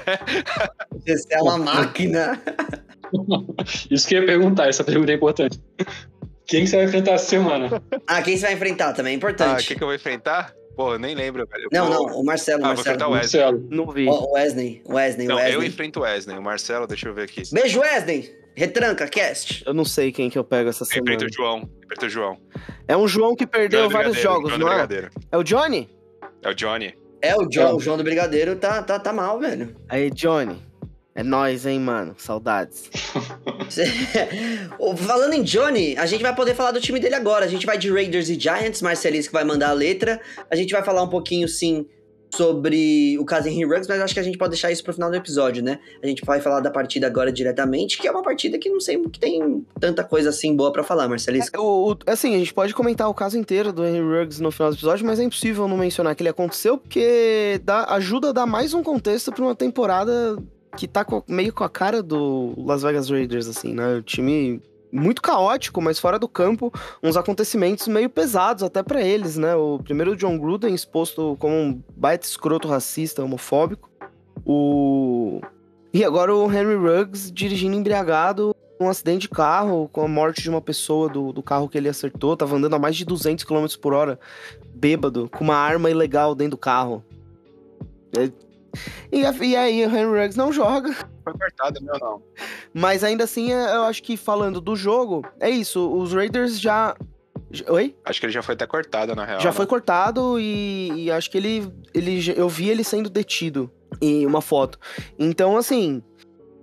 O 0.92 1.00
G7 1.00 1.26
é 1.32 1.42
uma 1.42 1.58
máquina. 1.58 2.42
Isso 3.92 4.08
que 4.08 4.16
eu 4.16 4.22
ia 4.22 4.26
perguntar, 4.26 4.68
essa 4.68 4.84
pergunta 4.84 5.12
é 5.12 5.16
importante. 5.16 5.62
Quem 6.46 6.66
você 6.66 6.76
vai 6.78 6.86
enfrentar 6.86 7.12
essa 7.12 7.26
semana? 7.26 7.82
Ah, 8.08 8.22
quem 8.22 8.36
você 8.36 8.46
vai 8.46 8.54
enfrentar 8.54 8.94
também 8.94 9.14
é 9.14 9.16
importante. 9.16 9.64
Ah, 9.64 9.68
quem 9.68 9.78
que 9.78 9.84
eu 9.84 9.88
vou 9.88 9.96
enfrentar? 9.96 10.54
Pô, 10.76 10.94
eu 10.94 11.00
nem 11.00 11.14
lembro, 11.14 11.48
velho. 11.48 11.70
Não, 11.72 11.90
não, 11.90 12.20
o 12.20 12.26
Marcelo. 12.26 12.64
Ah, 12.64 12.70
Marcelo. 12.70 12.76
vou 12.76 12.82
enfrentar 12.82 13.08
o 13.08 13.12
Wesley. 13.12 13.44
Marcelo. 13.44 13.68
Não 13.70 13.92
vi. 13.92 14.08
O 14.08 14.32
Wesley, 14.34 14.84
Wesley, 14.88 15.28
Não, 15.28 15.36
Wesley. 15.36 15.54
eu 15.54 15.64
enfrento 15.64 16.00
o 16.00 16.04
Wesley. 16.04 16.38
O 16.38 16.42
Marcelo, 16.42 16.88
deixa 16.88 17.08
eu 17.08 17.14
ver 17.14 17.24
aqui. 17.24 17.44
Beijo, 17.52 17.80
Wesley! 17.80 18.43
Retranca, 18.56 19.08
cast. 19.08 19.64
Eu 19.66 19.74
não 19.74 19.86
sei 19.86 20.12
quem 20.12 20.30
que 20.30 20.38
eu 20.38 20.44
pego 20.44 20.70
essa 20.70 20.86
semana. 20.86 21.16
enfrento 21.16 21.26
o 21.26 21.34
João. 21.34 21.70
Enfrento 21.84 22.06
o 22.06 22.10
João. 22.10 22.38
É 22.88 22.96
um 22.96 23.08
João 23.08 23.36
que 23.36 23.48
perdeu 23.48 23.82
João 23.82 23.92
vários 23.92 24.18
jogos, 24.18 24.50
João 24.50 24.60
do 24.60 24.66
não 24.66 24.72
é? 24.72 24.76
Brigadeiro. 24.76 25.10
É 25.32 25.38
o 25.38 25.44
Johnny? 25.44 25.90
É 26.42 26.50
o 26.50 26.54
Johnny. 26.54 26.96
É, 27.22 27.36
o 27.36 27.48
João, 27.50 27.78
o 27.78 27.80
João 27.80 27.98
do 27.98 28.04
Brigadeiro 28.04 28.56
tá, 28.56 28.84
tá, 28.84 29.00
tá 29.00 29.14
mal, 29.14 29.40
velho. 29.40 29.76
Aí, 29.88 30.12
Johnny. 30.12 30.62
É 31.16 31.24
nóis, 31.24 31.66
hein, 31.66 31.80
mano. 31.80 32.16
Saudades. 32.18 32.90
Falando 34.98 35.34
em 35.34 35.44
Johnny, 35.44 35.96
a 35.96 36.08
gente 36.08 36.22
vai 36.22 36.36
poder 36.36 36.56
falar 36.56 36.72
do 36.72 36.82
time 36.82 37.00
dele 37.00 37.16
agora. 37.16 37.46
A 37.46 37.48
gente 37.48 37.66
vai 37.66 37.78
de 37.78 37.92
Raiders 37.92 38.30
e 38.30 38.40
Giants, 38.40 38.82
Marcelis 38.82 39.28
que 39.28 39.34
vai 39.34 39.44
mandar 39.44 39.70
a 39.70 39.74
letra. 39.74 40.20
A 40.50 40.56
gente 40.56 40.72
vai 40.72 40.84
falar 40.84 41.04
um 41.04 41.10
pouquinho, 41.10 41.48
sim, 41.48 41.86
sobre 42.36 43.18
o 43.20 43.26
caso 43.26 43.48
Henry 43.48 43.66
Ruggs, 43.66 43.88
mas 43.88 44.02
acho 44.02 44.14
que 44.14 44.20
a 44.20 44.24
gente 44.24 44.38
pode 44.38 44.52
deixar 44.52 44.72
isso 44.72 44.84
pro 44.84 44.94
final 44.94 45.10
do 45.10 45.16
episódio, 45.16 45.64
né? 45.64 45.80
A 46.02 46.08
gente 46.08 46.24
vai 46.26 46.42
falar 46.42 46.60
da 46.60 46.72
partida 46.72 47.08
agora 47.08 47.32
diretamente, 47.32 47.98
que 47.98 48.08
é 48.08 48.12
uma 48.12 48.22
partida 48.24 48.58
que 48.58 48.70
não 48.70 48.80
sei 48.80 48.98
que 49.10 49.20
tem 49.20 49.66
tanta 49.80 50.04
coisa 50.04 50.30
assim 50.30 50.56
boa 50.56 50.72
para 50.72 50.84
falar, 50.84 51.08
Marcelis. 51.08 51.50
É, 51.54 51.60
o, 51.60 51.92
o- 51.94 51.98
assim, 52.08 52.36
a 52.36 52.38
gente 52.40 52.54
pode 52.54 52.74
comentar 52.74 53.10
o 53.10 53.14
caso 53.14 53.38
inteiro 53.38 53.72
do 53.72 53.86
Henry 53.86 54.02
Ruggs 54.02 54.42
no 54.42 54.52
final 54.52 54.70
do 54.72 54.76
episódio, 54.76 55.06
mas 55.06 55.20
é 55.20 55.24
impossível 55.24 55.68
não 55.68 55.78
mencionar 55.78 56.16
que 56.16 56.24
ele 56.24 56.30
aconteceu, 56.30 56.78
porque 56.78 57.62
dá, 57.64 57.86
ajuda 57.96 58.30
a 58.30 58.32
dar 58.34 58.46
mais 58.46 58.74
um 58.74 58.82
contexto 58.84 59.32
pra 59.32 59.44
uma 59.44 59.56
temporada 59.56 60.38
que 60.76 60.88
tá 60.88 61.06
com- 61.06 61.24
meio 61.28 61.54
com 61.54 61.64
a 61.64 61.70
cara 61.70 62.02
do 62.02 62.54
Las 62.58 62.82
Vegas 62.82 63.10
Raiders, 63.10 63.48
assim, 63.48 63.74
né? 63.74 63.96
O 63.98 64.02
time 64.02 64.60
muito 64.94 65.22
caótico, 65.22 65.82
mas 65.82 65.98
fora 65.98 66.20
do 66.20 66.28
campo, 66.28 66.72
uns 67.02 67.18
acontecimentos 67.18 67.88
meio 67.88 68.10
pesados 68.10 68.62
até 68.64 68.84
pra 68.84 69.02
eles, 69.02 69.36
né? 69.38 69.56
O 69.56 69.80
primeiro 69.84 70.16
John 70.16 70.38
Gruden 70.38 70.74
exposto 70.74 71.36
como 71.40 71.56
um 71.56 71.82
baita 71.98 72.26
escroto 72.28 72.68
racista, 72.68 73.24
homofóbico. 73.24 73.90
O 74.46 75.42
e 75.94 76.04
agora 76.04 76.34
o 76.36 76.52
Henry 76.52 76.76
Ruggs 76.76 77.32
dirigindo 77.32 77.76
embriagado 77.76 78.56
um 78.80 78.90
acidente 78.90 79.22
de 79.22 79.30
carro 79.30 79.88
com 79.94 80.02
a 80.02 80.08
morte 80.08 80.42
de 80.42 80.50
uma 80.50 80.60
pessoa 80.62 81.08
do, 81.08 81.32
do 81.32 81.42
carro 81.44 81.70
que 81.70 81.78
ele 81.78 81.88
acertou, 81.88 82.36
tava 82.36 82.56
andando 82.56 82.76
a 82.76 82.80
mais 82.80 82.96
de 82.96 83.06
200 83.06 83.44
km 83.46 83.66
por 83.82 83.94
hora, 83.94 84.20
bêbado, 84.76 85.30
com 85.30 85.44
uma 85.44 85.56
arma 85.56 85.90
ilegal 85.90 86.36
dentro 86.36 86.52
do 86.52 86.58
carro. 86.58 87.04
É- 88.18 88.32
E, 89.12 89.22
e 89.22 89.56
aí 89.56 89.86
o 89.86 89.90
Henry 89.90 90.06
Ruggs 90.22 90.36
não 90.38 90.52
joga, 90.52 90.96
Foi 91.24 91.34
cortado, 91.34 91.82
meu 91.84 91.98
não. 92.00 92.22
mas 92.74 93.04
ainda 93.04 93.24
assim 93.24 93.52
é- 93.54 93.76
eu 93.76 93.84
acho 93.84 94.04
que 94.04 94.18
falando 94.18 94.60
do 94.60 94.76
jogo, 94.76 95.26
é 95.40 95.50
isso, 95.50 95.92
os 95.94 96.14
Raiders 96.14 96.60
já... 96.60 96.96
Oi? 97.70 97.96
Acho 98.04 98.20
que 98.20 98.26
ele 98.26 98.34
já 98.34 98.42
foi 98.42 98.56
até 98.56 98.66
cortado, 98.66 99.16
na 99.16 99.26
real. 99.26 99.40
Já 99.40 99.50
né? 99.50 99.56
foi 99.56 99.66
cortado 99.68 100.40
e, 100.40 101.04
e 101.06 101.12
acho 101.12 101.30
que 101.30 101.38
ele, 101.38 101.72
ele. 101.94 102.20
já- 102.20 102.34
Eu 102.34 102.50
vi 102.50 102.68
ele 102.68 102.84
sendo 102.84 103.12
detido 103.12 103.70
em 104.02 104.26
uma 104.26 104.42
foto. 104.42 104.80
Então, 105.20 105.56
assim. 105.56 106.02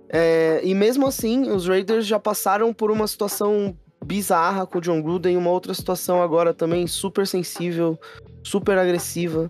é, 0.09 0.59
e 0.63 0.75
mesmo 0.75 1.07
assim, 1.07 1.49
os 1.49 1.65
Raiders 1.65 2.05
já 2.05 2.19
passaram 2.19 2.73
por 2.73 2.91
uma 2.91 3.07
situação 3.07 3.77
bizarra 4.03 4.67
com 4.67 4.79
o 4.79 4.81
John 4.81 5.01
Gruden, 5.01 5.37
uma 5.37 5.49
outra 5.51 5.73
situação 5.73 6.21
agora 6.21 6.53
também 6.53 6.85
super 6.87 7.25
sensível, 7.25 7.97
super 8.43 8.77
agressiva 8.77 9.49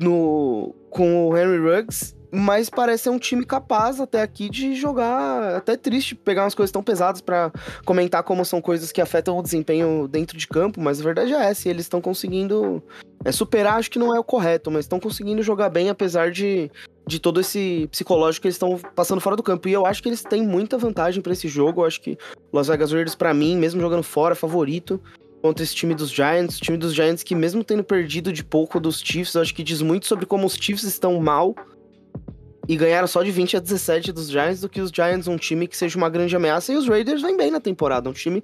no, 0.00 0.74
com 0.90 1.28
o 1.28 1.36
Henry 1.36 1.58
Ruggs. 1.58 2.16
Mas 2.34 2.70
parece 2.70 3.04
ser 3.04 3.10
um 3.10 3.18
time 3.18 3.44
capaz 3.44 4.00
até 4.00 4.22
aqui 4.22 4.48
de 4.48 4.74
jogar. 4.74 5.54
Até 5.54 5.76
triste 5.76 6.14
pegar 6.14 6.44
umas 6.44 6.54
coisas 6.54 6.72
tão 6.72 6.82
pesadas 6.82 7.20
pra 7.20 7.52
comentar 7.84 8.22
como 8.22 8.42
são 8.42 8.58
coisas 8.58 8.90
que 8.90 9.02
afetam 9.02 9.38
o 9.38 9.42
desempenho 9.42 10.08
dentro 10.08 10.38
de 10.38 10.48
campo, 10.48 10.80
mas 10.80 10.98
a 10.98 11.04
verdade 11.04 11.34
é 11.34 11.44
essa, 11.50 11.68
eles 11.68 11.84
estão 11.84 12.00
conseguindo 12.00 12.82
é, 13.22 13.30
superar, 13.30 13.74
acho 13.74 13.90
que 13.90 13.98
não 13.98 14.16
é 14.16 14.18
o 14.18 14.24
correto, 14.24 14.70
mas 14.70 14.86
estão 14.86 14.98
conseguindo 14.98 15.42
jogar 15.42 15.68
bem, 15.68 15.90
apesar 15.90 16.30
de, 16.30 16.70
de 17.06 17.20
todo 17.20 17.38
esse 17.38 17.86
psicológico 17.90 18.42
que 18.42 18.48
eles 18.48 18.56
estão 18.56 18.78
passando 18.94 19.20
fora 19.20 19.36
do 19.36 19.42
campo. 19.42 19.68
E 19.68 19.72
eu 19.72 19.84
acho 19.84 20.02
que 20.02 20.08
eles 20.08 20.22
têm 20.22 20.42
muita 20.42 20.78
vantagem 20.78 21.20
pra 21.20 21.34
esse 21.34 21.48
jogo, 21.48 21.82
eu 21.82 21.86
acho 21.86 22.00
que 22.00 22.16
Las 22.50 22.68
Vegas 22.68 22.92
Raiders, 22.92 23.14
pra 23.14 23.34
mim, 23.34 23.58
mesmo 23.58 23.78
jogando 23.78 24.02
fora, 24.02 24.34
favorito 24.34 24.98
contra 25.42 25.64
esse 25.64 25.74
time 25.74 25.92
dos 25.92 26.08
Giants, 26.08 26.56
o 26.56 26.60
time 26.60 26.78
dos 26.78 26.94
Giants 26.94 27.24
que 27.24 27.34
mesmo 27.34 27.64
tendo 27.64 27.82
perdido 27.82 28.32
de 28.32 28.44
pouco 28.44 28.78
dos 28.78 29.00
Chiefs, 29.00 29.34
eu 29.34 29.42
acho 29.42 29.52
que 29.52 29.64
diz 29.64 29.82
muito 29.82 30.06
sobre 30.06 30.24
como 30.24 30.46
os 30.46 30.54
Chiefs 30.54 30.84
estão 30.84 31.20
mal 31.20 31.54
e 32.68 32.76
ganharam 32.76 33.06
só 33.06 33.22
de 33.22 33.30
20 33.30 33.56
a 33.56 33.60
17 33.60 34.12
dos 34.12 34.30
Giants 34.30 34.60
do 34.60 34.68
que 34.68 34.80
os 34.80 34.90
Giants, 34.90 35.28
um 35.28 35.36
time 35.36 35.66
que 35.66 35.76
seja 35.76 35.96
uma 35.96 36.08
grande 36.08 36.34
ameaça. 36.36 36.72
E 36.72 36.76
os 36.76 36.88
Raiders 36.88 37.22
vêm 37.22 37.36
bem 37.36 37.50
na 37.50 37.60
temporada, 37.60 38.08
um 38.08 38.12
time 38.12 38.42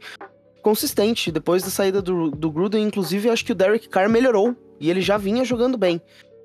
consistente. 0.63 1.31
Depois 1.31 1.63
da 1.63 1.71
saída 1.71 2.03
do, 2.03 2.31
do 2.31 2.51
Gruden, 2.51 2.85
inclusive, 2.85 3.31
acho 3.31 3.45
que 3.45 3.53
o 3.53 3.55
Derek 3.55 3.89
Carr 3.89 4.09
melhorou 4.09 4.57
e 4.81 4.91
ele 4.91 5.01
já 5.01 5.17
vinha 5.17 5.45
jogando 5.45 5.79
bem. 5.79 6.01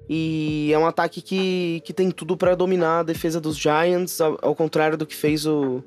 E 0.09 0.69
é 0.73 0.77
um 0.77 0.85
ataque 0.85 1.21
que, 1.21 1.81
que 1.85 1.93
tem 1.93 2.11
tudo 2.11 2.35
pra 2.35 2.55
dominar 2.55 2.99
a 2.99 3.03
defesa 3.03 3.39
dos 3.39 3.57
Giants, 3.57 4.19
ao, 4.19 4.37
ao 4.41 4.55
contrário 4.55 4.97
do 4.97 5.05
que 5.05 5.15
fez 5.15 5.45
o, 5.45 5.81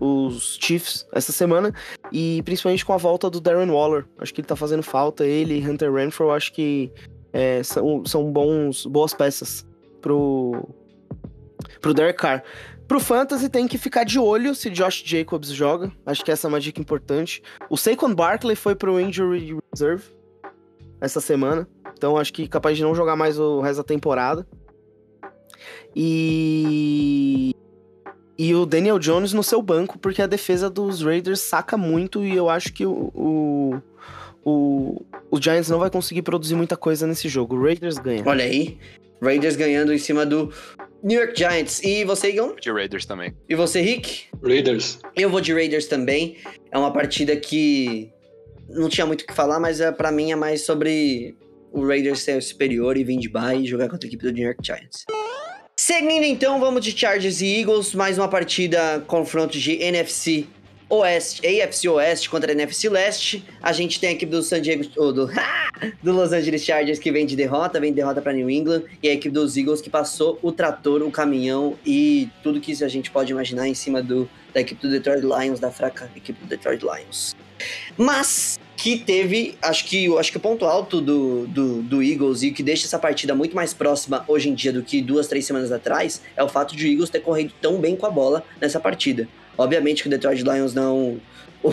os 0.00 0.58
Chiefs 0.60 1.06
essa 1.12 1.32
semana. 1.32 1.72
E 2.12 2.42
principalmente 2.42 2.84
com 2.84 2.92
a 2.92 2.96
volta 2.96 3.30
do 3.30 3.40
Darren 3.40 3.70
Waller. 3.70 4.04
Acho 4.18 4.34
que 4.34 4.40
ele 4.40 4.48
tá 4.48 4.56
fazendo 4.56 4.82
falta. 4.82 5.24
Ele 5.24 5.58
e 5.58 5.66
Hunter 5.66 5.92
Renfro, 5.92 6.30
acho 6.30 6.52
que 6.52 6.90
é, 7.32 7.62
são, 7.62 8.04
são 8.04 8.30
bons, 8.30 8.84
boas 8.84 9.14
peças 9.14 9.64
pro, 10.00 10.68
pro 11.82 11.92
Derek 11.92 12.18
Carr. 12.18 12.42
Pro 12.88 13.00
Fantasy 13.00 13.48
tem 13.48 13.66
que 13.66 13.76
ficar 13.76 14.04
de 14.04 14.18
olho 14.18 14.54
se 14.54 14.70
Josh 14.70 15.02
Jacobs 15.04 15.48
joga. 15.48 15.92
Acho 16.06 16.24
que 16.24 16.30
essa 16.30 16.46
é 16.46 16.48
uma 16.48 16.60
dica 16.60 16.80
importante. 16.80 17.42
O 17.68 17.76
Saquon 17.76 18.14
Barkley 18.14 18.56
foi 18.56 18.74
pro 18.74 19.00
Injury 19.00 19.58
Reserve 19.72 20.04
essa 21.00 21.20
semana. 21.20 21.68
Então 21.96 22.16
acho 22.16 22.32
que 22.32 22.46
capaz 22.46 22.76
de 22.76 22.82
não 22.82 22.94
jogar 22.94 23.16
mais 23.16 23.38
o 23.38 23.60
resto 23.60 23.78
da 23.78 23.84
temporada. 23.84 24.46
E. 25.94 27.54
E 28.38 28.54
o 28.54 28.66
Daniel 28.66 28.98
Jones 28.98 29.32
no 29.32 29.42
seu 29.42 29.60
banco, 29.62 29.98
porque 29.98 30.22
a 30.22 30.26
defesa 30.26 30.68
dos 30.68 31.02
Raiders 31.02 31.40
saca 31.40 31.76
muito 31.76 32.24
e 32.24 32.34
eu 32.34 32.48
acho 32.48 32.72
que 32.72 32.84
o, 32.84 33.12
o, 33.14 33.82
o, 34.42 35.04
o 35.30 35.40
Giants 35.40 35.68
não 35.68 35.78
vai 35.78 35.90
conseguir 35.90 36.22
produzir 36.22 36.56
muita 36.56 36.76
coisa 36.76 37.06
nesse 37.06 37.28
jogo. 37.28 37.54
O 37.54 37.62
Raiders 37.62 37.98
ganha. 37.98 38.24
Olha 38.26 38.44
aí, 38.44 38.78
Raiders 39.22 39.54
ganhando 39.54 39.92
em 39.92 39.98
cima 39.98 40.26
do 40.26 40.50
New 41.02 41.18
York 41.18 41.36
Giants. 41.36 41.82
E 41.82 42.04
você, 42.04 42.30
Igor? 42.30 42.58
De 42.60 42.70
Raiders 42.70 43.04
também. 43.04 43.34
E 43.48 43.54
você, 43.54 43.80
Rick? 43.80 44.26
Raiders. 44.42 44.98
Eu 45.16 45.28
vou 45.28 45.40
de 45.40 45.52
Raiders 45.52 45.86
também. 45.86 46.36
É 46.70 46.78
uma 46.78 46.92
partida 46.92 47.36
que 47.36 48.12
não 48.68 48.88
tinha 48.88 49.06
muito 49.06 49.22
o 49.22 49.26
que 49.26 49.34
falar, 49.34 49.58
mas 49.58 49.80
é, 49.80 49.90
para 49.90 50.12
mim 50.12 50.30
é 50.30 50.36
mais 50.36 50.62
sobre 50.62 51.36
o 51.72 51.86
Raiders 51.86 52.20
ser 52.20 52.40
superior 52.42 52.96
e 52.96 53.04
vir 53.04 53.18
de 53.18 53.28
bye 53.28 53.58
e 53.58 53.66
jogar 53.66 53.88
contra 53.88 54.06
a 54.06 54.08
equipe 54.08 54.22
do 54.22 54.32
New 54.32 54.44
York 54.44 54.60
Giants. 54.62 55.04
Seguindo 55.76 56.24
então, 56.24 56.60
vamos 56.60 56.84
de 56.84 56.96
Chargers 56.96 57.40
e 57.40 57.60
Eagles, 57.60 57.94
mais 57.94 58.18
uma 58.18 58.28
partida, 58.28 59.02
confronto 59.06 59.58
de 59.58 59.82
NFC 59.82 60.46
Oeste, 60.92 61.40
AFC 61.46 61.88
Oeste 61.88 62.28
contra 62.28 62.52
a 62.52 62.54
NFC 62.54 62.90
Leste. 62.90 63.42
A 63.62 63.72
gente 63.72 63.98
tem 63.98 64.10
a 64.10 64.12
equipe 64.12 64.30
do 64.30 64.42
San 64.42 64.60
Diego, 64.60 64.84
do, 64.84 65.26
do 66.02 66.12
Los 66.12 66.32
Angeles 66.32 66.62
Chargers 66.62 66.98
que 66.98 67.10
vem 67.10 67.24
de 67.24 67.34
derrota, 67.34 67.80
vem 67.80 67.90
de 67.90 67.96
derrota 67.96 68.20
para 68.20 68.34
New 68.34 68.50
England, 68.50 68.82
e 69.02 69.08
a 69.08 69.12
equipe 69.14 69.32
dos 69.32 69.56
Eagles 69.56 69.80
que 69.80 69.88
passou 69.88 70.38
o 70.42 70.52
trator, 70.52 71.00
o 71.02 71.10
caminhão 71.10 71.78
e 71.86 72.28
tudo 72.42 72.60
que 72.60 72.84
a 72.84 72.88
gente 72.88 73.10
pode 73.10 73.32
imaginar 73.32 73.66
em 73.66 73.72
cima 73.72 74.02
do, 74.02 74.28
da 74.52 74.60
equipe 74.60 74.82
do 74.82 74.90
Detroit 74.90 75.22
Lions, 75.22 75.58
da 75.58 75.70
fraca 75.70 76.10
equipe 76.14 76.38
do 76.38 76.46
Detroit 76.46 76.82
Lions. 76.82 77.34
Mas 77.96 78.60
que 78.76 78.98
teve, 78.98 79.56
acho 79.62 79.86
que, 79.86 80.14
acho 80.18 80.30
que 80.30 80.36
o 80.36 80.40
ponto 80.40 80.66
alto 80.66 81.00
do, 81.00 81.46
do, 81.46 81.82
do, 81.82 82.02
Eagles 82.02 82.42
e 82.42 82.50
que 82.50 82.62
deixa 82.62 82.84
essa 82.84 82.98
partida 82.98 83.34
muito 83.34 83.56
mais 83.56 83.72
próxima 83.72 84.24
hoje 84.28 84.50
em 84.50 84.54
dia 84.54 84.72
do 84.72 84.82
que 84.82 85.00
duas, 85.00 85.26
três 85.26 85.46
semanas 85.46 85.70
atrás 85.70 86.20
é 86.36 86.42
o 86.42 86.48
fato 86.48 86.76
de 86.76 86.86
o 86.86 86.90
Eagles 86.90 87.08
ter 87.08 87.20
corrido 87.20 87.54
tão 87.62 87.78
bem 87.78 87.96
com 87.96 88.04
a 88.04 88.10
bola 88.10 88.44
nessa 88.60 88.80
partida. 88.80 89.28
Obviamente 89.56 90.02
que 90.02 90.08
o 90.08 90.10
Detroit 90.10 90.42
Lions 90.42 90.74
não 90.74 91.20
um, 91.62 91.70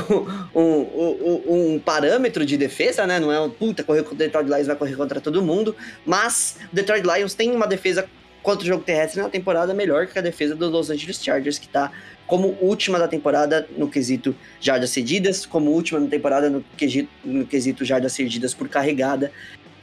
um, 0.53 0.61
um, 0.61 1.73
um, 1.73 1.79
parâmetro 1.79 2.45
de 2.45 2.57
defesa, 2.57 3.07
né? 3.07 3.19
Não 3.19 3.31
é 3.31 3.39
um 3.39 3.49
puta, 3.49 3.83
correr 3.83 4.03
contra 4.03 4.15
o 4.15 4.17
Detroit 4.17 4.47
Lions 4.47 4.67
vai 4.67 4.75
correr 4.75 4.95
contra 4.95 5.19
todo 5.19 5.41
mundo, 5.41 5.75
mas 6.05 6.57
o 6.71 6.75
Detroit 6.75 7.03
Lions 7.03 7.33
tem 7.33 7.51
uma 7.51 7.67
defesa 7.67 8.07
contra 8.41 8.63
o 8.63 8.67
jogo 8.67 8.83
terrestre 8.83 9.21
na 9.21 9.29
temporada 9.29 9.73
melhor 9.73 10.07
que 10.07 10.17
a 10.17 10.21
defesa 10.21 10.55
dos 10.55 10.71
Los 10.71 10.89
Angeles 10.89 11.21
Chargers, 11.21 11.59
que 11.59 11.67
tá 11.67 11.91
como 12.25 12.55
última 12.61 12.99
da 12.99 13.07
temporada 13.07 13.67
no 13.75 13.89
quesito 13.89 14.35
jardas 14.61 14.91
cedidas, 14.91 15.45
como 15.45 15.71
última 15.71 15.99
na 15.99 16.07
temporada 16.07 16.49
no 16.49 16.63
quesito, 16.77 17.09
no 17.23 17.45
quesito 17.45 17.83
jardas 17.83 18.13
cedidas 18.13 18.53
por 18.53 18.69
carregada. 18.69 19.31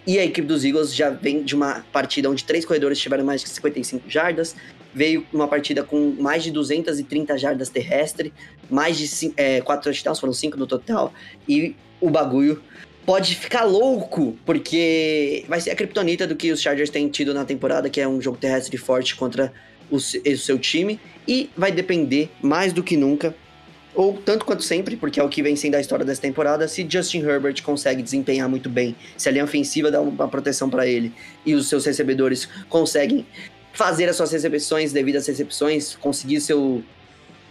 E 0.06 0.20
a 0.20 0.24
equipe 0.24 0.46
dos 0.46 0.64
Eagles 0.64 0.94
já 0.94 1.10
vem 1.10 1.42
de 1.42 1.56
uma 1.56 1.84
partida 1.92 2.30
onde 2.30 2.44
três 2.44 2.64
corredores 2.64 3.00
tiveram 3.00 3.24
mais 3.24 3.42
de 3.42 3.48
55 3.48 4.08
jardas, 4.08 4.54
veio 4.96 5.26
uma 5.30 5.46
partida 5.46 5.84
com 5.84 6.16
mais 6.18 6.42
de 6.42 6.50
230 6.50 7.36
jardas 7.36 7.68
terrestre, 7.68 8.32
mais 8.70 8.96
de 8.96 9.06
cinco, 9.06 9.34
é, 9.36 9.60
quatro 9.60 9.84
touchdowns, 9.84 10.18
foram 10.18 10.32
cinco 10.32 10.56
no 10.56 10.66
total, 10.66 11.12
e 11.46 11.76
o 12.00 12.08
bagulho 12.08 12.62
pode 13.04 13.34
ficar 13.34 13.64
louco, 13.64 14.38
porque 14.46 15.44
vai 15.46 15.60
ser 15.60 15.70
a 15.70 15.76
criptonita 15.76 16.26
do 16.26 16.34
que 16.34 16.50
os 16.50 16.62
Chargers 16.62 16.88
têm 16.88 17.10
tido 17.10 17.34
na 17.34 17.44
temporada, 17.44 17.90
que 17.90 18.00
é 18.00 18.08
um 18.08 18.22
jogo 18.22 18.38
terrestre 18.38 18.78
forte 18.78 19.14
contra 19.14 19.52
o, 19.90 19.96
o 19.96 20.00
seu 20.00 20.58
time 20.58 20.98
e 21.28 21.50
vai 21.54 21.70
depender 21.70 22.30
mais 22.40 22.72
do 22.72 22.82
que 22.82 22.96
nunca, 22.96 23.36
ou 23.94 24.14
tanto 24.14 24.46
quanto 24.46 24.62
sempre, 24.62 24.96
porque 24.96 25.20
é 25.20 25.22
o 25.22 25.28
que 25.28 25.42
vem 25.42 25.56
sendo 25.56 25.74
a 25.74 25.80
história 25.80 26.06
dessa 26.06 26.22
temporada, 26.22 26.66
se 26.66 26.86
Justin 26.88 27.18
Herbert 27.18 27.62
consegue 27.62 28.02
desempenhar 28.02 28.48
muito 28.48 28.70
bem, 28.70 28.96
se 29.14 29.28
a 29.28 29.32
linha 29.32 29.44
ofensiva 29.44 29.90
dá 29.90 30.00
uma 30.00 30.26
proteção 30.26 30.70
para 30.70 30.86
ele 30.86 31.12
e 31.44 31.54
os 31.54 31.68
seus 31.68 31.84
recebedores 31.84 32.48
conseguem 32.70 33.26
fazer 33.76 34.08
as 34.08 34.16
suas 34.16 34.32
recepções 34.32 34.90
devido 34.90 35.16
às 35.16 35.26
recepções, 35.26 35.94
conseguir 35.96 36.40
seu 36.40 36.82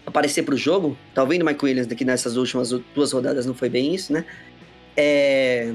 aparecer 0.05 0.41
para 0.43 0.55
o 0.55 0.57
jogo. 0.57 0.97
Tá 1.13 1.21
ouvindo 1.21 1.45
Mike 1.45 1.63
Williams 1.63 1.87
daqui 1.87 2.03
nessas 2.03 2.35
últimas 2.35 2.71
duas 2.93 3.11
rodadas 3.11 3.45
não 3.45 3.53
foi 3.53 3.69
bem 3.69 3.93
isso, 3.93 4.11
né? 4.11 4.25
É, 4.97 5.71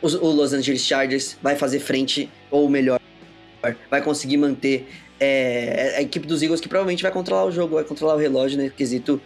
o, 0.00 0.06
o 0.06 0.30
Los 0.30 0.52
Angeles 0.52 0.82
Chargers 0.82 1.36
vai 1.42 1.56
fazer 1.56 1.80
frente 1.80 2.30
ou 2.48 2.68
melhor, 2.70 3.00
vai 3.90 4.00
conseguir 4.00 4.36
manter 4.36 4.88
é, 5.18 5.94
a 5.96 6.02
equipe 6.02 6.28
dos 6.28 6.42
Eagles 6.42 6.60
que 6.60 6.68
provavelmente 6.68 7.02
vai 7.02 7.10
controlar 7.10 7.46
o 7.46 7.50
jogo, 7.50 7.74
vai 7.74 7.84
controlar 7.84 8.14
o 8.14 8.18
relógio, 8.18 8.56
né? 8.56 8.70
Quesito 8.74 9.20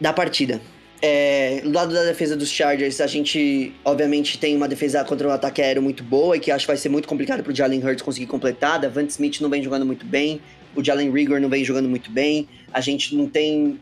da 0.00 0.12
partida. 0.12 0.60
É, 1.02 1.62
do 1.62 1.72
lado 1.72 1.94
da 1.94 2.04
defesa 2.04 2.36
dos 2.36 2.50
Chargers, 2.50 3.00
a 3.00 3.06
gente 3.06 3.72
obviamente 3.84 4.38
tem 4.38 4.54
uma 4.54 4.68
defesa 4.68 5.02
contra 5.02 5.26
o 5.26 5.30
um 5.30 5.32
ataque 5.32 5.62
aéreo 5.62 5.82
muito 5.82 6.04
boa 6.04 6.36
e 6.36 6.40
que 6.40 6.50
acho 6.50 6.64
que 6.64 6.70
vai 6.70 6.76
ser 6.76 6.90
muito 6.90 7.08
complicado 7.08 7.42
pro 7.42 7.54
Jalen 7.54 7.82
Hurts 7.82 8.02
conseguir 8.02 8.26
completar. 8.26 8.78
Davante 8.78 9.12
Smith 9.12 9.40
não 9.40 9.48
vem 9.48 9.62
jogando 9.62 9.86
muito 9.86 10.04
bem, 10.04 10.42
o 10.74 10.84
Jalen 10.84 11.10
Rigor 11.10 11.40
não 11.40 11.48
vem 11.48 11.64
jogando 11.64 11.88
muito 11.88 12.10
bem. 12.10 12.48
A 12.72 12.80
gente 12.80 13.14
não 13.16 13.26
tem. 13.26 13.78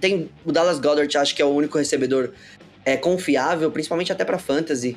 Tem 0.00 0.28
o 0.44 0.52
Dallas 0.52 0.78
Goddard, 0.78 1.16
acho 1.16 1.34
que 1.34 1.40
é 1.40 1.44
o 1.44 1.48
único 1.48 1.78
recebedor 1.78 2.32
é, 2.84 2.96
confiável, 2.96 3.70
principalmente 3.70 4.12
até 4.12 4.24
para 4.24 4.38
fantasy, 4.38 4.96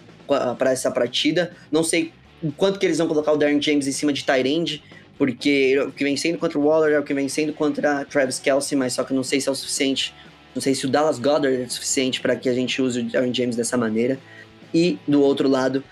para 0.58 0.72
essa 0.72 0.92
partida. 0.92 1.52
Não 1.72 1.84
sei 1.84 2.12
o 2.42 2.52
quanto 2.52 2.80
que 2.80 2.86
eles 2.86 2.98
vão 2.98 3.08
colocar 3.08 3.32
o 3.32 3.38
Darren 3.38 3.62
James 3.62 3.88
em 3.88 3.92
cima 3.92 4.12
de 4.12 4.24
Tyrande, 4.24 4.84
porque 5.18 5.80
o 5.80 5.92
que 5.92 6.04
vem 6.04 6.18
sendo 6.18 6.38
contra 6.38 6.60
o 6.60 6.64
Waller 6.66 6.94
é 6.94 7.00
o 7.00 7.04
que 7.04 7.14
vem 7.14 7.30
sendo 7.30 7.54
contra 7.54 8.06
Travis 8.06 8.40
Kelsey, 8.40 8.78
mas 8.78 8.94
só 8.94 9.04
que 9.04 9.14
não 9.14 9.24
sei 9.24 9.40
se 9.40 9.48
é 9.48 9.52
o 9.52 9.56
suficiente. 9.56 10.14
Não 10.54 10.62
sei 10.62 10.74
se 10.74 10.86
o 10.86 10.90
Dallas 10.90 11.20
Goddard 11.20 11.62
é 11.62 11.68
suficiente 11.68 12.22
para 12.22 12.36
que 12.36 12.50
a 12.50 12.54
gente 12.54 12.82
use 12.82 13.00
o 13.00 13.04
Darren 13.04 13.34
James 13.34 13.56
dessa 13.56 13.78
maneira. 13.78 14.20
E 14.74 14.98
do 15.08 15.22
outro 15.22 15.48
lado, 15.48 15.84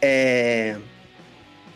é... 0.00 0.76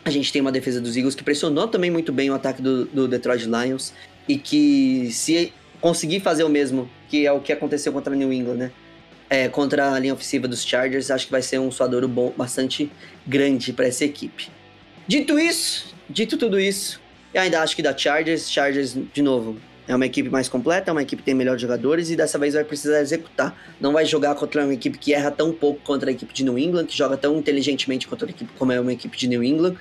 a 0.03 0.09
gente 0.09 0.31
tem 0.31 0.41
uma 0.41 0.51
defesa 0.51 0.79
dos 0.79 0.95
Eagles 0.95 1.15
que 1.15 1.23
pressionou 1.23 1.67
também 1.67 1.91
muito 1.91 2.11
bem 2.11 2.29
o 2.29 2.33
ataque 2.33 2.61
do, 2.61 2.85
do 2.85 3.07
Detroit 3.07 3.45
Lions 3.45 3.93
e 4.27 4.37
que 4.37 5.09
se 5.11 5.53
conseguir 5.79 6.19
fazer 6.19 6.43
o 6.43 6.49
mesmo, 6.49 6.89
que 7.09 7.25
é 7.25 7.31
o 7.31 7.39
que 7.39 7.51
aconteceu 7.51 7.93
contra 7.93 8.15
New 8.15 8.31
England, 8.33 8.55
né? 8.55 8.71
é, 9.29 9.47
contra 9.47 9.93
a 9.93 9.99
linha 9.99 10.13
ofensiva 10.13 10.47
dos 10.47 10.63
Chargers, 10.63 11.11
acho 11.11 11.25
que 11.25 11.31
vai 11.31 11.41
ser 11.41 11.59
um 11.59 11.69
suadouro 11.71 12.07
bom, 12.07 12.33
bastante 12.35 12.91
grande 13.25 13.73
para 13.73 13.87
essa 13.87 14.05
equipe. 14.05 14.49
Dito 15.07 15.37
isso, 15.39 15.93
dito 16.09 16.37
tudo 16.37 16.59
isso, 16.59 16.99
eu 17.33 17.41
ainda 17.41 17.61
acho 17.61 17.75
que 17.75 17.81
da 17.81 17.95
Chargers, 17.95 18.49
Chargers, 18.49 18.95
de 19.13 19.21
novo, 19.21 19.57
é 19.87 19.95
uma 19.95 20.05
equipe 20.05 20.29
mais 20.29 20.49
completa, 20.49 20.91
é 20.91 20.93
uma 20.93 21.01
equipe 21.01 21.21
que 21.21 21.25
tem 21.25 21.33
melhores 21.33 21.61
jogadores 21.61 22.09
e 22.09 22.15
dessa 22.15 22.37
vez 22.37 22.53
vai 22.53 22.63
precisar 22.63 22.99
executar. 22.99 23.55
Não 23.79 23.93
vai 23.93 24.05
jogar 24.05 24.35
contra 24.35 24.63
uma 24.63 24.73
equipe 24.73 24.97
que 24.97 25.13
erra 25.13 25.31
tão 25.31 25.53
pouco 25.53 25.79
contra 25.81 26.09
a 26.09 26.13
equipe 26.13 26.33
de 26.33 26.43
New 26.43 26.59
England, 26.59 26.85
que 26.85 26.97
joga 26.97 27.15
tão 27.15 27.37
inteligentemente 27.37 28.07
contra 28.07 28.27
a 28.27 28.29
equipe 28.29 28.51
como 28.57 28.71
é 28.71 28.79
uma 28.79 28.91
equipe 28.91 29.17
de 29.17 29.27
New 29.27 29.43
England. 29.43 29.75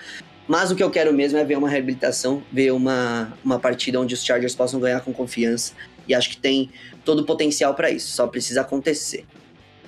Mas 0.46 0.70
o 0.70 0.76
que 0.76 0.82
eu 0.82 0.90
quero 0.90 1.12
mesmo 1.12 1.38
é 1.38 1.44
ver 1.44 1.58
uma 1.58 1.68
reabilitação, 1.68 2.40
ver 2.52 2.72
uma, 2.72 3.32
uma 3.44 3.58
partida 3.58 4.00
onde 4.00 4.14
os 4.14 4.24
Chargers 4.24 4.54
possam 4.54 4.78
ganhar 4.78 5.00
com 5.00 5.12
confiança. 5.12 5.72
E 6.06 6.14
acho 6.14 6.30
que 6.30 6.36
tem 6.36 6.70
todo 7.04 7.20
o 7.20 7.24
potencial 7.24 7.74
para 7.74 7.90
isso, 7.90 8.14
só 8.14 8.28
precisa 8.28 8.60
acontecer. 8.60 9.24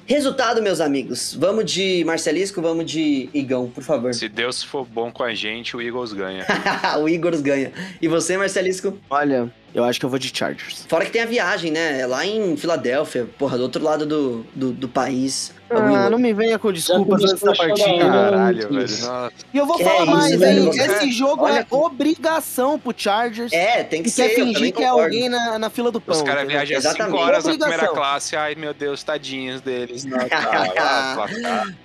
Resultado, 0.09 0.63
meus 0.63 0.81
amigos. 0.81 1.35
Vamos 1.35 1.71
de 1.71 2.03
Marcelisco, 2.03 2.63
vamos 2.63 2.91
de 2.91 3.29
Igão, 3.35 3.69
por 3.69 3.85
favor. 3.85 4.15
Se 4.15 4.27
Deus 4.27 4.63
for 4.63 4.87
bom 4.87 5.13
com 5.13 5.23
a 5.23 5.35
gente, 5.35 5.77
o 5.77 5.83
Eagles 5.83 6.15
ganha. 6.15 6.47
o 6.99 7.07
Eagles 7.07 7.43
ganha. 7.43 7.71
E 8.01 8.09
você, 8.09 8.35
Marcelisco? 8.39 8.99
Olha, 9.11 9.53
eu 9.75 9.85
acho 9.85 10.01
que 10.01 10.07
eu 10.07 10.09
vou 10.09 10.19
de 10.19 10.35
Chargers. 10.35 10.87
Fora 10.89 11.05
que 11.05 11.11
tem 11.11 11.21
a 11.21 11.27
viagem, 11.27 11.71
né? 11.71 12.07
Lá 12.07 12.25
em 12.25 12.57
Filadélfia, 12.57 13.29
porra, 13.39 13.59
do 13.59 13.65
outro 13.65 13.85
lado 13.85 14.07
do, 14.07 14.47
do, 14.55 14.73
do 14.73 14.89
país. 14.89 15.53
Ah, 15.71 16.09
não 16.09 16.19
me 16.19 16.33
venha 16.33 16.59
com 16.59 16.73
desculpas 16.73 17.23
antes 17.25 17.43
da 17.43 17.53
partida. 17.55 17.99
Caralho, 17.99 18.69
velho. 18.69 18.79
Nossa. 18.81 19.33
E 19.53 19.59
eu 19.59 19.67
vou 19.67 19.77
Que 19.77 19.85
falar 19.85 19.97
é 19.99 20.03
isso, 20.03 20.11
mais, 20.13 20.39
velho, 20.39 20.63
hein? 20.65 20.71
Esse 20.81 21.13
jogo 21.13 21.45
Olha 21.45 21.59
é 21.59 21.65
que- 21.65 21.75
obrigação 21.75 22.79
pro 22.79 22.95
Chargers. 22.97 23.53
É, 23.53 23.85
tem 23.85 24.03
que 24.03 24.09
que 24.09 24.15
ser. 24.15 24.31
quer 24.31 24.35
fingir 24.37 24.73
que 24.73 24.83
é 24.83 24.87
alguém 24.89 25.29
na, 25.29 25.59
na 25.59 25.69
fila 25.71 25.91
do 25.93 26.01
pão. 26.01 26.15
Os 26.15 26.23
caras 26.23 26.47
viajam 26.49 26.81
5 26.81 26.89
Exatamente. 26.95 27.21
horas 27.23 27.45
na 27.45 27.51
primeira 27.59 27.89
classe. 27.89 28.35
Ai, 28.37 28.55
meu 28.55 28.73
Deus, 28.73 29.03
tadinhos 29.03 29.61
deles. 29.61 30.05
Não, 30.09 30.19
tá. 30.29 31.27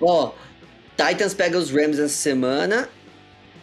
Ó, 0.02 0.32
Titans 0.96 1.34
pega 1.34 1.58
os 1.58 1.70
Rams 1.70 2.00
essa 2.00 2.08
semana. 2.16 2.88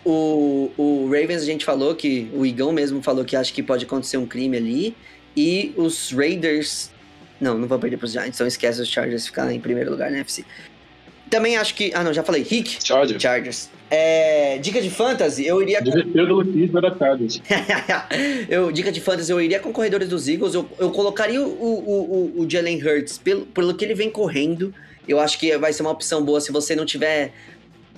O, 0.04 0.70
o 0.78 1.04
Ravens 1.10 1.42
a 1.42 1.46
gente 1.46 1.64
falou 1.64 1.94
que. 1.94 2.30
O 2.34 2.44
Igão 2.44 2.72
mesmo 2.72 3.02
falou 3.02 3.24
que 3.24 3.36
acha 3.36 3.52
que 3.52 3.62
pode 3.62 3.84
acontecer 3.84 4.16
um 4.16 4.26
crime 4.26 4.56
ali. 4.56 4.96
E 5.36 5.72
os 5.76 6.12
Raiders. 6.12 6.90
Não, 7.40 7.56
não 7.56 7.66
vão 7.66 7.78
perder 7.78 7.96
pros 7.96 8.12
Giants, 8.12 8.36
então 8.36 8.46
esquece 8.46 8.80
os 8.82 8.88
Chargers 8.88 9.26
ficar 9.26 9.50
em 9.52 9.60
primeiro 9.60 9.90
lugar 9.90 10.10
na 10.10 10.18
FC. 10.18 10.44
Também 11.30 11.56
acho 11.56 11.74
que. 11.76 11.92
Ah, 11.94 12.02
não, 12.02 12.12
já 12.12 12.24
falei. 12.24 12.42
Rick. 12.42 12.84
Chargers. 12.84 13.22
Chargers. 13.22 13.70
É, 13.88 14.58
dica 14.58 14.82
de 14.82 14.90
fantasy, 14.90 15.46
eu 15.46 15.62
iria. 15.62 15.80
Chargers. 16.98 17.40
eu, 18.48 18.72
dica 18.72 18.90
de 18.90 19.00
fantasy, 19.00 19.30
eu 19.30 19.40
iria 19.40 19.60
com 19.60 19.72
corredores 19.72 20.08
dos 20.08 20.28
Eagles. 20.28 20.54
Eu, 20.54 20.68
eu 20.78 20.90
colocaria 20.90 21.40
o, 21.40 21.46
o, 21.46 22.34
o, 22.36 22.42
o 22.42 22.50
Jalen 22.50 22.84
Hurts 22.84 23.16
pelo, 23.18 23.46
pelo 23.46 23.74
que 23.74 23.84
ele 23.84 23.94
vem 23.94 24.10
correndo. 24.10 24.74
Eu 25.06 25.20
acho 25.20 25.38
que 25.38 25.56
vai 25.56 25.72
ser 25.72 25.82
uma 25.82 25.90
opção 25.92 26.24
boa 26.24 26.40
se 26.40 26.50
você 26.50 26.74
não 26.74 26.84
tiver 26.84 27.32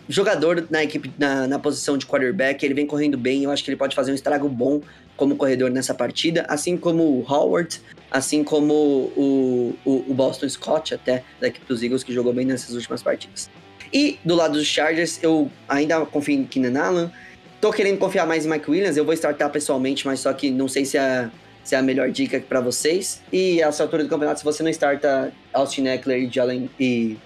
jogador 0.09 0.67
na 0.71 0.85
equipe, 0.85 1.11
na, 1.19 1.47
na 1.47 1.59
posição 1.59 1.97
de 1.97 2.05
quarterback. 2.05 2.63
Ele 2.65 2.75
vem 2.75 2.87
correndo 2.87 3.17
bem. 3.17 3.45
Eu 3.45 3.51
acho 3.51 3.65
que 3.65 3.71
ele 3.71 3.79
pode 3.79 3.97
fazer 3.97 4.13
um 4.13 4.15
estrago 4.15 4.49
bom 4.49 4.83
como 5.17 5.37
corredor 5.37 5.71
nessa 5.71 5.95
partida. 5.95 6.45
Assim 6.49 6.77
como 6.77 7.03
o 7.03 7.25
Howard, 7.27 7.81
assim 8.13 8.45
como 8.45 8.75
o, 8.75 9.75
o, 9.85 10.05
o 10.09 10.15
Boston 10.15 10.49
Scott, 10.49 10.95
até 10.95 11.25
da 11.41 11.49
equipe 11.49 11.65
dos 11.67 11.83
Eagles, 11.83 12.05
que 12.05 12.13
jogou 12.13 12.33
bem 12.33 12.45
nessas 12.45 12.75
últimas 12.75 13.03
partidas. 13.03 13.51
E 13.93 14.19
do 14.25 14.35
lado 14.35 14.55
dos 14.55 14.67
Chargers, 14.67 15.19
eu 15.23 15.51
ainda 15.69 16.05
confio 16.07 16.35
em 16.35 16.45
Keenan 16.45 16.81
Allen. 16.81 17.13
Tô 17.61 17.73
querendo 17.73 17.99
confiar 17.99 18.27
mais 18.27 18.45
em 18.45 18.51
Mike 18.51 18.71
Williams. 18.71 18.97
Eu 18.97 19.05
vou 19.05 19.15
startar 19.15 19.51
pessoalmente, 19.51 20.07
mas 20.07 20.21
só 20.21 20.33
que 20.33 20.51
não 20.51 20.69
sei 20.69 20.85
se 20.85 20.99
é, 20.99 21.31
se 21.65 21.75
é 21.75 21.79
a 21.79 21.83
melhor 21.83 22.11
dica 22.11 22.39
pra 22.41 22.61
vocês. 22.61 23.23
E 23.33 23.63
a 23.63 23.69
essa 23.69 23.83
altura 23.83 24.03
do 24.03 24.09
campeonato, 24.09 24.41
se 24.41 24.45
você 24.45 24.63
não 24.63 24.71
starta 24.71 25.33
Austin 25.53 25.87
Eckler 25.87 26.25
e, 26.25 26.31
Jalen, 26.31 26.71
e, 26.79 27.17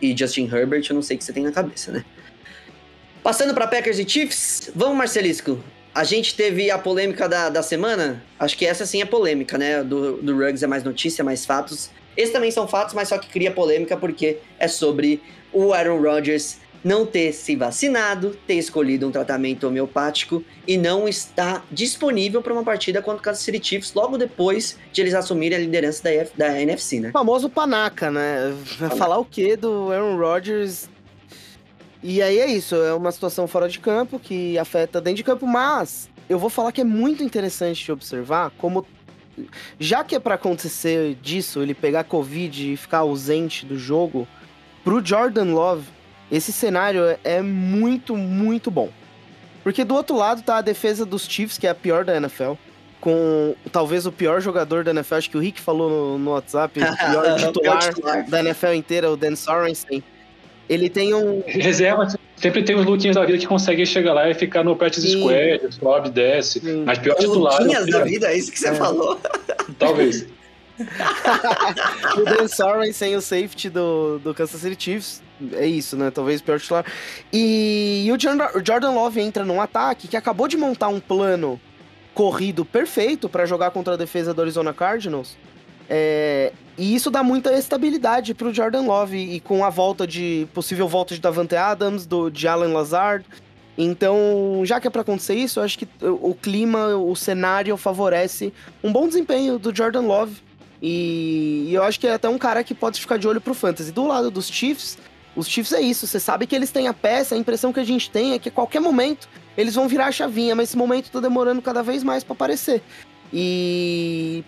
e 0.00 0.16
Justin 0.16 0.48
Herbert, 0.50 0.84
eu 0.88 0.94
não 0.94 1.02
sei 1.02 1.16
o 1.16 1.18
que 1.18 1.24
você 1.24 1.32
tem 1.32 1.42
na 1.42 1.52
cabeça, 1.52 1.92
né? 1.92 2.04
Passando 3.22 3.54
pra 3.54 3.66
Packers 3.66 3.98
e 3.98 4.08
Chiefs, 4.08 4.70
vamos, 4.74 4.96
Marcelisco. 4.96 5.58
A 5.94 6.02
gente 6.02 6.34
teve 6.34 6.70
a 6.70 6.78
polêmica 6.78 7.28
da, 7.28 7.48
da 7.48 7.62
semana. 7.62 8.22
Acho 8.38 8.58
que 8.58 8.66
essa 8.66 8.84
sim 8.84 9.00
é 9.00 9.04
polêmica, 9.04 9.56
né? 9.56 9.82
Do, 9.84 10.16
do 10.16 10.36
Ruggs 10.36 10.64
é 10.64 10.66
mais 10.66 10.82
notícia, 10.82 11.22
mais 11.22 11.46
fatos. 11.46 11.90
Esses 12.16 12.32
também 12.32 12.50
são 12.50 12.66
fatos, 12.66 12.94
mas 12.94 13.08
só 13.08 13.18
que 13.18 13.28
cria 13.28 13.50
polêmica 13.50 13.96
porque 13.96 14.38
é 14.58 14.66
sobre 14.66 15.22
o 15.52 15.72
Aaron 15.72 16.00
Rodgers 16.00 16.58
não 16.84 17.06
ter 17.06 17.32
se 17.32 17.56
vacinado, 17.56 18.36
ter 18.46 18.54
escolhido 18.54 19.08
um 19.08 19.10
tratamento 19.10 19.66
homeopático 19.66 20.44
e 20.68 20.76
não 20.76 21.08
estar 21.08 21.64
disponível 21.72 22.42
para 22.42 22.52
uma 22.52 22.62
partida 22.62 23.00
contra 23.00 23.20
o 23.20 23.22
Kansas 23.22 23.42
City 23.42 23.66
Chiefs 23.66 23.94
logo 23.94 24.18
depois 24.18 24.78
de 24.92 25.00
eles 25.00 25.14
assumirem 25.14 25.56
a 25.56 25.60
liderança 25.60 26.02
da, 26.02 26.14
IF 26.14 26.32
da 26.36 26.60
NFC, 26.60 27.00
né? 27.00 27.08
O 27.08 27.12
famoso 27.12 27.48
panaca, 27.48 28.10
né? 28.10 28.54
Falar 28.98 29.18
o 29.18 29.24
quê 29.24 29.56
do 29.56 29.90
Aaron 29.90 30.18
Rodgers? 30.18 30.90
E 32.06 32.20
aí 32.20 32.38
é 32.38 32.46
isso, 32.46 32.76
é 32.76 32.92
uma 32.92 33.10
situação 33.10 33.48
fora 33.48 33.66
de 33.66 33.80
campo 33.80 34.18
que 34.18 34.58
afeta 34.58 35.00
dentro 35.00 35.16
de 35.16 35.24
campo, 35.24 35.46
mas 35.46 36.10
eu 36.28 36.38
vou 36.38 36.50
falar 36.50 36.70
que 36.70 36.82
é 36.82 36.84
muito 36.84 37.22
interessante 37.22 37.82
de 37.82 37.90
observar 37.90 38.50
como 38.58 38.86
já 39.80 40.04
que 40.04 40.14
é 40.14 40.20
para 40.20 40.34
acontecer 40.34 41.14
disso, 41.22 41.62
ele 41.62 41.72
pegar 41.72 42.04
Covid 42.04 42.74
e 42.74 42.76
ficar 42.76 42.98
ausente 42.98 43.64
do 43.64 43.78
jogo, 43.78 44.28
pro 44.84 45.02
Jordan 45.02 45.54
Love, 45.54 45.86
esse 46.30 46.52
cenário 46.52 47.00
é 47.24 47.40
muito, 47.40 48.14
muito 48.14 48.70
bom. 48.70 48.90
Porque 49.62 49.82
do 49.82 49.94
outro 49.94 50.14
lado 50.14 50.42
tá 50.42 50.58
a 50.58 50.60
defesa 50.60 51.06
dos 51.06 51.24
Chiefs, 51.26 51.56
que 51.56 51.66
é 51.66 51.70
a 51.70 51.74
pior 51.74 52.04
da 52.04 52.14
NFL. 52.18 52.52
Com 53.00 53.54
talvez 53.72 54.04
o 54.04 54.12
pior 54.12 54.42
jogador 54.42 54.84
da 54.84 54.90
NFL, 54.90 55.14
acho 55.14 55.30
que 55.30 55.38
o 55.38 55.40
Rick 55.40 55.58
falou 55.58 55.88
no, 55.88 56.18
no 56.18 56.30
WhatsApp, 56.32 56.78
o 56.78 56.82
pior 56.82 57.36
titular, 57.40 57.94
titular. 57.94 58.28
da 58.28 58.40
NFL 58.40 58.72
inteira, 58.74 59.10
o 59.10 59.16
Dan 59.16 59.36
Sorensen. 59.36 60.04
Ele 60.68 60.88
tem 60.88 61.14
um. 61.14 61.42
Reserva, 61.46 62.08
sempre 62.36 62.62
tem 62.62 62.74
os 62.76 62.86
lutinhas 62.86 63.16
da 63.16 63.24
vida 63.24 63.38
que 63.38 63.46
conseguem 63.46 63.84
chegar 63.84 64.14
lá 64.14 64.28
e 64.28 64.34
ficar 64.34 64.64
no 64.64 64.74
practice 64.76 65.06
Sim. 65.06 65.20
squad, 65.20 65.74
sobe, 65.74 66.10
desce. 66.10 66.60
Sim. 66.60 66.84
Mas 66.84 66.98
pior 66.98 67.14
titular. 67.16 67.60
Luquinhas 67.60 67.86
da 67.86 68.04
vida, 68.04 68.28
é 68.32 68.36
isso 68.36 68.50
que 68.50 68.58
você 68.58 68.68
É. 68.68 68.74
falou. 68.74 69.20
Talvez. 69.78 70.26
o 72.16 72.24
Dan 72.24 72.48
Sorensen, 72.48 73.14
o 73.16 73.20
safety 73.20 73.70
do, 73.70 74.18
do 74.18 74.34
Kansas 74.34 74.60
City 74.60 74.82
Chiefs. 74.82 75.22
É 75.52 75.66
isso, 75.66 75.96
né? 75.96 76.10
Talvez 76.10 76.40
o 76.40 76.44
pior 76.44 76.58
titular. 76.60 76.84
E, 77.32 78.04
e 78.06 78.12
o, 78.12 78.18
Jordan, 78.18 78.48
o 78.54 78.64
Jordan 78.64 78.90
Love 78.92 79.20
entra 79.20 79.44
num 79.44 79.60
ataque 79.60 80.08
que 80.08 80.16
acabou 80.16 80.48
de 80.48 80.56
montar 80.56 80.88
um 80.88 81.00
plano 81.00 81.60
corrido 82.14 82.64
perfeito 82.64 83.28
para 83.28 83.44
jogar 83.44 83.70
contra 83.72 83.94
a 83.94 83.96
defesa 83.96 84.32
do 84.32 84.40
Arizona 84.40 84.72
Cardinals. 84.72 85.36
É, 85.90 86.52
e 86.76 86.94
isso 86.94 87.10
dá 87.10 87.22
muita 87.22 87.52
estabilidade 87.52 88.34
pro 88.34 88.52
Jordan 88.52 88.82
Love. 88.82 89.16
E 89.16 89.40
com 89.40 89.64
a 89.64 89.70
volta 89.70 90.06
de. 90.06 90.48
possível 90.52 90.88
volta 90.88 91.14
de 91.14 91.20
Davante 91.20 91.54
Adams, 91.54 92.06
do, 92.06 92.30
de 92.30 92.48
Alan 92.48 92.72
Lazard. 92.72 93.24
Então, 93.76 94.62
já 94.64 94.80
que 94.80 94.86
é 94.86 94.90
pra 94.90 95.02
acontecer 95.02 95.34
isso, 95.34 95.58
eu 95.58 95.64
acho 95.64 95.78
que 95.78 95.88
o 96.02 96.34
clima, 96.34 96.96
o 96.96 97.14
cenário 97.16 97.76
favorece 97.76 98.52
um 98.82 98.92
bom 98.92 99.08
desempenho 99.08 99.58
do 99.58 99.74
Jordan 99.74 100.02
Love. 100.02 100.36
E, 100.80 101.70
eu 101.72 101.82
acho 101.82 101.98
que 101.98 102.06
é 102.06 102.12
até 102.12 102.28
um 102.28 102.38
cara 102.38 102.62
que 102.62 102.74
pode 102.74 103.00
ficar 103.00 103.16
de 103.16 103.26
olho 103.26 103.40
pro 103.40 103.54
Fantasy. 103.54 103.90
Do 103.90 104.06
lado 104.06 104.30
dos 104.30 104.48
Chiefs, 104.48 104.98
os 105.34 105.48
Chiefs 105.48 105.72
é 105.72 105.80
isso. 105.80 106.06
Você 106.06 106.20
sabe 106.20 106.46
que 106.46 106.54
eles 106.54 106.70
têm 106.70 106.86
a 106.86 106.92
peça, 106.92 107.34
a 107.34 107.38
impressão 107.38 107.72
que 107.72 107.80
a 107.80 107.84
gente 107.84 108.10
tem 108.10 108.32
é 108.32 108.38
que 108.38 108.48
a 108.48 108.52
qualquer 108.52 108.80
momento 108.80 109.28
eles 109.56 109.74
vão 109.74 109.88
virar 109.88 110.06
a 110.06 110.12
chavinha, 110.12 110.54
mas 110.54 110.68
esse 110.68 110.76
momento 110.76 111.10
tá 111.10 111.20
demorando 111.20 111.62
cada 111.62 111.82
vez 111.82 112.02
mais 112.04 112.22
pra 112.22 112.34
aparecer. 112.34 112.82
E 113.32 114.44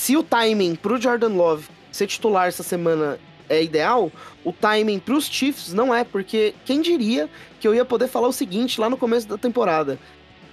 se 0.00 0.16
o 0.16 0.22
timing 0.22 0.76
pro 0.76 0.98
Jordan 0.98 1.28
Love 1.28 1.68
ser 1.92 2.06
titular 2.06 2.48
essa 2.48 2.62
semana 2.62 3.18
é 3.50 3.62
ideal, 3.62 4.10
o 4.42 4.50
timing 4.50 4.98
pros 4.98 5.26
Chiefs 5.26 5.74
não 5.74 5.94
é, 5.94 6.04
porque 6.04 6.54
quem 6.64 6.80
diria 6.80 7.28
que 7.60 7.68
eu 7.68 7.74
ia 7.74 7.84
poder 7.84 8.08
falar 8.08 8.26
o 8.26 8.32
seguinte 8.32 8.80
lá 8.80 8.88
no 8.88 8.96
começo 8.96 9.28
da 9.28 9.36
temporada. 9.36 9.98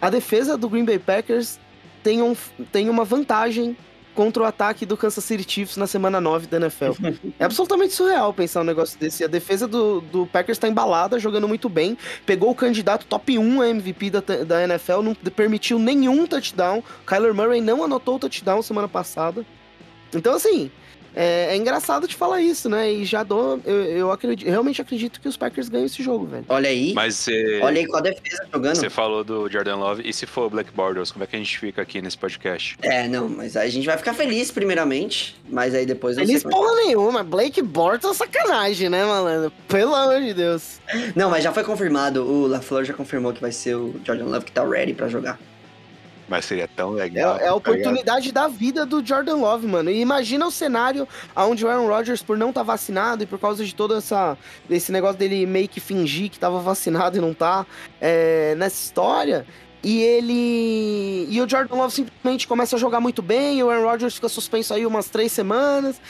A 0.01 0.09
defesa 0.09 0.57
do 0.57 0.67
Green 0.67 0.83
Bay 0.83 0.99
Packers 0.99 1.61
tem, 2.03 2.21
um, 2.21 2.35
tem 2.73 2.89
uma 2.89 3.05
vantagem 3.05 3.77
contra 4.17 4.41
o 4.41 4.45
ataque 4.47 4.83
do 4.83 4.97
Kansas 4.97 5.23
City 5.23 5.45
Chiefs 5.47 5.77
na 5.77 5.85
semana 5.85 6.19
9 6.19 6.47
da 6.47 6.57
NFL. 6.57 6.93
é 7.39 7.45
absolutamente 7.45 7.93
surreal 7.93 8.33
pensar 8.33 8.61
um 8.61 8.63
negócio 8.63 8.99
desse. 8.99 9.23
A 9.23 9.27
defesa 9.27 9.67
do, 9.67 10.01
do 10.01 10.25
Packers 10.25 10.57
tá 10.57 10.67
embalada, 10.67 11.19
jogando 11.19 11.47
muito 11.47 11.69
bem. 11.69 11.95
Pegou 12.25 12.49
o 12.49 12.55
candidato 12.55 13.05
top 13.05 13.37
1 13.37 13.61
a 13.61 13.69
MVP 13.69 14.09
da, 14.09 14.19
da 14.19 14.63
NFL, 14.63 15.03
não 15.03 15.13
permitiu 15.13 15.77
nenhum 15.77 16.25
touchdown. 16.25 16.83
Kyler 17.05 17.31
Murray 17.31 17.61
não 17.61 17.83
anotou 17.83 18.15
o 18.15 18.19
touchdown 18.19 18.63
semana 18.63 18.87
passada. 18.87 19.45
Então, 20.11 20.33
assim, 20.33 20.71
é, 21.17 21.47
é 21.51 21.55
engraçado 21.55 22.07
de 22.07 22.15
falar 22.15 22.41
isso, 22.41 22.69
né? 22.69 22.91
E 22.91 23.03
já 23.05 23.23
dou. 23.23 23.59
Eu, 23.65 23.83
eu 23.85 24.11
acredito, 24.11 24.47
realmente 24.47 24.81
acredito 24.81 25.19
que 25.19 25.27
os 25.27 25.35
Packers 25.35 25.67
ganham 25.69 25.85
esse 25.85 26.03
jogo, 26.03 26.25
velho. 26.25 26.45
Olha 26.47 26.69
aí. 26.69 26.93
Mas 26.93 27.15
você. 27.15 27.59
Olha 27.63 27.79
aí 27.79 27.87
com 27.87 27.97
a 27.97 28.01
defesa 28.01 28.45
jogando. 28.53 28.75
Você 28.75 28.89
falou 28.89 29.23
do 29.23 29.49
Jordan 29.51 29.75
Love. 29.77 30.03
E 30.07 30.13
se 30.13 30.25
for 30.25 30.45
o 30.45 30.49
Black 30.49 30.71
Borders, 30.71 31.11
como 31.11 31.23
é 31.23 31.27
que 31.27 31.35
a 31.35 31.39
gente 31.39 31.57
fica 31.57 31.81
aqui 31.81 32.01
nesse 32.01 32.17
podcast? 32.17 32.77
É, 32.81 33.07
não, 33.07 33.27
mas 33.27 33.57
aí 33.57 33.67
a 33.67 33.71
gente 33.71 33.85
vai 33.85 33.97
ficar 33.97 34.13
feliz 34.13 34.51
primeiramente, 34.51 35.35
mas 35.49 35.73
aí 35.73 35.85
depois 35.85 36.17
eu 36.17 36.25
Feliz 36.25 36.43
como- 36.43 36.55
porra 36.55 36.75
nenhuma. 36.83 37.23
Blake 37.23 37.61
Bortles 37.61 38.11
é 38.21 38.25
sacanagem, 38.25 38.89
né, 38.89 39.03
malandro? 39.05 39.51
Pelo 39.67 39.95
amor 39.95 40.21
de 40.21 40.33
Deus. 40.33 40.79
Não, 41.15 41.29
mas 41.29 41.43
já 41.43 41.51
foi 41.51 41.63
confirmado, 41.63 42.23
o 42.23 42.47
LaFleur 42.47 42.85
já 42.85 42.93
confirmou 42.93 43.33
que 43.33 43.41
vai 43.41 43.51
ser 43.51 43.75
o 43.75 43.95
Jordan 44.05 44.25
Love 44.25 44.45
que 44.45 44.51
tá 44.51 44.63
ready 44.67 44.93
pra 44.93 45.07
jogar. 45.07 45.39
Mas 46.27 46.45
seria 46.45 46.67
tão 46.67 46.97
É, 46.97 47.03
legal. 47.03 47.37
é 47.37 47.45
a 47.45 47.47
tá 47.47 47.55
oportunidade 47.55 48.31
da 48.31 48.47
vida 48.47 48.85
do 48.85 49.05
Jordan 49.05 49.37
Love, 49.37 49.65
mano. 49.67 49.89
E 49.89 50.01
imagina 50.01 50.45
o 50.45 50.51
cenário 50.51 51.07
onde 51.35 51.65
o 51.65 51.69
Aaron 51.69 51.87
Rodgers, 51.87 52.21
por 52.21 52.37
não 52.37 52.49
estar 52.49 52.63
vacinado 52.63 53.23
e 53.23 53.25
por 53.25 53.39
causa 53.39 53.63
de 53.63 53.73
todo 53.73 53.95
essa, 53.95 54.37
esse 54.69 54.91
negócio 54.91 55.17
dele 55.17 55.45
meio 55.45 55.69
que 55.69 55.79
fingir 55.79 56.29
que 56.29 56.37
tava 56.37 56.59
vacinado 56.59 57.17
e 57.17 57.21
não 57.21 57.33
tá, 57.33 57.65
é, 58.01 58.55
nessa 58.55 58.75
história. 58.75 59.45
E 59.83 60.01
ele. 60.01 61.27
E 61.29 61.39
o 61.39 61.47
Jordan 61.47 61.75
Love 61.75 61.93
simplesmente 61.93 62.47
começa 62.47 62.75
a 62.75 62.79
jogar 62.79 62.99
muito 62.99 63.21
bem. 63.21 63.61
O 63.63 63.69
Aaron 63.69 63.85
Rodgers 63.85 64.15
fica 64.15 64.27
suspenso 64.27 64.73
aí 64.73 64.85
umas 64.85 65.07
três 65.09 65.31
semanas. 65.31 66.01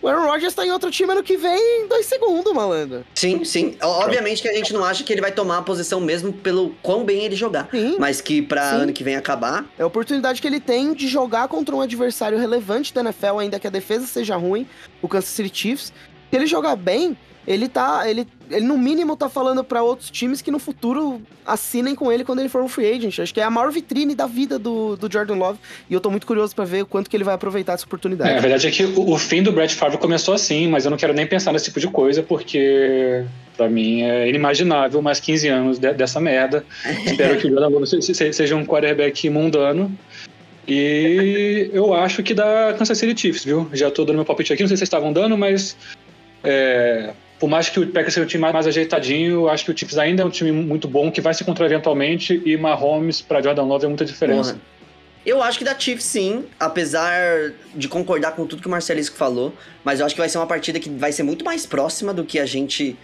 O 0.00 0.06
Aaron 0.06 0.26
Rodgers 0.26 0.54
tá 0.54 0.64
em 0.64 0.70
outro 0.70 0.90
time 0.90 1.10
ano 1.10 1.22
que 1.24 1.36
vem 1.36 1.82
em 1.82 1.88
dois 1.88 2.06
segundos, 2.06 2.52
malandro. 2.52 3.04
Sim, 3.14 3.44
sim. 3.44 3.76
Obviamente 3.82 4.40
que 4.40 4.48
a 4.48 4.54
gente 4.54 4.72
não 4.72 4.84
acha 4.84 5.02
que 5.02 5.12
ele 5.12 5.20
vai 5.20 5.32
tomar 5.32 5.58
a 5.58 5.62
posição 5.62 6.00
mesmo 6.00 6.32
pelo 6.32 6.70
quão 6.82 7.04
bem 7.04 7.24
ele 7.24 7.34
jogar. 7.34 7.68
Sim. 7.70 7.96
Mas 7.98 8.20
que 8.20 8.40
pra 8.40 8.70
Sim. 8.70 8.76
ano 8.82 8.92
que 8.92 9.02
vem 9.02 9.16
acabar, 9.16 9.64
É 9.76 9.82
a 9.82 9.86
oportunidade 9.86 10.40
que 10.40 10.46
ele 10.46 10.60
tem 10.60 10.94
de 10.94 11.08
jogar 11.08 11.48
contra 11.48 11.74
um 11.74 11.80
adversário 11.80 12.38
relevante 12.38 12.94
da 12.94 13.00
NFL, 13.00 13.38
ainda 13.38 13.58
que 13.58 13.66
a 13.66 13.70
defesa 13.70 14.06
seja 14.06 14.36
ruim, 14.36 14.66
o 15.02 15.08
Kansas 15.08 15.30
City 15.30 15.50
Chiefs. 15.52 15.92
Se 16.30 16.36
ele 16.36 16.46
jogar 16.46 16.76
bem, 16.76 17.16
ele 17.50 17.66
tá. 17.68 18.02
Ele, 18.08 18.26
ele 18.50 18.66
no 18.66 18.76
mínimo 18.76 19.16
tá 19.16 19.28
falando 19.28 19.64
pra 19.64 19.82
outros 19.82 20.10
times 20.10 20.42
que 20.42 20.50
no 20.50 20.58
futuro 20.58 21.20
assinem 21.46 21.94
com 21.94 22.12
ele 22.12 22.22
quando 22.24 22.40
ele 22.40 22.48
for 22.50 22.62
um 22.62 22.68
free 22.68 22.86
agent. 22.92 23.18
Acho 23.20 23.32
que 23.32 23.40
é 23.40 23.44
a 23.44 23.50
maior 23.50 23.72
vitrine 23.72 24.14
da 24.14 24.26
vida 24.26 24.58
do, 24.58 24.96
do 24.96 25.10
Jordan 25.10 25.36
Love. 25.36 25.58
E 25.88 25.94
eu 25.94 26.00
tô 26.00 26.10
muito 26.10 26.26
curioso 26.26 26.54
pra 26.54 26.64
ver 26.66 26.82
o 26.82 26.86
quanto 26.86 27.08
que 27.08 27.16
ele 27.16 27.24
vai 27.24 27.34
aproveitar 27.34 27.72
essa 27.72 27.86
oportunidade. 27.86 28.30
É, 28.30 28.36
a 28.36 28.40
verdade 28.40 28.66
é 28.66 28.70
que 28.70 28.84
o, 28.84 29.10
o 29.12 29.18
fim 29.18 29.42
do 29.42 29.50
Brett 29.50 29.74
Favre 29.74 29.96
começou 29.96 30.34
assim, 30.34 30.68
mas 30.68 30.84
eu 30.84 30.90
não 30.90 30.98
quero 30.98 31.14
nem 31.14 31.26
pensar 31.26 31.52
nesse 31.52 31.64
tipo 31.66 31.80
de 31.80 31.88
coisa, 31.88 32.22
porque 32.22 33.24
pra 33.56 33.68
mim 33.68 34.02
é 34.02 34.28
inimaginável 34.28 35.00
mais 35.00 35.18
15 35.18 35.48
anos 35.48 35.78
de- 35.78 35.94
dessa 35.94 36.20
merda. 36.20 36.64
Espero 37.06 37.38
que 37.38 37.46
o 37.46 37.50
Jordan 37.50 37.68
Love 37.68 37.86
se- 37.86 38.14
se- 38.14 38.32
seja 38.32 38.54
um 38.56 38.64
quarterback 38.66 39.28
mundano. 39.30 39.90
E 40.66 41.70
eu 41.72 41.94
acho 41.94 42.22
que 42.22 42.34
dá 42.34 42.74
Kansas 42.78 42.98
City 42.98 43.18
Chiefs, 43.18 43.42
viu? 43.44 43.66
Já 43.72 43.90
tô 43.90 44.04
dando 44.04 44.16
meu 44.16 44.24
palpite 44.26 44.52
aqui, 44.52 44.62
não 44.62 44.68
sei 44.68 44.76
se 44.76 44.80
vocês 44.80 44.86
estavam 44.88 45.14
dando, 45.14 45.36
mas 45.38 45.74
é, 46.44 47.10
por 47.38 47.48
mais 47.48 47.68
que 47.68 47.78
o 47.78 47.86
Packers 47.86 48.14
seja 48.14 48.24
um 48.24 48.28
time 48.28 48.40
mais, 48.40 48.54
mais 48.54 48.66
ajeitadinho, 48.66 49.48
acho 49.48 49.64
que 49.64 49.70
o 49.70 49.76
Chiefs 49.76 49.96
ainda 49.98 50.22
é 50.22 50.26
um 50.26 50.30
time 50.30 50.50
muito 50.50 50.88
bom, 50.88 51.10
que 51.10 51.20
vai 51.20 51.32
se 51.32 51.42
encontrar 51.42 51.66
eventualmente, 51.66 52.42
e 52.44 52.56
Mahomes 52.56 53.20
pra 53.20 53.40
Jordan 53.40 53.62
Love 53.62 53.84
é 53.84 53.88
muita 53.88 54.04
diferença. 54.04 54.54
porra. 54.54 54.78
Eu 55.26 55.42
acho 55.42 55.58
que 55.58 55.64
dá 55.64 55.78
Chiefs 55.78 56.04
sim, 56.04 56.46
apesar 56.58 57.52
de 57.74 57.86
concordar 57.86 58.32
com 58.32 58.46
tudo 58.46 58.62
que 58.62 58.68
o 58.68 58.70
Marcelisco 58.70 59.16
falou, 59.16 59.52
mas 59.84 60.00
eu 60.00 60.06
acho 60.06 60.14
que 60.14 60.20
vai 60.20 60.28
ser 60.28 60.38
uma 60.38 60.46
partida 60.46 60.80
que 60.80 60.88
vai 60.88 61.12
ser 61.12 61.22
muito 61.22 61.44
mais 61.44 61.66
próxima 61.66 62.14
do 62.14 62.24
que 62.24 62.38
a 62.38 62.46
gente 62.46 62.96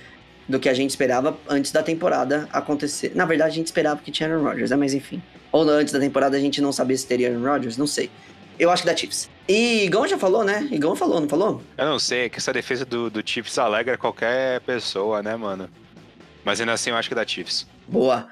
do 0.47 0.61
que 0.61 0.68
a 0.68 0.74
gente 0.74 0.91
esperava 0.91 1.37
antes 1.49 1.72
da 1.72 1.82
temporada 1.82 2.49
acontecer. 2.53 3.12
Na 3.14 3.24
verdade, 3.24 3.53
a 3.53 3.55
gente 3.55 3.66
esperava 3.66 4.01
que 4.03 4.11
tinha 4.11 4.28
Aaron 4.28 4.43
Rodgers, 4.43 4.70
né? 4.70 4.76
mas 4.76 4.93
enfim. 4.93 5.22
Ou 5.51 5.68
antes 5.68 5.93
da 5.93 5.99
temporada 5.99 6.37
a 6.37 6.41
gente 6.41 6.61
não 6.61 6.72
sabia 6.72 6.97
se 6.97 7.07
teria 7.07 7.30
Aaron 7.30 7.45
Rodgers, 7.45 7.76
não 7.76 7.87
sei. 7.87 8.11
Eu 8.59 8.70
acho 8.70 8.82
que 8.82 8.88
dá 8.88 8.96
Chiefs. 8.96 9.28
E 9.48 9.84
Igão 9.84 10.07
já 10.07 10.16
falou, 10.16 10.44
né? 10.44 10.68
Igão 10.70 10.96
falou, 10.96 11.20
não 11.20 11.28
falou? 11.28 11.62
Eu 11.76 11.86
não 11.86 11.98
sei, 11.98 12.26
é 12.26 12.28
que 12.28 12.38
essa 12.38 12.52
defesa 12.52 12.84
do, 12.84 13.11
do 13.11 13.22
Chiefs 13.28 13.59
alegra 13.59 13.98
qualquer 13.98 14.61
pessoa, 14.61 15.22
né, 15.22 15.36
mano? 15.36 15.68
Mas 16.44 16.61
ainda 16.61 16.72
assim 16.72 16.90
eu 16.90 16.96
acho 16.96 17.09
que 17.09 17.14
dá 17.14 17.26
Chiefs. 17.26 17.66
Boa. 17.86 18.28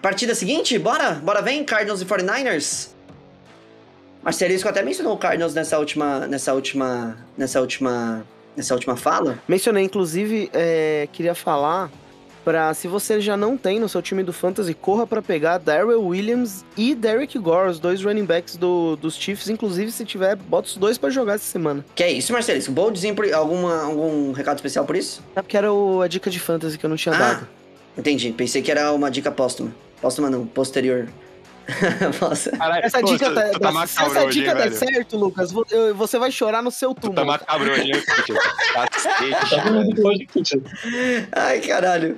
Partida 0.00 0.34
seguinte, 0.34 0.78
bora? 0.78 1.12
Bora 1.12 1.42
vem, 1.42 1.62
Cardinals 1.62 2.00
e 2.00 2.06
49ers? 2.06 2.90
Marcelisco 4.22 4.68
até 4.68 4.82
mencionou 4.82 5.14
o 5.14 5.18
Cardinals 5.18 5.54
nessa 5.54 5.78
última, 5.78 6.26
nessa 6.26 6.52
última, 6.52 7.16
nessa 7.36 7.60
última, 7.60 8.24
nessa 8.56 8.74
última 8.74 8.96
fala. 8.96 9.38
Mencionei, 9.48 9.84
inclusive, 9.84 10.50
é, 10.52 11.08
queria 11.12 11.34
falar 11.34 11.90
pra 12.44 12.72
se 12.74 12.88
você 12.88 13.20
já 13.20 13.36
não 13.36 13.56
tem 13.56 13.78
no 13.78 13.88
seu 13.88 14.00
time 14.02 14.22
do 14.22 14.32
Fantasy, 14.32 14.74
corra 14.74 15.06
pra 15.06 15.20
pegar 15.22 15.58
Darrell 15.58 16.02
Williams 16.04 16.64
e 16.76 16.94
Derek 16.94 17.38
Gore, 17.38 17.68
os 17.70 17.78
dois 17.78 18.02
running 18.02 18.24
backs 18.24 18.56
do, 18.56 18.96
dos 18.96 19.14
Chiefs. 19.16 19.48
Inclusive, 19.48 19.90
se 19.92 20.04
tiver, 20.04 20.36
bota 20.36 20.68
os 20.68 20.76
dois 20.76 20.98
pra 20.98 21.10
jogar 21.10 21.34
essa 21.34 21.44
semana. 21.44 21.84
Que 21.94 22.02
é 22.04 22.10
isso, 22.12 22.32
Marcelisco? 22.32 22.72
Boldzinho, 22.72 23.14
por, 23.14 23.32
alguma, 23.32 23.82
algum 23.82 24.32
recado 24.32 24.56
especial 24.56 24.84
por 24.84 24.96
isso? 24.96 25.22
É 25.36 25.42
porque 25.42 25.56
era 25.56 25.72
o- 25.72 26.02
a 26.02 26.08
dica 26.08 26.30
de 26.30 26.38
Fantasy 26.40 26.76
que 26.78 26.84
eu 26.86 26.90
não 26.90 26.96
tinha 26.96 27.14
Ah, 27.14 27.18
dado. 27.18 27.48
entendi. 27.96 28.32
Pensei 28.32 28.62
que 28.62 28.70
era 28.70 28.92
uma 28.92 29.10
dica 29.10 29.30
póstuma. 29.30 29.72
Póstuma 30.00 30.30
não, 30.30 30.46
posterior. 30.46 31.08
Nossa. 32.20 32.50
Caralho, 32.56 32.84
Essa 32.86 33.00
pô, 33.00 33.06
dica, 33.12 33.28
tu- 33.28 33.34
tá, 33.34 33.42
tu 33.50 33.60
tá 33.60 33.72
se 33.86 34.02
essa 34.02 34.24
hoje, 34.24 34.38
hein, 34.38 34.44
dica 34.44 34.54
der 34.56 34.70
velho? 34.70 34.76
certo, 34.92 35.16
Lucas, 35.16 35.50
você 35.94 36.18
vai 36.18 36.30
chorar 36.32 36.62
no 36.62 36.70
seu 36.70 36.94
Tu 36.94 37.00
túmulo. 37.02 37.16
tá 37.20 37.24
macabro 37.24 37.70
hoje, 37.72 37.82
hein, 37.82 38.02
Tá 38.72 38.86
hoje, 40.04 40.26
Kit. 40.26 40.62
Ai, 41.32 41.60
caralho. 41.60 42.16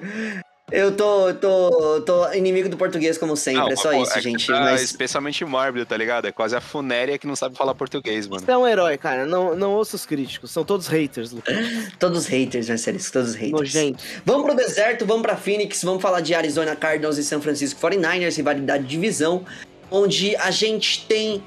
Eu 0.73 0.97
tô, 0.97 1.35
tô, 1.35 2.01
tô 2.01 2.33
inimigo 2.33 2.67
do 2.67 2.79
português 2.79 3.19
como 3.19 3.37
sempre, 3.37 3.61
Não, 3.61 3.69
é 3.69 3.77
só 3.77 3.91
pô, 3.91 4.03
isso, 4.03 4.19
é 4.19 4.23
gente. 4.23 4.47
Tá 4.47 4.61
Mas 4.61 4.81
especialmente 4.81 5.45
mórbido, 5.45 5.85
tá 5.85 5.95
ligado? 5.97 6.27
É 6.27 6.33
quase 6.33 6.57
a 6.57 6.63
funéria 6.63 7.19
que 7.19 7.27
não 7.27 7.37
sabe 7.37 7.55
falar 7.55 7.75
português, 7.75 8.27
mano. 8.27 8.43
Você 8.43 8.51
é 8.51 8.57
um 8.57 8.67
herói, 8.67 8.97
cara. 8.97 9.27
Não, 9.27 9.55
não 9.55 9.73
ouça 9.73 9.97
os 9.97 10.07
críticos. 10.07 10.51
São 10.51 10.65
todos 10.65 10.87
haters, 10.87 11.31
Lucas. 11.31 11.55
todos 12.01 12.25
haters, 12.27 12.69
né, 12.69 12.79
sério? 12.79 12.99
Todos 13.13 13.35
haters. 13.35 13.53
Nojento. 13.53 14.03
Vamos 14.25 14.47
pro 14.47 14.55
deserto, 14.55 15.05
vamos 15.05 15.23
pra 15.23 15.37
Phoenix, 15.37 15.85
vamos 15.85 16.01
falar 16.01 16.23
de 16.23 16.35
Arizona 16.35 16.75
Cardinals 16.75 17.19
e 17.19 17.25
San 17.25 17.43
Francisco 17.43 17.79
49ers, 17.79 18.37
rivalidade 18.39 18.85
de 18.85 18.89
divisão, 18.89 19.45
onde 19.91 20.35
a 20.37 20.51
gente 20.51 21.05
tem 21.07 21.43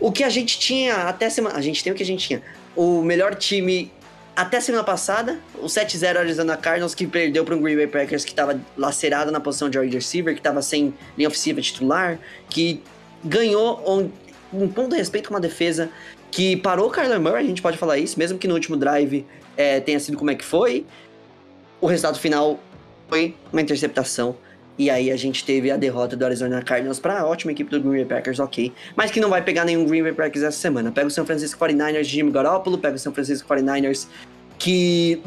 o 0.00 0.10
que 0.10 0.24
a 0.24 0.30
gente 0.30 0.58
tinha 0.58 1.08
até 1.08 1.28
semana. 1.28 1.58
A 1.58 1.60
gente 1.60 1.84
tem 1.84 1.92
o 1.92 1.96
que 1.96 2.02
a 2.02 2.06
gente 2.06 2.26
tinha. 2.26 2.42
O 2.74 3.02
melhor 3.02 3.34
time 3.34 3.92
até 4.36 4.60
semana 4.60 4.82
passada, 4.82 5.38
o 5.56 5.66
7-0 5.66 6.16
Arizona 6.16 6.56
Cardinals, 6.56 6.94
que 6.94 7.06
perdeu 7.06 7.44
para 7.44 7.54
um 7.54 7.62
Green 7.62 7.76
Bay 7.76 7.86
Packers 7.86 8.24
que 8.24 8.34
tava 8.34 8.60
lacerado 8.76 9.30
na 9.30 9.38
posição 9.38 9.70
de 9.70 9.78
wide 9.78 9.94
receiver, 9.94 10.34
que 10.34 10.42
tava 10.42 10.60
sem 10.60 10.92
linha 11.16 11.28
ofensiva 11.28 11.60
titular, 11.60 12.18
que 12.50 12.82
ganhou 13.24 13.80
um, 13.86 14.10
um 14.52 14.68
ponto 14.68 14.90
de 14.90 14.96
respeito 14.96 15.28
com 15.28 15.34
uma 15.34 15.40
defesa 15.40 15.88
que 16.30 16.56
parou 16.56 16.88
o 16.88 16.90
Kyler 16.90 17.20
Murray, 17.20 17.44
a 17.44 17.48
gente 17.48 17.62
pode 17.62 17.78
falar 17.78 17.96
isso, 17.98 18.18
mesmo 18.18 18.36
que 18.36 18.48
no 18.48 18.54
último 18.54 18.76
drive 18.76 19.24
é, 19.56 19.78
tenha 19.78 20.00
sido 20.00 20.18
como 20.18 20.32
é 20.32 20.34
que 20.34 20.44
foi. 20.44 20.84
O 21.80 21.86
resultado 21.86 22.18
final 22.18 22.58
foi 23.08 23.36
uma 23.52 23.62
interceptação. 23.62 24.36
E 24.76 24.90
aí 24.90 25.10
a 25.10 25.16
gente 25.16 25.44
teve 25.44 25.70
a 25.70 25.76
derrota 25.76 26.16
do 26.16 26.24
Arizona 26.24 26.60
Cardinals 26.62 26.98
para 26.98 27.20
a 27.20 27.26
ótima 27.26 27.52
equipe 27.52 27.70
do 27.70 27.80
Green 27.80 28.04
Bay 28.04 28.04
Packers, 28.04 28.40
ok. 28.40 28.72
Mas 28.96 29.10
que 29.10 29.20
não 29.20 29.30
vai 29.30 29.42
pegar 29.42 29.64
nenhum 29.64 29.84
Green 29.84 30.02
Bay 30.02 30.12
Packers 30.12 30.44
essa 30.44 30.58
semana. 30.58 30.90
Pega 30.90 31.06
o 31.06 31.10
San 31.10 31.24
Francisco 31.24 31.64
49ers 31.64 32.02
de 32.02 32.08
Jimmy 32.08 32.32
Garoppolo, 32.32 32.78
pega 32.78 32.96
o 32.96 32.98
San 32.98 33.12
Francisco 33.12 33.48
49ers 33.48 34.08
que 34.58 35.20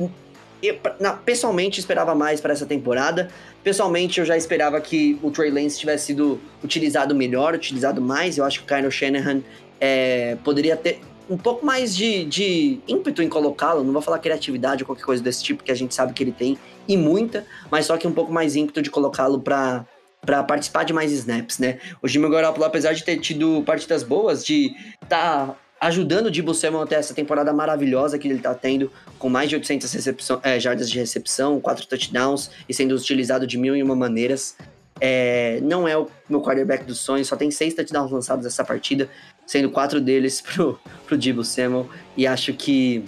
eu, 0.61 0.77
não, 0.99 1.17
pessoalmente 1.17 1.79
esperava 1.79 2.15
mais 2.15 2.41
para 2.41 2.51
essa 2.51 2.65
temporada. 2.65 3.29
Pessoalmente 3.63 4.19
eu 4.19 4.25
já 4.25 4.35
esperava 4.35 4.79
que 4.81 5.19
o 5.21 5.31
Trey 5.31 5.51
Lance 5.51 5.79
tivesse 5.79 6.07
sido 6.07 6.41
utilizado 6.63 7.15
melhor, 7.15 7.53
utilizado 7.53 8.01
mais. 8.01 8.37
Eu 8.37 8.45
acho 8.45 8.63
que 8.63 8.73
o 8.73 8.75
Kyle 8.75 8.91
Shanahan 8.91 9.41
é, 9.79 10.37
poderia 10.43 10.75
ter 10.75 10.99
um 11.29 11.37
pouco 11.37 11.65
mais 11.65 11.95
de, 11.95 12.25
de 12.25 12.79
ímpeto 12.87 13.21
em 13.21 13.29
colocá-lo. 13.29 13.83
Não 13.83 13.93
vou 13.93 14.01
falar 14.01 14.19
criatividade 14.19 14.83
ou 14.83 14.87
qualquer 14.87 15.03
coisa 15.03 15.21
desse 15.21 15.43
tipo, 15.43 15.63
que 15.63 15.71
a 15.71 15.75
gente 15.75 15.93
sabe 15.93 16.13
que 16.13 16.23
ele 16.23 16.31
tem, 16.31 16.57
e 16.87 16.95
muita, 16.95 17.45
mas 17.69 17.85
só 17.85 17.97
que 17.97 18.07
um 18.07 18.13
pouco 18.13 18.31
mais 18.31 18.55
ímpeto 18.55 18.81
de 18.81 18.89
colocá-lo 18.89 19.39
para 19.39 19.85
para 20.19 20.43
participar 20.43 20.83
de 20.83 20.91
mais 20.91 21.11
snaps, 21.11 21.57
né? 21.59 21.79
O 22.01 22.07
Jimmy 22.07 22.29
Garoppolo, 22.29 22.65
apesar 22.65 22.91
de 22.91 23.03
ter 23.03 23.17
tido 23.19 23.63
partidas 23.63 24.03
boas, 24.03 24.43
de 24.43 24.75
tá 25.07 25.55
ajudando 25.79 26.25
o 26.25 26.31
Debo 26.31 26.53
Samuel 26.53 26.83
até 26.83 26.95
essa 26.95 27.13
temporada 27.13 27.53
maravilhosa 27.53 28.17
que 28.17 28.27
ele 28.27 28.39
tá 28.39 28.53
tendo, 28.53 28.91
com 29.19 29.29
mais 29.29 29.49
de 29.49 29.55
800 29.55 29.93
recepção, 29.93 30.39
é, 30.43 30.59
jardas 30.59 30.89
de 30.89 30.99
recepção, 30.99 31.61
quatro 31.61 31.85
touchdowns 31.85 32.49
e 32.67 32.73
sendo 32.73 32.95
utilizado 32.95 33.45
de 33.45 33.57
mil 33.57 33.75
e 33.75 33.83
uma 33.83 33.95
maneiras. 33.95 34.57
É, 34.99 35.59
não 35.61 35.87
é 35.87 35.95
o 35.95 36.07
meu 36.27 36.41
quarterback 36.41 36.83
dos 36.83 36.99
sonhos, 36.99 37.27
só 37.27 37.35
tem 37.35 37.51
seis 37.51 37.75
touchdowns 37.75 38.11
lançados 38.11 38.45
essa 38.45 38.65
partida, 38.65 39.07
sendo 39.47 39.71
quatro 39.71 39.99
deles 39.99 40.39
pro, 40.45 40.79
pro 41.07 41.17
Debo 41.17 41.43
Samuel. 41.43 41.89
E 42.15 42.27
acho 42.27 42.53
que 42.53 43.03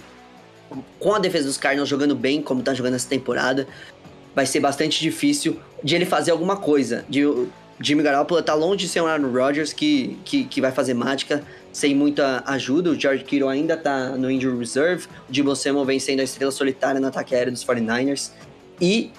com 0.98 1.14
a 1.14 1.18
defesa 1.18 1.46
dos 1.46 1.56
Cardinals 1.56 1.88
jogando 1.88 2.16
bem, 2.16 2.42
como 2.42 2.62
tá 2.62 2.74
jogando 2.74 2.94
essa 2.94 3.08
temporada, 3.08 3.68
vai 4.34 4.46
ser 4.46 4.60
bastante 4.60 5.00
difícil 5.00 5.60
de 5.84 5.94
ele 5.94 6.06
fazer 6.06 6.30
alguma 6.30 6.56
coisa. 6.56 7.04
De 7.08 7.22
Jimmy 7.80 8.02
Garoppolo 8.02 8.42
tá 8.42 8.54
longe 8.54 8.84
de 8.84 8.88
ser 8.88 9.00
um 9.00 9.06
Aaron 9.06 9.30
Rodgers 9.32 9.72
que, 9.72 10.18
que, 10.24 10.44
que 10.44 10.60
vai 10.60 10.70
fazer 10.70 10.94
mágica 10.94 11.42
sem 11.72 11.94
muita 11.94 12.42
ajuda. 12.46 12.90
O 12.90 12.98
George 12.98 13.24
Kittle 13.24 13.48
ainda 13.48 13.76
tá 13.76 14.10
no 14.10 14.30
injury 14.30 14.58
reserve. 14.58 15.06
O 15.28 15.32
Debo 15.32 15.54
Samuel 15.54 15.84
vem 15.84 15.98
sendo 15.98 16.20
a 16.20 16.24
estrela 16.24 16.52
solitária 16.52 17.00
no 17.00 17.06
ataque 17.06 17.34
aéreo 17.34 17.52
dos 17.52 17.64
49ers. 17.64 18.30
E 18.80 19.10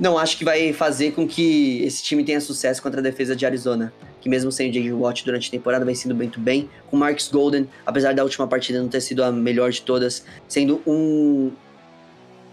não 0.00 0.16
acho 0.16 0.38
que 0.38 0.44
vai 0.44 0.72
fazer 0.72 1.12
com 1.12 1.28
que 1.28 1.82
esse 1.84 2.02
time 2.02 2.24
tenha 2.24 2.40
sucesso 2.40 2.82
contra 2.82 3.00
a 3.00 3.02
defesa 3.02 3.36
de 3.36 3.44
Arizona, 3.44 3.92
que 4.18 4.30
mesmo 4.30 4.50
sem 4.50 4.70
o 4.70 4.72
J.J. 4.72 4.94
Watt 4.94 5.22
durante 5.26 5.48
a 5.48 5.50
temporada 5.50 5.84
vem 5.84 5.94
sendo 5.94 6.14
muito 6.14 6.40
bem. 6.40 6.70
Com 6.90 6.96
Marcus 6.96 7.28
Golden, 7.28 7.68
apesar 7.84 8.14
da 8.14 8.24
última 8.24 8.48
partida 8.48 8.80
não 8.80 8.88
ter 8.88 9.02
sido 9.02 9.22
a 9.22 9.30
melhor 9.30 9.70
de 9.70 9.82
todas, 9.82 10.24
sendo 10.48 10.80
um 10.86 11.52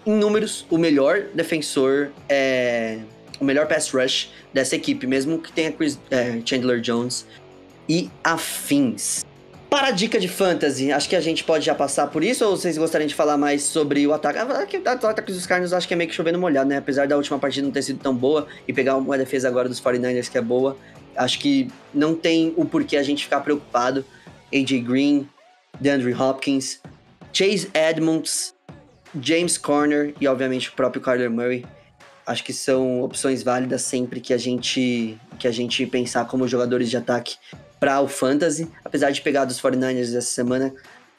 em 0.05 0.11
números, 0.11 0.65
o 0.69 0.77
melhor 0.77 1.23
defensor, 1.33 2.11
é, 2.29 2.99
o 3.39 3.45
melhor 3.45 3.65
pass 3.67 3.91
rush 3.91 4.29
dessa 4.53 4.75
equipe, 4.75 5.07
mesmo 5.07 5.39
que 5.39 5.51
tenha 5.51 5.71
Chris, 5.71 5.97
é, 6.11 6.41
Chandler 6.45 6.81
Jones 6.81 7.25
e 7.87 8.09
afins. 8.23 9.25
Para 9.69 9.87
a 9.87 9.91
dica 9.91 10.17
de 10.17 10.29
fantasy, 10.29 10.91
acho 10.91 11.09
que 11.09 11.15
a 11.15 11.19
gente 11.19 11.43
pode 11.43 11.65
já 11.65 11.75
passar 11.75 12.07
por 12.07 12.23
isso, 12.23 12.45
ou 12.45 12.55
vocês 12.55 12.77
gostariam 12.77 13.07
de 13.07 13.13
falar 13.13 13.37
mais 13.37 13.63
sobre 13.63 14.07
o 14.07 14.13
ataque? 14.13 14.39
Ah, 14.39 14.45
o 15.03 15.07
ataque 15.07 15.31
dos 15.31 15.45
Cardinals 15.45 15.73
acho 15.73 15.87
que 15.87 15.93
é 15.93 15.97
meio 15.97 16.09
que 16.09 16.15
chovendo 16.15 16.39
molhado, 16.39 16.69
né? 16.69 16.77
Apesar 16.77 17.05
da 17.05 17.17
última 17.17 17.37
partida 17.37 17.65
não 17.65 17.73
ter 17.73 17.81
sido 17.81 17.99
tão 17.99 18.15
boa 18.15 18.47
e 18.65 18.71
pegar 18.71 18.95
uma 18.95 19.17
defesa 19.17 19.47
agora 19.49 19.67
dos 19.67 19.81
49ers 19.81 20.29
que 20.29 20.37
é 20.37 20.41
boa, 20.41 20.77
acho 21.17 21.37
que 21.39 21.69
não 21.93 22.15
tem 22.15 22.53
o 22.55 22.63
porquê 22.63 22.95
a 22.95 23.03
gente 23.03 23.25
ficar 23.25 23.41
preocupado. 23.41 24.05
AJ 24.53 24.81
Green, 24.83 25.27
DeAndre 25.81 26.13
Hopkins, 26.13 26.81
Chase 27.33 27.69
Edmonds, 27.73 28.55
James 29.21 29.57
Corner 29.57 30.13
e, 30.21 30.27
obviamente, 30.29 30.69
o 30.69 30.71
próprio 30.73 31.01
Kyler 31.01 31.29
Murray. 31.29 31.65
Acho 32.25 32.43
que 32.43 32.53
são 32.53 33.01
opções 33.01 33.43
válidas 33.43 33.81
sempre 33.81 34.21
que 34.21 34.33
a 34.33 34.37
gente, 34.37 35.17
que 35.37 35.47
a 35.47 35.51
gente 35.51 35.85
pensar 35.85 36.25
como 36.25 36.47
jogadores 36.47 36.89
de 36.89 36.95
ataque 36.95 37.35
para 37.79 38.01
o 38.01 38.07
Fantasy. 38.07 38.67
Apesar 38.83 39.11
de 39.11 39.21
pegar 39.21 39.45
dos 39.45 39.59
49ers 39.61 40.15
essa 40.15 40.21
semana, 40.21 40.73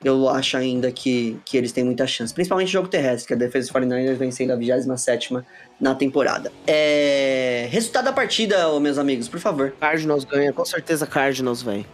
eu 0.05 0.29
acho 0.29 0.57
ainda 0.57 0.93
que, 0.93 1.39
que 1.45 1.57
eles 1.57 1.73
têm 1.73 1.85
muita 1.85 2.07
chance. 2.07 2.33
Principalmente 2.33 2.71
jogo 2.71 2.89
terrestre, 2.89 3.29
que 3.29 3.35
a 3.35 3.37
defesa 3.37 3.73
dos 3.73 3.83
49ers 3.83 4.15
vem 4.17 4.31
sendo 4.31 4.53
a 4.53 4.57
27 4.57 5.39
na 5.81 5.95
temporada. 5.95 6.53
É... 6.67 7.67
Resultado 7.71 8.05
da 8.05 8.13
partida, 8.13 8.69
ô, 8.69 8.79
meus 8.79 8.99
amigos, 8.99 9.29
por 9.29 9.41
favor. 9.41 9.73
Cardinals 9.81 10.25
ganha, 10.25 10.53
com 10.53 10.65
certeza 10.65 11.07
Cardinals, 11.07 11.63
velho. 11.63 11.85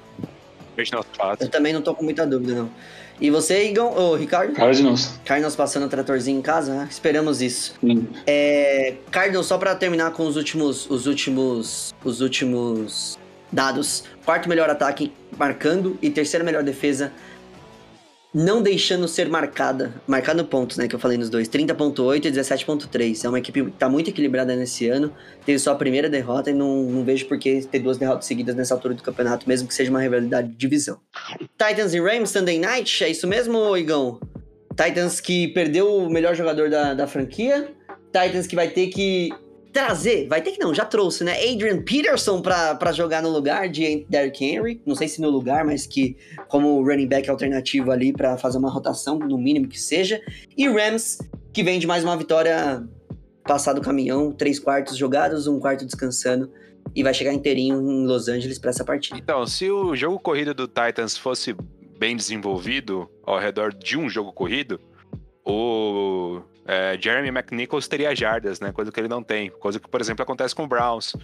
Fato. 1.16 1.42
Eu 1.42 1.48
também 1.48 1.72
não 1.72 1.80
tô 1.80 1.94
com 1.94 2.02
muita 2.02 2.26
dúvida, 2.26 2.52
não. 2.52 2.70
E 3.20 3.30
você, 3.30 3.68
Igão? 3.68 3.96
Ô, 3.96 4.16
Ricardo? 4.16 4.52
Cardinals. 4.54 5.20
Cardinals 5.24 5.54
passando 5.54 5.86
o 5.86 5.88
tratorzinho 5.88 6.38
em 6.38 6.42
casa? 6.42 6.74
né? 6.74 6.88
Esperamos 6.90 7.40
isso. 7.40 7.74
Sim. 7.80 8.08
É, 8.26 8.94
Cardinals, 9.10 9.46
só 9.46 9.56
pra 9.56 9.74
terminar 9.76 10.10
com 10.12 10.26
os 10.26 10.36
últimos, 10.36 10.90
os 10.90 11.06
últimos, 11.06 11.94
os 12.04 12.20
últimos 12.20 13.16
dados. 13.54 14.04
Quarto 14.24 14.48
melhor 14.48 14.68
ataque 14.68 15.12
marcando 15.38 15.96
e 16.02 16.10
terceira 16.10 16.44
melhor 16.44 16.62
defesa 16.62 17.12
não 18.34 18.60
deixando 18.60 19.06
ser 19.06 19.28
marcada. 19.28 19.94
Marcando 20.08 20.44
pontos, 20.44 20.76
né, 20.76 20.88
que 20.88 20.94
eu 20.94 20.98
falei 20.98 21.16
nos 21.16 21.30
dois. 21.30 21.48
30.8 21.48 22.24
e 22.24 22.32
17.3. 22.32 23.24
É 23.24 23.28
uma 23.28 23.38
equipe 23.38 23.64
que 23.64 23.70
tá 23.70 23.88
muito 23.88 24.10
equilibrada 24.10 24.56
nesse 24.56 24.88
ano. 24.88 25.14
Teve 25.46 25.60
só 25.60 25.70
a 25.70 25.76
primeira 25.76 26.10
derrota 26.10 26.50
e 26.50 26.54
não, 26.54 26.82
não 26.82 27.04
vejo 27.04 27.26
por 27.26 27.38
que 27.38 27.62
ter 27.62 27.78
duas 27.78 27.96
derrotas 27.96 28.26
seguidas 28.26 28.56
nessa 28.56 28.74
altura 28.74 28.94
do 28.94 29.02
campeonato, 29.02 29.48
mesmo 29.48 29.68
que 29.68 29.74
seja 29.74 29.88
uma 29.88 30.00
rivalidade 30.00 30.48
de 30.48 30.56
divisão. 30.56 30.98
Titans 31.56 31.94
e 31.94 32.00
Rams 32.00 32.30
Sunday 32.30 32.58
Night, 32.58 33.04
é 33.04 33.08
isso 33.08 33.28
mesmo, 33.28 33.76
Igão? 33.76 34.18
Titans 34.70 35.20
que 35.20 35.48
perdeu 35.48 35.94
o 35.94 36.10
melhor 36.10 36.34
jogador 36.34 36.68
da, 36.68 36.92
da 36.92 37.06
franquia. 37.06 37.72
Titans 38.06 38.48
que 38.48 38.56
vai 38.56 38.66
ter 38.66 38.88
que 38.88 39.30
trazer, 39.74 40.28
vai 40.28 40.40
ter 40.40 40.52
que 40.52 40.60
não, 40.60 40.72
já 40.72 40.84
trouxe, 40.84 41.24
né? 41.24 41.32
Adrian 41.32 41.82
Peterson 41.82 42.40
pra 42.40 42.92
jogar 42.92 43.20
no 43.20 43.28
lugar 43.28 43.68
de 43.68 44.06
Derrick 44.08 44.44
Henry. 44.44 44.80
Não 44.86 44.94
sei 44.94 45.08
se 45.08 45.20
no 45.20 45.28
lugar, 45.28 45.64
mas 45.64 45.84
que 45.84 46.16
como 46.46 46.80
running 46.80 47.08
back 47.08 47.28
alternativo 47.28 47.90
ali 47.90 48.12
pra 48.12 48.38
fazer 48.38 48.56
uma 48.56 48.70
rotação, 48.70 49.18
no 49.18 49.36
mínimo 49.36 49.66
que 49.66 49.78
seja. 49.78 50.22
E 50.56 50.68
Rams, 50.68 51.18
que 51.52 51.64
vem 51.64 51.80
de 51.80 51.88
mais 51.88 52.04
uma 52.04 52.16
vitória 52.16 52.88
passado 53.42 53.78
o 53.78 53.80
caminhão, 53.82 54.30
três 54.30 54.60
quartos 54.60 54.96
jogados, 54.96 55.48
um 55.48 55.58
quarto 55.58 55.84
descansando. 55.84 56.48
E 56.94 57.02
vai 57.02 57.12
chegar 57.12 57.32
inteirinho 57.32 57.80
em 57.80 58.06
Los 58.06 58.28
Angeles 58.28 58.60
pra 58.60 58.70
essa 58.70 58.84
partida. 58.84 59.18
Então, 59.18 59.44
se 59.44 59.68
o 59.68 59.96
jogo 59.96 60.20
corrido 60.20 60.54
do 60.54 60.68
Titans 60.68 61.18
fosse 61.18 61.52
bem 61.98 62.14
desenvolvido 62.14 63.10
ao 63.24 63.40
redor 63.40 63.74
de 63.74 63.98
um 63.98 64.08
jogo 64.08 64.32
corrido, 64.32 64.78
o 65.44 66.42
é, 66.66 66.96
Jeremy 67.00 67.28
McNichols 67.28 67.88
teria 67.88 68.14
jardas, 68.14 68.60
né? 68.60 68.72
Coisa 68.72 68.90
que 68.90 68.98
ele 69.00 69.08
não 69.08 69.22
tem. 69.22 69.50
Coisa 69.50 69.78
que, 69.78 69.88
por 69.88 70.00
exemplo, 70.00 70.22
acontece 70.22 70.54
com 70.54 70.64
o 70.64 70.66
Browns, 70.66 71.14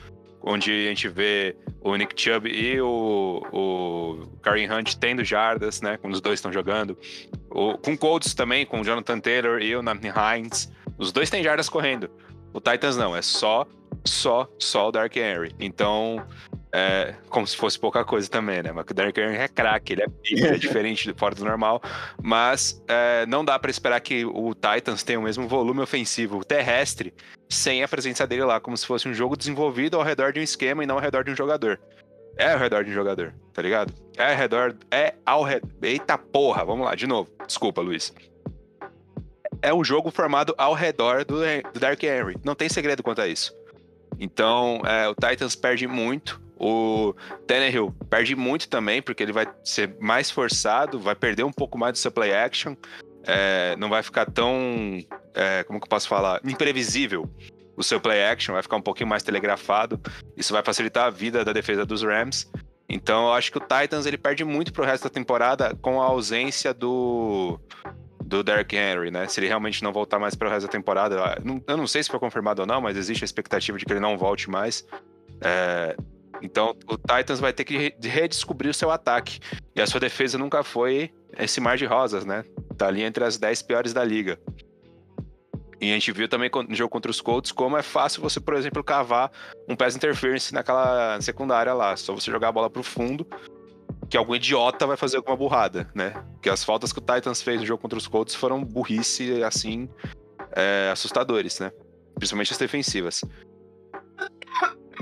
onde 0.43 0.71
a 0.71 0.89
gente 0.89 1.09
vê 1.09 1.57
o 1.81 1.97
Nick 1.97 2.21
Chubb 2.21 2.49
e 2.49 2.81
o, 2.81 3.43
o 3.53 4.39
Kareem 4.43 4.71
Hunt 4.71 4.95
tendo 4.97 5.25
jardas, 5.25 5.81
né? 5.81 5.97
Quando 5.97 6.15
os 6.15 6.21
dois 6.21 6.39
estão 6.39 6.53
jogando. 6.53 6.97
O, 7.51 7.79
com 7.79 7.97
Colts 7.97 8.35
também, 8.35 8.67
com 8.67 8.81
o 8.81 8.85
Jonathan 8.85 9.19
Taylor 9.19 9.61
e 9.61 9.75
o 9.75 9.83
Nathan 9.83 10.13
Hines. 10.15 10.71
Os 10.99 11.13
dois 11.13 11.31
têm 11.31 11.43
jardas 11.43 11.69
correndo. 11.69 12.11
O 12.53 12.61
Titans 12.61 12.97
não, 12.97 13.17
é 13.17 13.23
só, 13.23 13.67
só, 14.05 14.49
só 14.59 14.89
o 14.89 14.93
Dark 14.93 15.17
Henry. 15.17 15.55
Então, 15.59 16.23
É, 16.73 17.17
como 17.29 17.45
se 17.47 17.57
fosse 17.57 17.79
pouca 17.79 18.05
coisa 18.05 18.31
também, 18.31 18.63
né? 18.63 18.71
Mas 18.73 18.87
o 18.89 18.95
Derrick 18.95 19.21
Henry 19.21 19.37
é 19.37 19.49
craque, 19.49 19.93
ele 19.93 20.03
é 20.03 20.07
é 20.47 20.55
diferente 20.59 21.13
fora 21.17 21.35
do 21.35 21.45
normal. 21.45 21.83
Mas 22.23 22.83
é, 22.87 23.27
não 23.27 23.45
dá 23.45 23.59
para 23.59 23.71
esperar 23.71 24.01
que 24.01 24.25
o 24.25 24.55
Titans 24.55 25.03
tenha 25.03 25.19
o 25.19 25.23
mesmo 25.23 25.49
volume 25.49 25.81
ofensivo 25.81 26.45
terrestre 26.45 27.13
sem 27.49 27.83
a 27.83 27.89
presença 27.89 28.27
dele 28.27 28.45
lá, 28.45 28.61
como 28.61 28.77
se 28.77 28.87
fosse 28.87 29.09
um 29.09 29.15
jogo 29.15 29.37
desenvolvido 29.37 29.97
ao 29.97 30.05
redor 30.05 30.33
de 30.33 30.39
um 30.39 30.43
esquema 30.43 30.85
e 30.85 30.87
não 30.87 30.95
ao 30.95 31.01
redor 31.01 31.25
de 31.25 31.33
um 31.33 31.37
jogador. 31.37 31.81
É 32.37 32.53
ao 32.53 32.59
redor 32.59 32.85
de 32.85 32.91
um 32.91 32.95
jogador, 32.95 33.35
tá 33.53 33.61
ligado? 33.61 33.93
É 34.17 34.31
ao 34.31 34.37
redor. 34.37 34.77
É 34.91 35.15
ao 35.27 35.43
redor. 35.43 35.69
Eita 35.83 36.17
porra, 36.17 36.65
vamos 36.65 36.87
lá, 36.87 36.95
de 36.95 37.07
novo. 37.07 37.31
Desculpa, 37.47 37.81
Luiz. 37.81 38.15
É 39.61 39.75
um 39.75 39.85
jogo 39.85 40.11
formado 40.11 40.55
ao 40.57 40.73
redor 40.73 41.25
do, 41.25 41.37
do 41.75 41.81
Dark 41.81 42.03
Henry. 42.03 42.37
Não 42.45 42.55
tem 42.55 42.69
segredo 42.69 43.03
quanto 43.03 43.21
a 43.21 43.29
isso. 43.29 43.53
Então, 44.19 44.81
é, 44.85 45.09
o 45.09 45.15
Titans 45.15 45.55
perde 45.57 45.87
muito. 45.87 46.41
O 46.63 47.15
Tannehill 47.47 47.91
perde 48.11 48.37
muito 48.37 48.69
também, 48.69 49.01
porque 49.01 49.23
ele 49.23 49.33
vai 49.33 49.47
ser 49.65 49.97
mais 49.99 50.31
forçado, 50.31 51.01
vai 51.01 51.15
perder 51.15 51.43
um 51.43 51.53
pouco 51.53 51.79
mais 51.79 51.93
do 51.95 51.99
seu 51.99 52.13
play 52.13 52.35
action. 52.35 52.77
É, 53.27 53.75
não 53.77 53.89
vai 53.89 54.03
ficar 54.03 54.27
tão. 54.27 54.99
É, 55.35 55.65
como 55.65 55.81
que 55.81 55.87
eu 55.87 55.89
posso 55.89 56.07
falar? 56.07 56.39
Imprevisível 56.45 57.29
o 57.75 57.83
seu 57.83 57.99
play 57.99 58.23
action, 58.23 58.53
vai 58.53 58.63
ficar 58.63 58.77
um 58.77 58.83
pouquinho 58.83 59.09
mais 59.09 59.23
telegrafado. 59.23 59.99
Isso 60.37 60.53
vai 60.53 60.63
facilitar 60.63 61.07
a 61.07 61.11
vida 61.11 61.43
da 61.43 61.53
defesa 61.53 61.87
dos 61.87 62.03
Rams. 62.03 62.47
Então 62.87 63.29
eu 63.29 63.33
acho 63.33 63.51
que 63.51 63.57
o 63.57 63.61
Titans 63.61 64.05
ele 64.05 64.19
perde 64.19 64.45
muito 64.45 64.71
pro 64.71 64.85
resto 64.85 65.05
da 65.05 65.11
temporada 65.11 65.75
com 65.81 66.03
a 66.03 66.05
ausência 66.05 66.75
do 66.75 67.59
do 68.23 68.45
Derrick 68.45 68.77
Henry, 68.77 69.11
né? 69.11 69.27
Se 69.27 69.41
ele 69.41 69.49
realmente 69.49 69.83
não 69.83 69.93
voltar 69.93 70.19
mais 70.19 70.35
para 70.35 70.47
o 70.47 70.51
resto 70.51 70.67
da 70.67 70.73
temporada, 70.73 71.41
eu 71.67 71.77
não 71.77 71.87
sei 71.87 72.03
se 72.03 72.11
foi 72.11 72.21
confirmado 72.21 72.61
ou 72.61 72.67
não, 72.67 72.81
mas 72.81 72.97
existe 72.97 73.25
a 73.25 73.27
expectativa 73.27 73.79
de 73.79 73.85
que 73.85 73.93
ele 73.93 73.99
não 73.99 74.19
volte 74.19 74.49
mais. 74.49 74.87
É, 75.41 75.97
então, 76.43 76.77
o 76.89 76.97
Titans 76.97 77.41
vai 77.41 77.53
ter 77.53 77.65
que 77.65 77.95
redescobrir 78.01 78.71
o 78.71 78.75
seu 78.75 78.91
ataque. 78.91 79.41
E 79.75 79.81
a 79.81 79.87
sua 79.87 80.01
defesa 80.01 80.39
nunca 80.39 80.63
foi 80.63 81.13
esse 81.39 81.61
mar 81.61 81.77
de 81.77 81.85
rosas, 81.85 82.25
né? 82.25 82.45
Tá 82.77 82.89
ali 82.89 83.03
entre 83.03 83.25
as 83.25 83.39
10 83.39 83.63
piores 83.63 83.93
da 83.93 84.05
liga. 84.05 84.39
E 85.81 85.91
a 85.91 85.95
gente 85.95 86.13
viu 86.13 86.29
também 86.29 86.51
no 86.69 86.75
jogo 86.75 86.91
contra 86.91 87.11
os 87.11 87.21
Colts 87.21 87.53
como 87.53 87.77
é 87.77 87.83
fácil 87.83 88.21
você, 88.21 88.39
por 88.39 88.55
exemplo, 88.55 88.85
cavar 88.85 89.31
um 89.67 89.75
pass 89.75 89.97
interference 89.97 90.53
naquela 90.53 91.19
secundária 91.21 91.73
lá. 91.73 91.97
Só 91.97 92.15
você 92.15 92.31
jogar 92.31 92.49
a 92.49 92.53
bola 92.53 92.69
pro 92.69 92.83
fundo, 92.83 93.27
que 94.09 94.17
algum 94.17 94.35
idiota 94.35 94.87
vai 94.87 94.97
fazer 94.97 95.17
alguma 95.17 95.37
burrada, 95.37 95.91
né? 95.95 96.11
Porque 96.33 96.51
as 96.51 96.63
faltas 96.63 96.93
que 96.93 96.99
o 96.99 97.03
Titans 97.03 97.41
fez 97.41 97.61
no 97.61 97.67
jogo 97.67 97.81
contra 97.81 97.99
os 97.99 98.07
Colts 98.07 98.35
foram 98.35 98.63
burrice, 98.63 99.43
assim, 99.43 99.89
é, 100.53 100.91
assustadores, 100.93 101.61
né? 101.61 101.73
Principalmente 102.15 102.53
as 102.53 102.59
defensivas. 102.59 103.23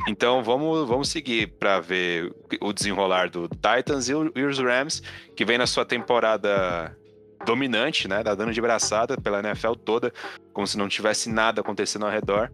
Então 0.09 0.43
vamos, 0.43 0.89
vamos 0.89 1.11
seguir 1.11 1.49
para 1.59 1.81
ver 1.81 2.35
o 2.63 2.73
desenrolar 2.73 3.29
do 3.29 3.47
Titans 3.47 4.09
e, 4.09 4.15
os 4.15 4.59
Rams, 4.59 5.03
que 5.37 5.45
vem 5.45 5.59
na 5.59 5.67
sua 5.67 5.85
temporada 5.85 6.97
dominante, 7.45 8.09
né? 8.09 8.23
Da 8.23 8.35
dando 8.35 8.55
de 8.55 8.61
braçada 8.61 9.19
pela 9.19 9.41
NFL 9.41 9.75
toda, 9.75 10.11
como 10.55 10.67
se 10.67 10.79
não 10.79 10.89
tivesse 10.89 11.31
nada 11.31 11.61
acontecendo 11.61 12.07
ao 12.07 12.11
redor. 12.11 12.51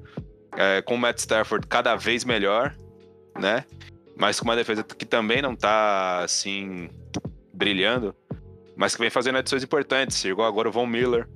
É, 0.57 0.83
com 0.83 0.97
o 0.97 0.99
Matt 0.99 1.19
Stafford 1.19 1.67
cada 1.69 1.95
vez 1.95 2.25
melhor, 2.25 2.75
né? 3.39 3.65
Mas 4.17 4.39
com 4.39 4.45
uma 4.45 4.57
defesa 4.57 4.83
que 4.83 5.07
também 5.07 5.41
não 5.41 5.55
tá 5.55 6.25
assim 6.25 6.91
brilhando, 7.53 8.15
mas 8.77 8.97
que 8.97 9.01
vem 9.01 9.11
fazendo 9.11 9.39
adições 9.39 9.63
importantes. 9.63 10.19
Chegou 10.19 10.45
agora 10.45 10.69
o 10.69 10.73
Von 10.73 10.87
Miller, 10.87 11.29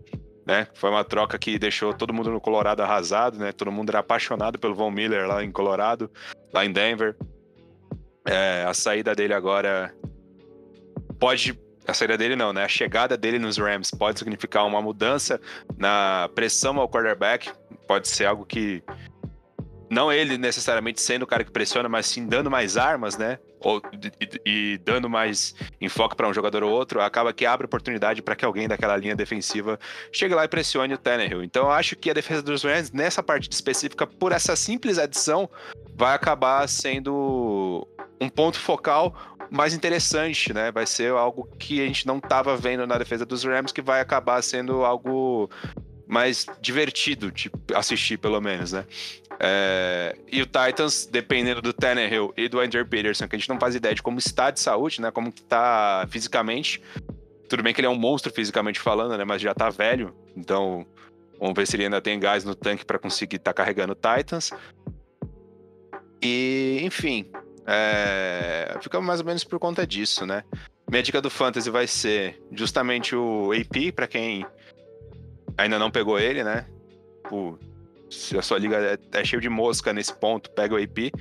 né? 0.48 0.66
Foi 0.72 0.88
uma 0.88 1.04
troca 1.04 1.38
que 1.38 1.58
deixou 1.58 1.92
todo 1.92 2.14
mundo 2.14 2.30
no 2.30 2.40
Colorado 2.40 2.82
arrasado, 2.82 3.38
né? 3.38 3.52
Todo 3.52 3.70
mundo 3.70 3.90
era 3.90 3.98
apaixonado 3.98 4.58
pelo 4.58 4.74
Von 4.74 4.90
Miller 4.90 5.28
lá 5.28 5.44
em 5.44 5.52
Colorado, 5.52 6.10
lá 6.54 6.64
em 6.64 6.72
Denver. 6.72 7.14
É, 8.26 8.64
a 8.66 8.72
saída 8.72 9.14
dele 9.14 9.34
agora 9.34 9.94
pode 11.20 11.60
a 11.86 11.92
saída 11.92 12.16
dele 12.16 12.34
não, 12.34 12.52
né? 12.52 12.64
A 12.64 12.68
chegada 12.68 13.16
dele 13.16 13.38
nos 13.38 13.58
Rams 13.58 13.90
pode 13.90 14.18
significar 14.18 14.66
uma 14.66 14.80
mudança 14.80 15.38
na 15.76 16.30
pressão 16.34 16.78
ao 16.78 16.88
quarterback, 16.88 17.50
pode 17.86 18.08
ser 18.08 18.24
algo 18.24 18.46
que 18.46 18.82
não 19.90 20.12
ele 20.12 20.36
necessariamente 20.36 21.00
sendo 21.00 21.22
o 21.22 21.26
cara 21.26 21.44
que 21.44 21.50
pressiona, 21.50 21.88
mas 21.88 22.06
sim 22.06 22.26
dando 22.26 22.50
mais 22.50 22.76
armas, 22.76 23.16
né? 23.16 23.38
Ou, 23.60 23.82
e, 24.44 24.74
e 24.74 24.78
dando 24.78 25.08
mais 25.08 25.54
enfoque 25.80 26.14
para 26.14 26.28
um 26.28 26.34
jogador 26.34 26.62
ou 26.62 26.70
outro, 26.70 27.00
acaba 27.00 27.32
que 27.32 27.44
abre 27.44 27.66
oportunidade 27.66 28.22
para 28.22 28.36
que 28.36 28.44
alguém 28.44 28.68
daquela 28.68 28.96
linha 28.96 29.16
defensiva 29.16 29.78
chegue 30.12 30.34
lá 30.34 30.44
e 30.44 30.48
pressione 30.48 30.94
o 30.94 30.98
Tannehill. 30.98 31.42
Então 31.42 31.64
eu 31.64 31.70
acho 31.72 31.96
que 31.96 32.10
a 32.10 32.14
defesa 32.14 32.42
dos 32.42 32.62
Rams, 32.62 32.92
nessa 32.92 33.22
parte 33.22 33.50
específica, 33.50 34.06
por 34.06 34.32
essa 34.32 34.54
simples 34.54 34.98
adição, 34.98 35.48
vai 35.94 36.14
acabar 36.14 36.68
sendo 36.68 37.86
um 38.20 38.28
ponto 38.28 38.58
focal 38.58 39.14
mais 39.50 39.72
interessante, 39.72 40.52
né? 40.52 40.70
Vai 40.70 40.86
ser 40.86 41.12
algo 41.12 41.48
que 41.58 41.80
a 41.80 41.86
gente 41.86 42.06
não 42.06 42.18
estava 42.18 42.56
vendo 42.56 42.86
na 42.86 42.98
defesa 42.98 43.24
dos 43.24 43.44
Rams, 43.44 43.72
que 43.72 43.80
vai 43.80 44.00
acabar 44.00 44.42
sendo 44.42 44.84
algo 44.84 45.50
mais 46.08 46.46
divertido 46.60 47.30
de 47.30 47.50
assistir, 47.74 48.16
pelo 48.16 48.40
menos, 48.40 48.72
né? 48.72 48.86
É... 49.38 50.16
E 50.32 50.40
o 50.40 50.46
Titans, 50.46 51.06
dependendo 51.06 51.60
do 51.60 51.72
Tannehill 51.72 52.32
e 52.36 52.48
do 52.48 52.58
Andrew 52.58 52.84
Peterson, 52.86 53.28
que 53.28 53.36
a 53.36 53.38
gente 53.38 53.48
não 53.48 53.60
faz 53.60 53.74
ideia 53.74 53.94
de 53.94 54.02
como 54.02 54.18
está 54.18 54.50
de 54.50 54.58
saúde, 54.58 55.00
né? 55.02 55.10
Como 55.10 55.28
está 55.28 56.06
fisicamente. 56.10 56.82
Tudo 57.48 57.62
bem 57.62 57.74
que 57.74 57.80
ele 57.80 57.86
é 57.86 57.90
um 57.90 57.98
monstro 57.98 58.32
fisicamente 58.32 58.80
falando, 58.80 59.16
né? 59.16 59.24
Mas 59.24 59.42
já 59.42 59.54
tá 59.54 59.68
velho, 59.68 60.14
então 60.34 60.86
vamos 61.38 61.54
ver 61.54 61.66
se 61.66 61.76
ele 61.76 61.84
ainda 61.84 62.00
tem 62.00 62.18
gás 62.18 62.42
no 62.42 62.54
tanque 62.54 62.84
para 62.84 62.98
conseguir 62.98 63.36
estar 63.36 63.52
tá 63.52 63.62
carregando 63.62 63.92
o 63.92 63.94
Titans. 63.94 64.50
E, 66.22 66.80
enfim, 66.82 67.30
é, 67.66 68.76
fica 68.80 69.00
mais 69.00 69.20
ou 69.20 69.26
menos 69.26 69.44
por 69.44 69.58
conta 69.58 69.86
disso, 69.86 70.26
né? 70.26 70.42
Minha 70.90 71.02
dica 71.02 71.20
do 71.20 71.28
Fantasy 71.28 71.70
vai 71.70 71.86
ser 71.86 72.42
justamente 72.50 73.14
o 73.14 73.52
AP, 73.52 73.92
para 73.94 74.06
quem 74.06 74.44
ainda 75.58 75.78
não 75.78 75.90
pegou 75.90 76.18
ele, 76.18 76.42
né? 76.42 76.66
Se 78.08 78.38
a 78.38 78.42
sua 78.42 78.58
liga 78.58 78.76
é, 78.76 79.20
é 79.20 79.24
cheia 79.24 79.40
de 79.40 79.50
mosca 79.50 79.92
nesse 79.92 80.14
ponto, 80.14 80.50
pega 80.52 80.74
o 80.74 80.82
AP. 80.82 81.12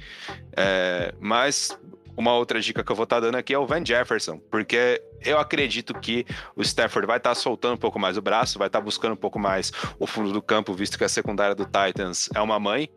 É, 0.56 1.14
mas 1.20 1.78
uma 2.16 2.34
outra 2.34 2.62
dica 2.62 2.84
que 2.84 2.92
eu 2.92 2.96
vou 2.96 3.04
estar 3.04 3.18
tá 3.18 3.22
dando 3.22 3.36
aqui 3.36 3.54
é 3.54 3.60
o 3.60 3.66
Van 3.66 3.84
Jefferson, 3.86 4.40
porque 4.50 5.02
eu 5.24 5.38
acredito 5.38 5.94
que 5.94 6.26
o 6.56 6.62
Stafford 6.62 7.06
vai 7.06 7.18
estar 7.18 7.32
tá 7.32 7.36
soltando 7.36 7.74
um 7.74 7.78
pouco 7.78 8.00
mais 8.00 8.18
o 8.18 8.22
braço, 8.22 8.58
vai 8.58 8.68
estar 8.68 8.80
tá 8.80 8.86
buscando 8.86 9.14
um 9.14 9.18
pouco 9.18 9.38
mais 9.38 9.72
o 10.00 10.08
fundo 10.08 10.32
do 10.32 10.42
campo, 10.42 10.74
visto 10.74 10.98
que 10.98 11.04
a 11.04 11.10
secundária 11.10 11.54
do 11.54 11.66
Titans 11.66 12.30
é 12.34 12.42
uma 12.42 12.60
mãe. 12.60 12.90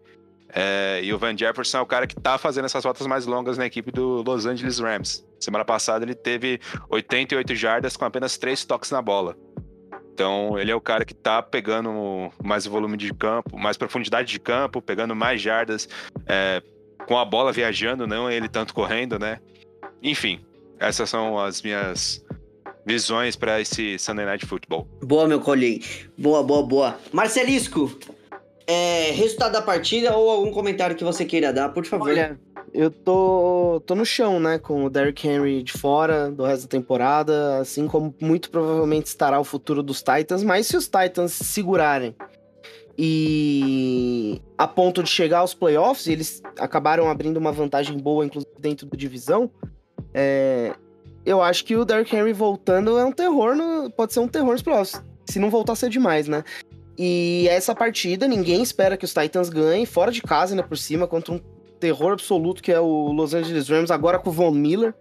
É, 0.52 1.00
e 1.02 1.12
o 1.12 1.18
Van 1.18 1.36
Jefferson 1.36 1.78
é 1.78 1.80
o 1.80 1.86
cara 1.86 2.06
que 2.06 2.16
tá 2.16 2.36
fazendo 2.36 2.64
essas 2.64 2.84
rotas 2.84 3.06
mais 3.06 3.24
longas 3.24 3.56
na 3.56 3.66
equipe 3.66 3.92
do 3.92 4.22
Los 4.22 4.46
Angeles 4.46 4.78
Rams. 4.78 5.24
Semana 5.38 5.64
passada 5.64 6.04
ele 6.04 6.14
teve 6.14 6.60
88 6.88 7.54
jardas 7.54 7.96
com 7.96 8.04
apenas 8.04 8.36
3 8.36 8.64
toques 8.64 8.90
na 8.90 9.00
bola. 9.00 9.36
Então 10.20 10.58
ele 10.58 10.70
é 10.70 10.74
o 10.74 10.80
cara 10.82 11.02
que 11.02 11.14
tá 11.14 11.40
pegando 11.40 12.30
mais 12.44 12.66
volume 12.66 12.98
de 12.98 13.10
campo, 13.14 13.56
mais 13.58 13.78
profundidade 13.78 14.30
de 14.30 14.38
campo, 14.38 14.82
pegando 14.82 15.16
mais 15.16 15.40
jardas, 15.40 15.88
é, 16.26 16.62
com 17.06 17.16
a 17.16 17.24
bola 17.24 17.50
viajando, 17.52 18.06
não 18.06 18.30
ele 18.30 18.46
tanto 18.46 18.74
correndo, 18.74 19.18
né? 19.18 19.38
Enfim, 20.02 20.44
essas 20.78 21.08
são 21.08 21.38
as 21.38 21.62
minhas 21.62 22.22
visões 22.84 23.34
para 23.34 23.62
esse 23.62 23.98
Sunday 23.98 24.26
Night 24.26 24.44
Football. 24.44 24.86
Boa, 25.02 25.26
meu 25.26 25.40
colhei. 25.40 25.82
Boa, 26.18 26.42
boa, 26.42 26.66
boa. 26.66 26.98
Marcelisco, 27.14 27.90
é, 28.66 29.12
resultado 29.12 29.52
da 29.52 29.62
partida 29.62 30.14
ou 30.14 30.30
algum 30.30 30.52
comentário 30.52 30.94
que 30.94 31.02
você 31.02 31.24
queira 31.24 31.50
dar, 31.50 31.70
por 31.70 31.86
favor. 31.86 32.10
Olha, 32.10 32.38
eu 32.72 32.90
tô, 32.90 33.82
tô 33.84 33.94
no 33.94 34.04
chão, 34.04 34.38
né, 34.38 34.58
com 34.58 34.84
o 34.84 34.90
Derrick 34.90 35.26
Henry 35.26 35.62
de 35.62 35.72
fora 35.72 36.30
do 36.30 36.44
resto 36.44 36.62
da 36.62 36.68
temporada, 36.68 37.58
assim 37.58 37.86
como 37.86 38.14
muito 38.20 38.50
provavelmente 38.50 39.06
estará 39.06 39.38
o 39.40 39.44
futuro 39.44 39.82
dos 39.82 40.02
Titans, 40.02 40.42
mas 40.42 40.66
se 40.66 40.76
os 40.76 40.86
Titans 40.86 41.32
segurarem 41.32 42.14
e 42.96 44.42
a 44.58 44.66
ponto 44.66 45.02
de 45.02 45.08
chegar 45.08 45.38
aos 45.38 45.54
playoffs, 45.54 46.06
eles 46.06 46.42
acabaram 46.58 47.08
abrindo 47.08 47.38
uma 47.38 47.50
vantagem 47.50 47.96
boa, 47.96 48.24
inclusive 48.24 48.52
dentro 48.58 48.86
da 48.86 48.96
divisão, 48.96 49.50
é, 50.12 50.74
eu 51.24 51.42
acho 51.42 51.64
que 51.64 51.76
o 51.76 51.84
Derrick 51.84 52.14
Henry 52.14 52.32
voltando 52.32 52.98
é 52.98 53.04
um 53.04 53.12
terror, 53.12 53.54
no, 53.54 53.90
pode 53.90 54.12
ser 54.12 54.20
um 54.20 54.28
terror 54.28 54.52
nos 54.52 54.62
playoffs. 54.62 55.02
Se 55.26 55.38
não 55.38 55.48
voltar 55.48 55.72
a 55.74 55.76
ser 55.76 55.88
demais, 55.88 56.28
né? 56.28 56.44
E 56.98 57.46
essa 57.48 57.74
partida, 57.74 58.28
ninguém 58.28 58.62
espera 58.62 58.96
que 58.96 59.04
os 59.04 59.14
Titans 59.14 59.48
ganhem, 59.48 59.86
fora 59.86 60.12
de 60.12 60.20
casa, 60.20 60.54
né, 60.54 60.62
por 60.62 60.76
cima, 60.76 61.06
contra 61.06 61.32
um 61.32 61.40
terror 61.80 62.12
absoluto 62.12 62.62
que 62.62 62.70
é 62.70 62.78
o 62.78 63.10
Los 63.12 63.34
Angeles 63.34 63.68
Rams, 63.68 63.90
agora 63.90 64.18
com 64.18 64.30
o 64.30 64.32
Von 64.32 64.52
Miller. 64.52 64.94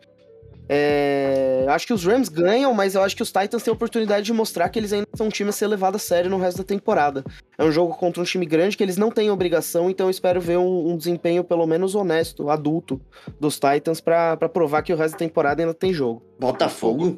É... 0.71 1.65
Acho 1.67 1.87
que 1.87 1.93
os 1.93 2.05
Rams 2.05 2.29
ganham, 2.29 2.71
mas 2.75 2.93
eu 2.93 3.01
acho 3.01 3.15
que 3.15 3.23
os 3.23 3.31
Titans 3.31 3.63
têm 3.63 3.71
a 3.71 3.73
oportunidade 3.73 4.23
de 4.23 4.31
mostrar 4.31 4.69
que 4.69 4.77
eles 4.77 4.93
ainda 4.93 5.07
são 5.15 5.25
um 5.25 5.29
time 5.29 5.49
a 5.49 5.51
ser 5.51 5.65
levado 5.65 5.95
a 5.95 5.99
sério 5.99 6.29
no 6.29 6.37
resto 6.37 6.59
da 6.59 6.63
temporada. 6.63 7.23
É 7.57 7.63
um 7.63 7.71
jogo 7.71 7.95
contra 7.95 8.21
um 8.21 8.25
time 8.25 8.45
grande 8.45 8.77
que 8.77 8.83
eles 8.83 8.95
não 8.95 9.09
têm 9.09 9.31
obrigação, 9.31 9.89
então 9.89 10.05
eu 10.05 10.11
espero 10.11 10.39
ver 10.39 10.57
um, 10.57 10.91
um 10.91 10.95
desempenho 10.95 11.43
pelo 11.43 11.65
menos 11.65 11.95
honesto, 11.95 12.51
adulto, 12.51 13.01
dos 13.39 13.59
Titans 13.59 13.99
para 13.99 14.37
provar 14.47 14.83
que 14.83 14.93
o 14.93 14.95
resto 14.95 15.13
da 15.13 15.19
temporada 15.19 15.63
ainda 15.63 15.73
tem 15.73 15.91
jogo. 15.91 16.21
Botafogo? 16.39 17.17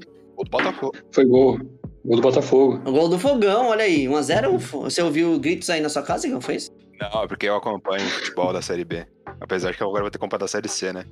Botafogo. 0.49 0.93
Foi 1.12 1.26
gol. 1.26 1.59
Gol 2.03 2.16
do 2.16 2.22
Botafogo. 2.22 2.82
O 2.86 2.91
gol 2.91 3.09
do 3.09 3.20
Fogão, 3.20 3.68
olha 3.68 3.84
aí. 3.84 4.05
1x0. 4.07 4.57
Você 4.57 5.01
ouviu 5.03 5.38
gritos 5.39 5.70
aí 5.70 5.82
na 5.82 5.89
sua 5.89 6.01
casa, 6.01 6.28
que 6.28 6.34
não 6.34 6.41
fez? 6.41 6.72
Não, 7.01 7.27
porque 7.27 7.47
eu 7.47 7.55
acompanho 7.55 8.05
o 8.05 8.09
futebol 8.09 8.53
da 8.53 8.61
Série 8.61 8.85
B. 8.85 9.05
Apesar 9.39 9.73
que 9.73 9.83
agora 9.83 10.03
vai 10.03 10.11
ter 10.11 10.19
comprado 10.19 10.45
a 10.45 10.47
Série 10.47 10.67
C, 10.67 10.93
né? 10.93 11.05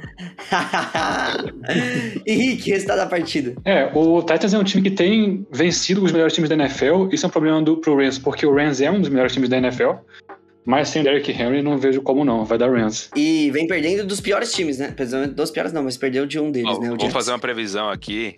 Henrique, 2.26 2.70
resultado 2.70 2.98
da 2.98 3.06
partida. 3.06 3.54
É, 3.64 3.90
o 3.94 4.22
Titans 4.22 4.54
é 4.54 4.58
um 4.58 4.64
time 4.64 4.82
que 4.82 4.90
tem 4.90 5.46
vencido 5.52 6.02
os 6.02 6.10
melhores 6.10 6.34
times 6.34 6.48
da 6.48 6.56
NFL. 6.56 7.08
Isso 7.12 7.26
é 7.26 7.28
um 7.28 7.30
problema 7.30 7.62
do, 7.62 7.76
pro 7.76 7.96
Rams, 7.96 8.18
porque 8.18 8.46
o 8.46 8.54
Rams 8.54 8.80
é 8.80 8.90
um 8.90 9.00
dos 9.00 9.08
melhores 9.08 9.32
times 9.32 9.48
da 9.48 9.58
NFL. 9.58 9.92
Mas 10.64 10.88
sem 10.88 11.02
Derrick 11.02 11.30
Henry, 11.30 11.62
não 11.62 11.78
vejo 11.78 12.02
como 12.02 12.24
não. 12.24 12.44
Vai 12.44 12.58
dar 12.58 12.70
Rams. 12.70 13.10
E 13.16 13.50
vem 13.50 13.66
perdendo 13.66 14.06
dos 14.06 14.20
piores 14.20 14.52
times, 14.52 14.78
né? 14.78 14.88
Apesar 14.90 15.26
dos 15.26 15.50
piores 15.50 15.72
não, 15.72 15.82
mas 15.82 15.96
perdeu 15.96 16.26
de 16.26 16.38
um 16.38 16.50
deles, 16.50 16.70
Ó, 16.70 16.80
né? 16.80 16.86
O 16.86 16.90
vou 16.90 17.00
Jets. 17.00 17.12
fazer 17.12 17.32
uma 17.32 17.38
previsão 17.38 17.88
aqui, 17.88 18.36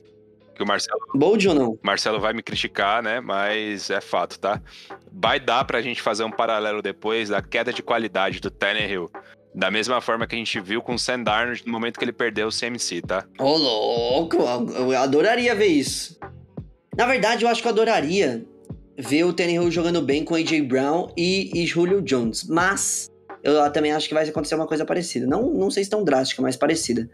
que 0.55 0.63
o 0.63 0.67
Marcelo, 0.67 1.01
Bold 1.15 1.49
ou 1.49 1.55
não? 1.55 1.79
Marcelo 1.83 2.21
vai 2.21 2.33
me 2.33 2.43
criticar, 2.43 3.03
né? 3.03 3.21
Mas 3.21 3.91
é 3.91 4.01
fato, 4.01 4.39
tá? 4.39 4.61
Vai 5.13 5.41
dar 5.41 5.65
pra 5.65 5.81
gente 5.81 6.03
fazer 6.03 6.25
um 6.25 6.31
paralelo 6.31 6.83
depois 6.83 7.29
da 7.29 7.43
queda 7.43 7.73
de 7.73 7.83
qualidade 7.83 8.41
do 8.41 8.51
Tannehill. 8.51 9.11
Da 9.55 9.71
mesma 9.71 10.01
forma 10.01 10.27
que 10.27 10.35
a 10.35 10.39
gente 10.39 10.59
viu 10.61 10.81
com 10.81 10.95
o 10.95 10.99
Sam 10.99 11.23
Darnold 11.23 11.63
no 11.67 11.73
momento 11.73 11.99
que 11.99 12.05
ele 12.05 12.13
perdeu 12.13 12.49
o 12.49 12.51
CMC, 12.51 13.03
tá? 13.03 13.25
Ô, 13.39 13.57
louco! 13.57 14.37
Eu 14.37 14.97
adoraria 14.97 15.55
ver 15.55 15.67
isso. 15.67 16.19
Na 16.97 17.07
verdade, 17.07 17.45
eu 17.45 17.49
acho 17.49 17.61
que 17.61 17.69
eu 17.69 17.73
adoraria 17.73 18.45
ver 18.99 19.25
o 19.25 19.33
Tannehill 19.33 19.71
jogando 19.71 20.01
bem 20.01 20.25
com 20.25 20.35
AJ 20.35 20.63
Brown 20.63 21.09
e, 21.17 21.51
e 21.55 21.67
Julio 21.67 22.01
Jones. 22.01 22.45
Mas 22.45 23.11
eu 23.43 23.71
também 23.73 23.93
acho 23.93 24.09
que 24.09 24.15
vai 24.15 24.27
acontecer 24.27 24.55
uma 24.55 24.67
coisa 24.67 24.85
parecida. 24.85 25.27
Não, 25.27 25.51
não 25.53 25.71
sei 25.71 25.85
se 25.85 25.91
tão 25.91 26.05
drástica, 26.05 26.41
mas 26.41 26.57
parecida. 26.57 27.11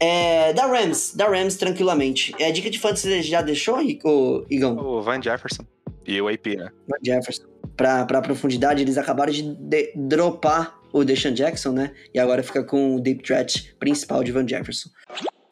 É, 0.00 0.52
da 0.52 0.66
Rams, 0.66 1.12
da 1.14 1.26
Rams 1.28 1.56
tranquilamente. 1.56 2.34
É, 2.38 2.50
dica 2.52 2.70
de 2.70 2.78
fantasy 2.78 3.08
você 3.08 3.22
já 3.22 3.42
deixou, 3.42 3.80
Rico, 3.82 4.46
Igão? 4.48 4.76
O 4.78 5.02
Van 5.02 5.20
Jefferson 5.20 5.64
e 6.06 6.20
o 6.20 6.28
AP, 6.28 6.46
né? 6.56 6.68
Van 6.88 6.98
Jefferson. 7.04 7.44
Pra, 7.76 8.04
pra 8.06 8.20
profundidade, 8.22 8.82
eles 8.82 8.96
acabaram 8.98 9.32
de, 9.32 9.42
de- 9.42 9.92
dropar 9.94 10.76
o 10.92 11.04
Deshaun 11.04 11.34
Jackson, 11.34 11.72
né? 11.72 11.92
E 12.14 12.18
agora 12.18 12.42
fica 12.42 12.62
com 12.64 12.96
o 12.96 13.00
deep 13.00 13.22
threat 13.22 13.74
principal 13.78 14.24
de 14.24 14.32
Van 14.32 14.46
Jefferson. 14.46 14.88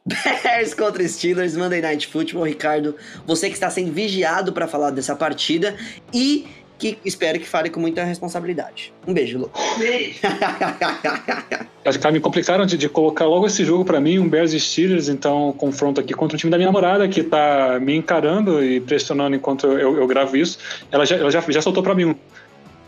Bears 0.43 0.75
contra 0.75 1.07
Steelers, 1.07 1.57
Monday 1.57 1.81
Night 1.81 2.07
Football. 2.07 2.45
Ricardo, 2.45 2.97
você 3.27 3.49
que 3.49 3.55
está 3.55 3.69
sendo 3.71 3.93
vigiado 3.93 4.53
pra 4.53 4.67
falar 4.69 4.91
dessa 4.91 5.15
partida 5.15 5.77
e 6.13 6.47
que 6.79 6.99
espero 7.05 7.39
que 7.39 7.47
fale 7.49 7.71
com 7.71 7.81
muita 7.81 8.05
responsabilidade. 8.05 8.93
Um 9.07 9.15
beijo, 9.15 9.39
Lu. 9.39 9.51
Acho 11.87 12.01
que 12.01 12.11
me 12.11 12.19
complicaram 12.19 12.67
de, 12.67 12.77
de 12.77 12.89
colocar 12.89 13.27
logo 13.27 13.47
esse 13.47 13.65
jogo 13.65 13.85
pra 13.85 14.01
mim, 14.01 14.19
um 14.19 14.29
Bears 14.29 14.53
e 14.53 14.59
Steelers, 14.59 15.09
então 15.09 15.53
confronto 15.57 16.01
aqui 16.01 16.13
contra 16.15 16.35
o 16.35 16.39
time 16.39 16.51
da 16.51 16.57
minha 16.57 16.67
namorada, 16.67 17.07
que 17.07 17.23
tá 17.23 17.79
me 17.81 17.95
encarando 17.95 18.63
e 18.63 18.81
pressionando 18.81 19.37
enquanto 19.37 19.67
eu, 19.69 19.97
eu 19.97 20.07
gravo 20.07 20.37
isso. 20.37 20.59
Ela 20.91 21.07
já, 21.07 21.17
ela 21.17 21.31
já, 21.31 21.41
já 21.49 21.63
soltou 21.63 21.83
pra 21.83 21.95
mim 21.95 22.07
um. 22.07 22.15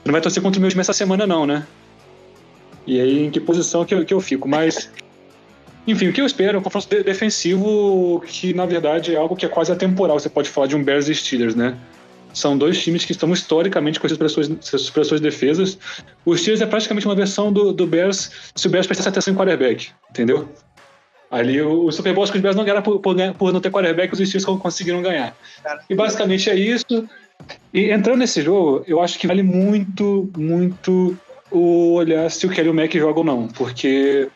Não 0.04 0.12
vai 0.12 0.20
torcer 0.20 0.42
contra 0.42 0.58
o 0.58 0.60
meu 0.60 0.68
time 0.68 0.80
essa 0.80 0.92
semana, 0.92 1.26
não, 1.26 1.46
né? 1.46 1.64
E 2.86 3.00
aí, 3.00 3.26
em 3.26 3.30
que 3.30 3.38
posição 3.38 3.84
que 3.84 3.94
eu, 3.94 4.04
que 4.04 4.12
eu 4.12 4.20
fico? 4.20 4.48
Mas. 4.48 4.90
Enfim, 5.86 6.08
o 6.08 6.12
que 6.12 6.20
eu 6.20 6.26
espero 6.26 6.56
é 6.56 6.60
um 6.60 6.62
confronto 6.62 6.88
de- 6.88 7.02
defensivo 7.02 8.22
que, 8.26 8.52
na 8.52 8.66
verdade, 8.66 9.14
é 9.14 9.18
algo 9.18 9.36
que 9.36 9.46
é 9.46 9.48
quase 9.48 9.70
atemporal. 9.72 10.18
Você 10.18 10.28
pode 10.28 10.50
falar 10.50 10.66
de 10.66 10.76
um 10.76 10.82
Bears 10.82 11.08
e 11.08 11.14
Steelers, 11.14 11.54
né? 11.54 11.76
São 12.38 12.56
dois 12.56 12.80
times 12.82 13.04
que 13.04 13.12
estão 13.12 13.32
historicamente 13.32 13.98
conhecidos 13.98 14.32
pelas 14.34 14.48
suas, 14.60 14.90
pelas 14.90 15.06
suas 15.08 15.20
defesas. 15.20 15.78
O 16.24 16.36
Steelers 16.36 16.60
é 16.60 16.66
praticamente 16.66 17.06
uma 17.06 17.14
versão 17.14 17.52
do, 17.52 17.72
do 17.72 17.86
Bears 17.86 18.30
se 18.54 18.66
o 18.66 18.70
Bears 18.70 18.86
prestasse 18.86 19.08
atenção 19.08 19.34
em 19.34 19.36
quarterback, 19.36 19.88
entendeu? 20.10 20.48
Ali 21.30 21.60
o, 21.60 21.84
o 21.86 21.92
Super 21.92 22.14
Bowl 22.14 22.24
que 22.26 22.36
os 22.36 22.40
Bears 22.40 22.56
não 22.56 22.64
ganharam 22.64 22.82
por, 22.82 23.00
por, 23.00 23.14
por 23.36 23.52
não 23.52 23.60
ter 23.60 23.70
quarterback, 23.70 24.12
os 24.12 24.18
Steelers 24.20 24.44
conseguiram 24.60 25.02
ganhar. 25.02 25.36
E 25.90 25.94
basicamente 25.94 26.48
é 26.48 26.54
isso. 26.54 27.08
E 27.74 27.90
entrando 27.90 28.18
nesse 28.20 28.40
jogo, 28.40 28.82
eu 28.86 29.00
acho 29.02 29.18
que 29.18 29.26
vale 29.26 29.42
muito, 29.42 30.30
muito 30.36 31.16
o 31.50 31.94
olhar 31.94 32.30
se 32.30 32.46
o 32.46 32.50
Kelly 32.50 32.72
Mack 32.72 32.94
joga 32.98 33.18
ou 33.20 33.24
não, 33.24 33.48
porque 33.48 34.28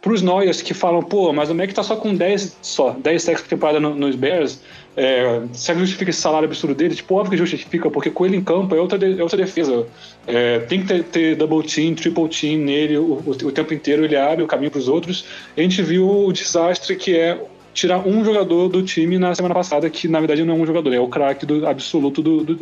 pros 0.00 0.20
Noyers 0.22 0.60
que 0.60 0.74
falam, 0.74 1.02
pô, 1.02 1.32
mas 1.32 1.48
o 1.50 1.54
Mack 1.54 1.72
tá 1.72 1.82
só 1.82 1.96
com 1.96 2.14
10 2.14 2.58
só, 2.60 2.90
10 2.90 3.22
sacks 3.22 3.42
por 3.42 3.48
temporada 3.48 3.80
no- 3.80 3.94
nos 3.94 4.14
Bears, 4.14 4.60
é, 4.96 5.42
que 5.52 5.74
justifica 5.78 6.10
esse 6.10 6.20
salário 6.20 6.46
absurdo 6.46 6.74
dele? 6.74 6.94
Tipo, 6.94 7.14
óbvio 7.16 7.32
que 7.32 7.36
justifica, 7.38 7.90
porque 7.90 8.10
com 8.10 8.24
ele 8.26 8.36
em 8.36 8.44
campo 8.44 8.74
é 8.74 8.80
outra, 8.80 8.98
de- 8.98 9.18
é 9.18 9.22
outra 9.22 9.36
defesa. 9.36 9.86
É, 10.26 10.60
tem 10.60 10.80
que 10.82 10.86
ter, 10.86 11.02
ter 11.04 11.36
double 11.36 11.62
team, 11.66 11.94
triple 11.94 12.28
team 12.28 12.58
nele 12.60 12.96
o, 12.98 13.04
o- 13.26 13.30
o 13.30 13.52
tempo 13.52 13.74
inteiro, 13.74 14.04
ele 14.04 14.16
abre 14.16 14.44
o 14.44 14.46
caminho 14.46 14.70
pros 14.70 14.88
outros. 14.88 15.24
A 15.56 15.60
gente 15.60 15.82
viu 15.82 16.08
o 16.08 16.32
desastre 16.32 16.94
que 16.96 17.16
é 17.16 17.40
tirar 17.72 18.06
um 18.06 18.24
jogador 18.24 18.68
do 18.68 18.82
time 18.84 19.18
na 19.18 19.34
semana 19.34 19.52
passada, 19.52 19.90
que 19.90 20.06
na 20.06 20.20
verdade 20.20 20.44
não 20.44 20.54
é 20.54 20.58
um 20.58 20.64
jogador, 20.66 20.94
é 20.94 21.00
o 21.00 21.08
craque 21.08 21.44
absoluto 21.66 22.22
do, 22.22 22.44
do, 22.44 22.54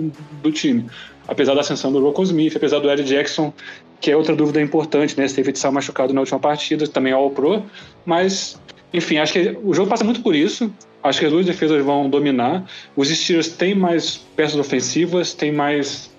do 0.43 0.51
time. 0.53 0.87
Apesar 1.29 1.55
da 1.55 1.61
ascensão 1.61 1.93
do 1.93 2.01
Rocco 2.01 2.23
Smith, 2.23 2.57
apesar 2.57 2.79
do 2.79 2.91
Ed 2.91 3.05
Jackson, 3.05 3.53
que 4.01 4.11
é 4.11 4.17
outra 4.17 4.35
dúvida 4.35 4.61
importante, 4.61 5.17
né? 5.21 5.29
Se 5.29 5.35
teve 5.37 5.53
de 5.53 5.59
estar 5.59 5.71
machucado 5.71 6.13
na 6.15 6.21
última 6.21 6.41
partida, 6.41 6.89
também 6.89 7.13
é 7.13 7.15
All 7.15 7.31
Pro. 7.31 7.63
Mas, 8.07 8.59
enfim, 8.93 9.19
acho 9.19 9.33
que 9.33 9.57
o 9.63 9.73
jogo 9.73 9.89
passa 9.89 10.05
muito 10.05 10.21
por 10.23 10.35
isso. 10.35 10.73
Acho 11.03 11.19
que 11.19 11.27
as 11.27 11.33
duas 11.33 11.47
defesas 11.47 11.85
vão 11.85 12.09
dominar. 12.09 12.65
Os 12.95 13.09
Steelers 13.09 13.49
têm 13.49 13.75
mais 13.75 14.17
peças 14.37 14.59
ofensivas, 14.59 15.35
têm 15.35 15.51
mais. 15.51 16.11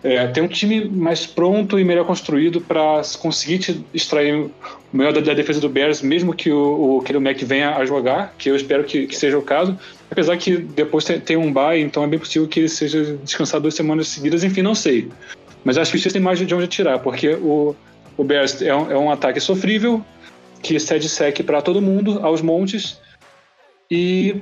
É, 0.00 0.28
tem 0.28 0.44
um 0.44 0.48
time 0.48 0.84
mais 0.84 1.26
pronto 1.26 1.76
e 1.76 1.82
melhor 1.82 2.04
construído 2.04 2.60
para 2.60 3.02
conseguir 3.18 3.82
extrair 3.92 4.32
o 4.34 4.50
melhor 4.92 5.12
da, 5.12 5.20
da 5.20 5.34
defesa 5.34 5.60
do 5.60 5.68
Bears, 5.68 6.02
mesmo 6.02 6.32
que 6.32 6.52
o, 6.52 6.98
o 6.98 7.02
Kelly 7.02 7.18
Mack 7.18 7.44
venha 7.44 7.74
a 7.74 7.84
jogar, 7.84 8.32
que 8.38 8.48
eu 8.48 8.54
espero 8.54 8.84
que, 8.84 9.08
que 9.08 9.16
seja 9.16 9.36
o 9.36 9.42
caso. 9.42 9.76
Apesar 10.08 10.36
que 10.36 10.56
depois 10.56 11.04
tem, 11.04 11.18
tem 11.18 11.36
um 11.36 11.52
bye, 11.52 11.80
então 11.80 12.04
é 12.04 12.06
bem 12.06 12.18
possível 12.18 12.46
que 12.46 12.60
ele 12.60 12.68
seja 12.68 13.18
descansado 13.24 13.62
duas 13.62 13.74
semanas 13.74 14.06
seguidas, 14.06 14.44
enfim, 14.44 14.62
não 14.62 14.74
sei. 14.74 15.08
Mas 15.64 15.76
acho 15.76 15.90
que 15.90 15.96
o 15.96 15.98
Steelers 15.98 16.12
tem 16.12 16.22
mais 16.22 16.38
de 16.38 16.54
onde 16.54 16.68
tirar, 16.68 17.00
porque 17.00 17.30
o, 17.30 17.74
o 18.16 18.22
Bears 18.22 18.62
é 18.62 18.74
um, 18.74 18.90
é 18.92 18.96
um 18.96 19.10
ataque 19.10 19.40
sofrível, 19.40 20.04
que 20.62 20.78
cede 20.78 21.08
sec 21.08 21.42
para 21.42 21.62
todo 21.62 21.80
mundo, 21.80 22.20
aos 22.22 22.42
montes, 22.42 23.00
e 23.90 24.36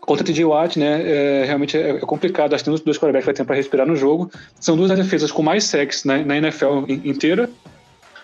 contra 0.00 0.24
TJ 0.24 0.44
Watt, 0.44 0.78
né, 0.78 1.02
é, 1.04 1.44
realmente 1.44 1.76
é, 1.76 1.90
é 1.90 2.00
complicado. 2.00 2.54
Acho 2.54 2.64
que 2.64 2.70
os 2.70 2.80
dois 2.80 2.96
quarterbacks 2.96 3.24
que 3.24 3.26
vai 3.26 3.34
ter 3.34 3.44
para 3.44 3.56
respirar 3.56 3.86
no 3.86 3.96
jogo. 3.96 4.30
São 4.58 4.76
duas 4.76 4.90
defesas 4.90 5.30
com 5.30 5.42
mais 5.42 5.64
sacks 5.64 6.04
na, 6.04 6.18
na 6.18 6.36
NFL 6.38 6.84
in- 6.88 7.02
inteira, 7.04 7.50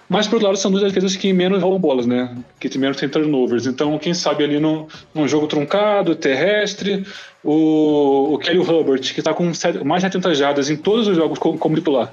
mas, 0.09 0.26
por 0.26 0.35
outro 0.35 0.49
lado, 0.49 0.59
são 0.59 0.70
duas 0.70 0.82
defesas 0.82 1.16
que 1.16 1.32
menos 1.32 1.62
rolam 1.62 1.80
bolas, 1.80 2.07
né? 2.07 2.37
Que 2.61 2.76
menos 2.78 2.99
tem 2.99 3.09
turnovers. 3.09 3.66
Então, 3.66 3.99
quem 3.99 4.12
sabe 4.12 4.45
ali 4.45 4.61
num, 4.61 4.87
num 5.14 5.26
jogo 5.26 5.47
truncado, 5.47 6.14
terrestre, 6.14 7.07
o, 7.43 8.35
o 8.35 8.39
Kelly 8.39 8.59
Hubbard, 8.59 9.12
que 9.14 9.20
está 9.20 9.32
com 9.32 9.45
mais 9.85 10.03
de 10.03 10.09
70 10.12 10.35
jardas 10.35 10.68
em 10.68 10.76
todos 10.76 11.09
os 11.09 11.16
jogos 11.16 11.39
como, 11.39 11.59
como 11.59 11.74
titular. 11.74 12.12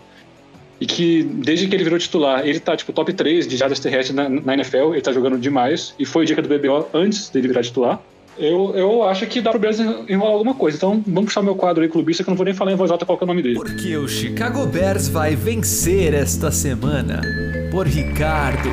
E 0.82 0.86
que, 0.88 1.22
desde 1.22 1.68
que 1.68 1.76
ele 1.76 1.84
virou 1.84 2.00
titular, 2.00 2.44
ele 2.44 2.60
tá, 2.60 2.76
tipo, 2.76 2.92
top 2.92 3.14
3 3.14 3.48
de 3.48 3.56
jardas 3.56 3.80
terrestres 3.80 4.16
na, 4.16 4.28
na 4.28 4.56
NFL, 4.56 4.94
ele 4.94 5.02
tá 5.02 5.14
jogando 5.14 5.38
demais. 5.38 5.94
E 6.00 6.06
foi 6.08 6.26
dica 6.26 6.42
do 6.42 6.50
BBO 6.50 6.88
antes 6.92 7.30
dele 7.30 7.50
virar 7.50 7.62
titular. 7.62 8.02
Eu, 8.36 8.74
eu 8.76 9.04
acho 9.04 9.28
que 9.28 9.40
dá 9.40 9.52
pro 9.52 9.60
Bears 9.60 9.80
enrolar 9.80 10.34
alguma 10.34 10.56
coisa. 10.56 10.78
Então, 10.78 11.04
vamos 11.06 11.26
puxar 11.26 11.44
meu 11.44 11.54
quadro 11.54 11.84
aí, 11.84 11.90
clubista, 11.90 12.24
que 12.24 12.30
eu 12.30 12.32
não 12.32 12.38
vou 12.38 12.46
nem 12.46 12.56
falar 12.56 12.72
em 12.72 12.76
voz 12.76 12.90
alta 12.90 13.06
qual 13.06 13.16
que 13.16 13.24
é 13.24 13.26
o 13.26 13.28
nome 13.28 13.44
dele. 13.44 13.56
Porque 13.56 13.96
o 13.96 14.08
Chicago 14.08 14.66
Bears 14.66 15.08
vai 15.08 15.36
vencer 15.36 16.16
esta 16.16 16.50
semana. 16.50 17.22
Por 17.70 17.86
Ricardo. 17.86 18.72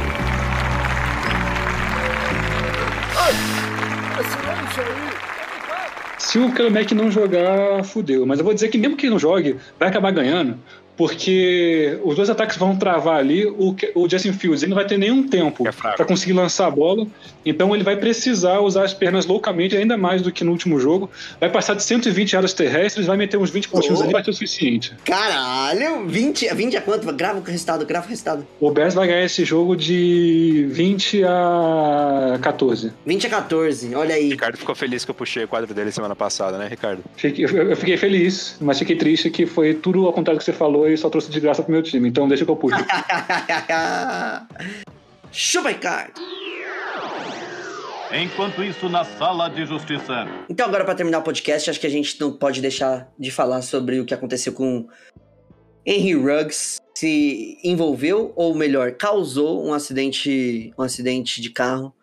Se 6.17 6.39
o 6.39 6.51
Kelly 6.55 6.71
Mack 6.71 6.93
não 6.93 7.11
jogar, 7.11 7.85
fudeu. 7.85 8.25
Mas 8.25 8.39
eu 8.39 8.45
vou 8.47 8.55
dizer 8.55 8.69
que 8.69 8.79
mesmo 8.79 8.97
que 8.97 9.05
ele 9.05 9.11
não 9.11 9.19
jogue, 9.19 9.57
vai 9.79 9.91
acabar 9.91 10.11
ganhando. 10.11 10.59
Porque 10.99 11.97
os 12.05 12.17
dois 12.17 12.29
ataques 12.29 12.57
vão 12.57 12.77
travar 12.77 13.19
ali. 13.19 13.47
O, 13.47 13.75
o 13.95 14.09
Justin 14.11 14.33
Fields 14.33 14.63
ele 14.63 14.71
não 14.71 14.77
vai 14.77 14.85
ter 14.85 14.99
nenhum 14.99 15.27
tempo 15.27 15.67
É 15.67 15.71
para 15.73 16.05
conseguir 16.05 16.33
lançar 16.33 16.67
a 16.67 16.71
bola. 16.71 17.07
Então 17.47 17.75
ele 17.75 17.85
vai 17.85 17.97
precisar 17.97 18.59
usar 18.61 18.85
as 18.85 18.93
pernas 18.93 19.25
loucamente, 19.25 19.77
ainda 19.77 19.97
mais 19.97 20.21
do 20.21 20.31
que 20.33 20.43
no 20.45 20.51
último 20.51 20.79
jogo. 20.79 21.09
Vai 21.41 21.49
passar 21.51 21.75
de 21.75 21.83
120 21.85 22.33
jardas 22.33 22.53
terrestres, 22.53 23.07
vai 23.07 23.17
meter 23.17 23.37
uns 23.39 23.49
20 23.51 23.69
pontinhos 23.69 24.01
Oh. 24.01 24.03
ali, 24.03 24.13
vai 24.13 24.23
ter 24.23 24.31
o 24.31 24.35
suficiente. 24.35 24.93
Caralho, 25.05 26.07
20, 26.07 26.53
20 26.55 26.77
a 26.77 26.81
quanto? 26.83 27.11
Grava 27.13 27.39
o 27.39 27.43
resultado, 27.43 27.87
grava 27.87 28.07
o 28.07 28.09
resultado. 28.11 28.47
O 28.61 28.71
Bears 28.71 28.95
vai 28.95 29.07
ganhar 29.07 29.25
esse 29.25 29.45
jogo 29.45 29.77
de 29.77 30.67
20 30.71 31.23
a 31.25 32.39
14. 32.43 32.93
20 33.07 33.27
a 33.27 33.31
14, 33.31 33.95
olha 33.95 34.15
aí. 34.15 34.27
O 34.29 34.31
Ricardo 34.33 34.57
ficou 34.57 34.75
feliz 34.75 35.05
que 35.05 35.11
eu 35.11 35.15
puxei 35.15 35.45
o 35.45 35.49
quadro 35.49 35.73
dele 35.73 35.93
semana 35.93 36.17
passada, 36.17 36.59
né, 36.59 36.67
Ricardo? 36.69 37.03
Fiquei- 37.17 37.45
eu, 37.45 37.49
eu 37.71 37.77
fiquei 37.77 37.97
feliz, 37.97 38.57
mas 38.61 38.79
fiquei 38.79 38.97
triste 38.97 39.31
que 39.31 39.47
foi 39.47 39.75
tudo 39.75 40.07
ao 40.07 40.13
contrário 40.13 40.39
do 40.39 40.41
que 40.41 40.45
você 40.45 40.53
falou 40.53 40.88
e 40.91 40.97
só 40.97 41.09
trouxe 41.11 41.31
de 41.31 41.41
graça 41.41 41.63
pro 41.63 41.73
meu 41.73 41.83
time. 41.83 42.09
Então 42.09 42.29
deixa 42.29 42.45
que 42.45 42.51
eu 42.51 42.57
puxo. 42.57 42.77
Chupa, 45.31 45.69
Ricardo. 45.69 46.21
Enquanto 48.11 48.63
isso, 48.63 48.89
na 48.89 49.05
sala 49.05 49.51
de 49.51 49.67
justiça. 49.67 50.27
Então, 50.49 50.67
agora 50.67 50.83
para 50.85 50.95
terminar 50.95 51.19
o 51.19 51.23
podcast, 51.23 51.69
acho 51.69 51.79
que 51.79 51.87
a 51.87 51.91
gente 51.91 52.19
não 52.19 52.33
pode 52.33 52.63
deixar 52.63 53.13
de 53.19 53.31
falar 53.31 53.61
sobre 53.61 54.01
o 54.01 54.07
que 54.07 54.15
aconteceu 54.15 54.53
com 54.55 54.89
Henry 55.85 56.15
Ruggs. 56.15 56.79
Se 56.95 57.59
envolveu, 57.63 58.33
ou 58.35 58.55
melhor, 58.55 58.93
causou 58.93 59.67
um 59.67 59.75
acidente, 59.75 60.73
um 60.79 60.83
acidente 60.83 61.43
de 61.43 61.51
carro 61.51 61.95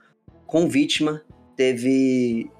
com 0.45 0.69
vítima. 0.69 1.23
Teve 1.57 2.51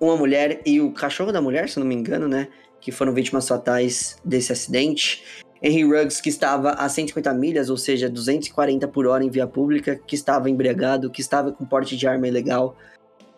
uma 0.00 0.16
mulher 0.16 0.62
e 0.64 0.80
o 0.80 0.90
cachorro 0.90 1.32
da 1.32 1.42
mulher, 1.42 1.68
se 1.68 1.78
eu 1.78 1.82
não 1.82 1.88
me 1.88 1.94
engano, 1.94 2.26
né? 2.26 2.48
Que 2.84 2.92
foram 2.92 3.14
vítimas 3.14 3.48
fatais 3.48 4.18
desse 4.22 4.52
acidente. 4.52 5.24
Henry 5.62 5.84
Ruggs, 5.84 6.20
que 6.20 6.28
estava 6.28 6.72
a 6.72 6.86
150 6.86 7.32
milhas, 7.32 7.70
ou 7.70 7.78
seja, 7.78 8.10
240 8.10 8.86
por 8.88 9.06
hora 9.06 9.24
em 9.24 9.30
via 9.30 9.46
pública, 9.46 9.98
que 10.06 10.14
estava 10.14 10.50
embriagado, 10.50 11.10
que 11.10 11.22
estava 11.22 11.50
com 11.50 11.64
porte 11.64 11.96
de 11.96 12.06
arma 12.06 12.28
ilegal, 12.28 12.76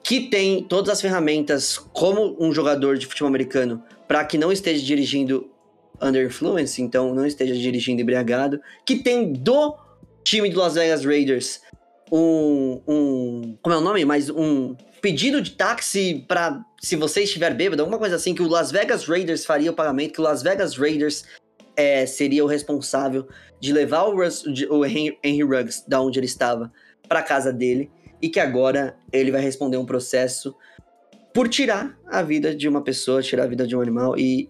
que 0.02 0.28
tem 0.28 0.64
todas 0.64 0.90
as 0.90 1.00
ferramentas 1.00 1.78
como 1.78 2.36
um 2.40 2.52
jogador 2.52 2.98
de 2.98 3.06
futebol 3.06 3.28
americano 3.28 3.80
para 4.08 4.24
que 4.24 4.36
não 4.36 4.50
esteja 4.50 4.84
dirigindo 4.84 5.48
under 6.02 6.26
influence, 6.26 6.82
então 6.82 7.14
não 7.14 7.24
esteja 7.24 7.54
dirigindo 7.54 8.02
embriagado, 8.02 8.60
que 8.84 8.96
tem 8.96 9.32
do 9.32 9.76
time 10.24 10.50
do 10.50 10.58
Las 10.58 10.74
Vegas 10.74 11.04
Raiders 11.04 11.60
um, 12.10 12.80
um 12.86 13.58
como 13.62 13.74
é 13.74 13.78
o 13.78 13.80
nome? 13.80 14.04
Mas 14.04 14.30
um 14.30 14.76
pedido 15.00 15.40
de 15.40 15.52
táxi 15.52 16.24
para 16.26 16.64
se 16.80 16.96
você 16.96 17.22
estiver 17.22 17.54
bêbado, 17.54 17.82
alguma 17.82 17.98
coisa 17.98 18.16
assim 18.16 18.34
que 18.34 18.42
o 18.42 18.48
Las 18.48 18.70
Vegas 18.70 19.04
Raiders 19.04 19.44
faria 19.44 19.70
o 19.70 19.74
pagamento, 19.74 20.14
que 20.14 20.20
o 20.20 20.24
Las 20.24 20.42
Vegas 20.42 20.76
Raiders 20.76 21.24
é, 21.76 22.06
seria 22.06 22.44
o 22.44 22.46
responsável 22.46 23.26
de 23.60 23.72
levar 23.72 24.04
o, 24.04 24.16
Russ, 24.16 24.44
o 24.70 24.84
Henry, 24.84 25.18
Henry 25.22 25.42
Ruggs 25.42 25.84
da 25.86 26.00
onde 26.00 26.18
ele 26.18 26.26
estava 26.26 26.72
para 27.08 27.22
casa 27.22 27.52
dele 27.52 27.90
e 28.20 28.28
que 28.28 28.40
agora 28.40 28.96
ele 29.12 29.30
vai 29.30 29.40
responder 29.40 29.76
um 29.76 29.86
processo 29.86 30.54
por 31.34 31.48
tirar 31.48 31.98
a 32.06 32.22
vida 32.22 32.54
de 32.54 32.66
uma 32.66 32.82
pessoa, 32.82 33.22
tirar 33.22 33.44
a 33.44 33.48
vida 33.48 33.66
de 33.66 33.76
um 33.76 33.80
animal 33.80 34.18
e 34.18 34.48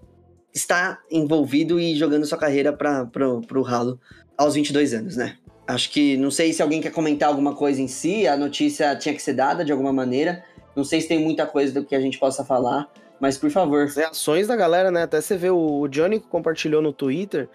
está 0.55 1.01
envolvido 1.11 1.79
e 1.81 1.97
jogando 1.97 2.25
sua 2.27 2.39
carreira 2.39 2.73
para 2.73 3.07
pro 3.07 3.63
ralo 3.63 4.01
aos 4.39 4.55
22 4.55 4.95
anos, 4.95 5.17
né? 5.17 5.37
Acho 5.67 5.91
que 5.91 6.17
não 6.17 6.31
sei 6.31 6.53
se 6.53 6.63
alguém 6.63 6.81
quer 6.81 6.93
comentar 6.93 7.29
alguma 7.29 7.55
coisa 7.55 7.83
em 7.83 7.89
si, 7.89 8.27
a 8.27 8.37
notícia 8.37 8.95
tinha 8.97 9.15
que 9.15 9.23
ser 9.23 9.35
dada 9.35 9.65
de 9.65 9.73
alguma 9.73 9.93
maneira. 9.93 10.45
Não 10.77 10.85
sei 10.85 11.01
se 11.01 11.09
tem 11.09 11.19
muita 11.19 11.47
coisa 11.47 11.73
do 11.73 11.85
que 11.85 11.95
a 11.95 12.01
gente 12.01 12.19
possa 12.19 12.45
falar, 12.45 12.89
mas 13.19 13.37
por 13.37 13.51
favor. 13.51 13.83
As 13.83 13.97
reações 13.97 14.47
da 14.47 14.55
galera, 14.55 14.91
né? 14.91 15.03
Até 15.03 15.21
você 15.21 15.37
vê 15.37 15.51
o 15.51 15.89
Johnny 15.89 16.21
compartilhou 16.21 16.81
no 16.81 16.93
Twitter 16.93 17.49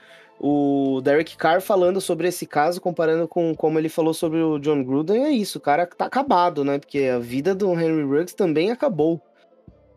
o 0.44 1.00
Derek 1.04 1.38
Carr 1.38 1.62
falando 1.62 2.02
sobre 2.02 2.28
esse 2.28 2.48
caso, 2.48 2.82
comparando 2.82 3.28
com 3.28 3.56
como 3.56 3.78
ele 3.78 3.90
falou 3.90 4.12
sobre 4.12 4.40
o 4.40 4.58
John 4.58 4.84
Gruden. 4.84 5.26
É 5.26 5.30
isso, 5.30 5.60
o 5.60 5.62
cara 5.62 5.86
tá 5.86 6.06
acabado, 6.06 6.66
né? 6.66 6.80
Porque 6.80 7.04
a 7.04 7.20
vida 7.20 7.54
do 7.54 7.72
Henry 7.72 8.02
Ruggs 8.02 8.36
também 8.36 8.72
acabou. 8.72 9.22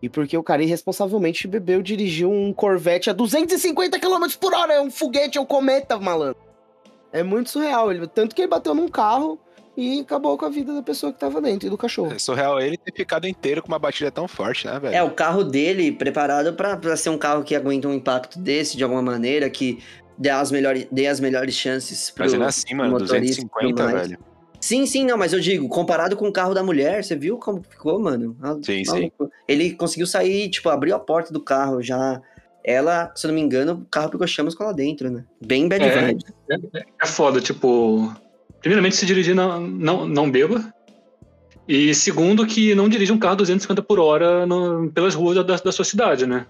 E 0.03 0.09
porque 0.09 0.37
o 0.37 0.43
cara 0.43 0.63
irresponsavelmente 0.63 1.49
bebeu, 1.49 1.81
dirigiu 1.81 2.31
um 2.31 2.53
Corvette 2.53 3.09
a 3.09 3.15
250 3.15 3.99
km 3.99 4.27
por 4.39 4.53
hora. 4.53 4.75
É 4.75 4.81
um 4.83 4.91
foguete, 4.91 5.39
é 5.39 5.41
um 5.41 5.47
cometa, 5.47 5.99
malandro. 5.99 6.37
É 7.15 7.23
muito 7.23 7.49
surreal. 7.49 7.93
Ele, 7.93 8.07
tanto 8.09 8.35
que 8.35 8.43
ele 8.43 8.49
bateu 8.49 8.75
num 8.75 8.89
carro 8.89 9.39
e 9.77 10.01
acabou 10.01 10.37
com 10.37 10.45
a 10.45 10.49
vida 10.49 10.75
da 10.75 10.83
pessoa 10.83 11.13
que 11.13 11.19
tava 11.19 11.41
dentro 11.41 11.69
e 11.69 11.71
do 11.71 11.79
cachorro. 11.79 12.13
É 12.13 12.19
surreal 12.19 12.61
ele 12.61 12.77
ter 12.77 12.93
ficado 12.93 13.27
inteiro 13.27 13.63
com 13.63 13.69
uma 13.69 13.79
batida 13.79 14.11
tão 14.11 14.27
forte, 14.27 14.67
né, 14.67 14.79
velho? 14.81 14.95
É, 14.95 15.03
o 15.03 15.13
carro 15.13 15.45
dele 15.45 15.93
preparado 15.93 16.53
pra 16.55 16.77
pra 16.77 16.97
ser 16.97 17.11
um 17.11 17.19
carro 17.19 17.45
que 17.45 17.55
aguenta 17.55 17.87
um 17.87 17.95
impacto 17.95 18.39
desse 18.39 18.77
de 18.77 18.83
alguma 18.83 19.01
maneira, 19.01 19.49
que 19.49 19.79
dê 20.19 20.29
as 20.29 20.51
melhores, 20.51 20.89
dê 20.91 21.07
as 21.07 21.21
melhores 21.21 21.55
chances 21.55 22.11
pro, 22.11 22.25
ainda 22.25 22.47
assim, 22.47 22.75
mano, 22.75 22.91
motorista 22.91 23.43
e 23.43 23.45
250, 23.45 23.69
tudo 23.69 23.85
mais. 23.85 24.09
velho. 24.09 24.19
Sim, 24.61 24.87
sim, 24.87 25.05
não, 25.05 25.19
mas 25.19 25.33
eu 25.33 25.41
digo, 25.41 25.69
comparado 25.69 26.17
com 26.17 26.27
o 26.27 26.33
carro 26.33 26.55
da 26.55 26.63
mulher, 26.63 27.05
você 27.05 27.15
viu 27.15 27.37
como 27.37 27.63
ficou, 27.69 28.01
mano? 28.01 28.35
Sim, 28.63 28.83
maluco. 28.87 29.31
Ele 29.47 29.75
conseguiu 29.75 30.07
sair, 30.07 30.49
tipo, 30.49 30.69
abriu 30.71 30.97
a 30.97 30.99
porta 30.99 31.33
do 31.33 31.41
carro 31.41 31.83
já. 31.83 32.21
Ela, 32.65 33.13
se 33.15 33.27
eu 33.27 33.29
não 33.29 33.35
me 33.35 33.41
engano, 33.43 33.75
o 33.75 33.87
carro 33.91 34.09
pegou 34.11 34.27
chamas 34.27 34.55
com 34.55 34.65
ela 34.65 34.73
dentro, 34.73 35.11
né? 35.11 35.25
Bem 35.45 35.69
bad 35.69 35.85
É. 35.85 36.07
vibes. 36.07 36.25
É 37.03 37.07
foda, 37.07 37.41
tipo. 37.41 38.11
Primeiramente, 38.61 38.97
se 38.97 39.05
dirigir 39.05 39.35
não, 39.35 39.61
não, 39.61 40.07
não 40.09 40.31
beba. 40.31 40.65
E 41.69 41.95
segundo, 41.95 42.47
que 42.47 42.75
não 42.75 42.89
dirija 42.89 43.13
um 43.13 43.19
carro 43.19 43.37
250 43.37 43.83
por 43.83 43.99
hora 44.01 44.47
no- 44.47 44.91
pelas 44.91 45.15
ruas 45.15 45.37
da, 45.37 45.57
da 45.57 45.73
sua 45.73 45.85
cidade, 45.85 46.27
né? 46.27 46.47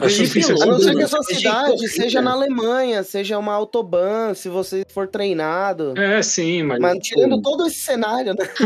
Difícil, 0.00 0.56
A 0.60 0.66
não 0.66 0.78
ser 0.78 0.94
que 0.94 1.02
a 1.02 1.08
sua 1.08 1.22
cidade 1.22 1.88
seja 1.88 2.20
na 2.20 2.32
Alemanha, 2.32 3.02
seja 3.02 3.38
uma 3.38 3.52
autobahn, 3.52 4.34
se 4.34 4.48
você 4.48 4.84
for 4.88 5.06
treinado. 5.08 5.94
É, 5.96 6.22
sim, 6.22 6.62
mas. 6.62 6.78
Mas 6.80 6.98
tirando 6.98 7.36
tipo, 7.36 7.42
todo 7.42 7.66
esse 7.66 7.78
cenário, 7.78 8.34
né? 8.34 8.46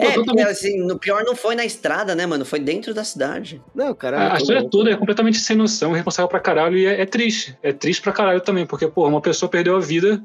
É, 0.00 0.12
totalmente- 0.12 0.42
assim, 0.48 0.78
no 0.78 0.98
pior 0.98 1.22
não 1.24 1.34
foi 1.36 1.54
na 1.54 1.64
estrada, 1.64 2.14
né, 2.14 2.26
mano? 2.26 2.44
Foi 2.44 2.58
dentro 2.58 2.94
da 2.94 3.04
cidade. 3.04 3.60
Não, 3.74 3.94
cara. 3.94 4.18
A, 4.18 4.34
a 4.34 4.36
história 4.38 4.60
louco. 4.62 4.76
toda 4.78 4.90
é 4.90 4.96
completamente 4.96 5.38
sem 5.38 5.56
noção, 5.56 5.92
responsável 5.92 6.28
pra 6.28 6.40
caralho 6.40 6.76
e 6.76 6.86
é, 6.86 7.02
é 7.02 7.06
triste. 7.06 7.56
É 7.62 7.72
triste 7.72 8.00
pra 8.02 8.12
caralho 8.12 8.40
também, 8.40 8.66
porque, 8.66 8.86
pô, 8.86 9.06
uma 9.06 9.20
pessoa 9.20 9.48
perdeu 9.48 9.76
a 9.76 9.80
vida 9.80 10.22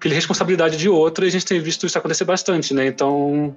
pela 0.00 0.14
responsabilidade 0.14 0.76
de 0.76 0.88
outra 0.88 1.24
e 1.24 1.28
a 1.28 1.30
gente 1.30 1.44
tem 1.46 1.60
visto 1.60 1.86
isso 1.86 1.96
acontecer 1.96 2.24
bastante, 2.24 2.74
né? 2.74 2.86
Então. 2.86 3.56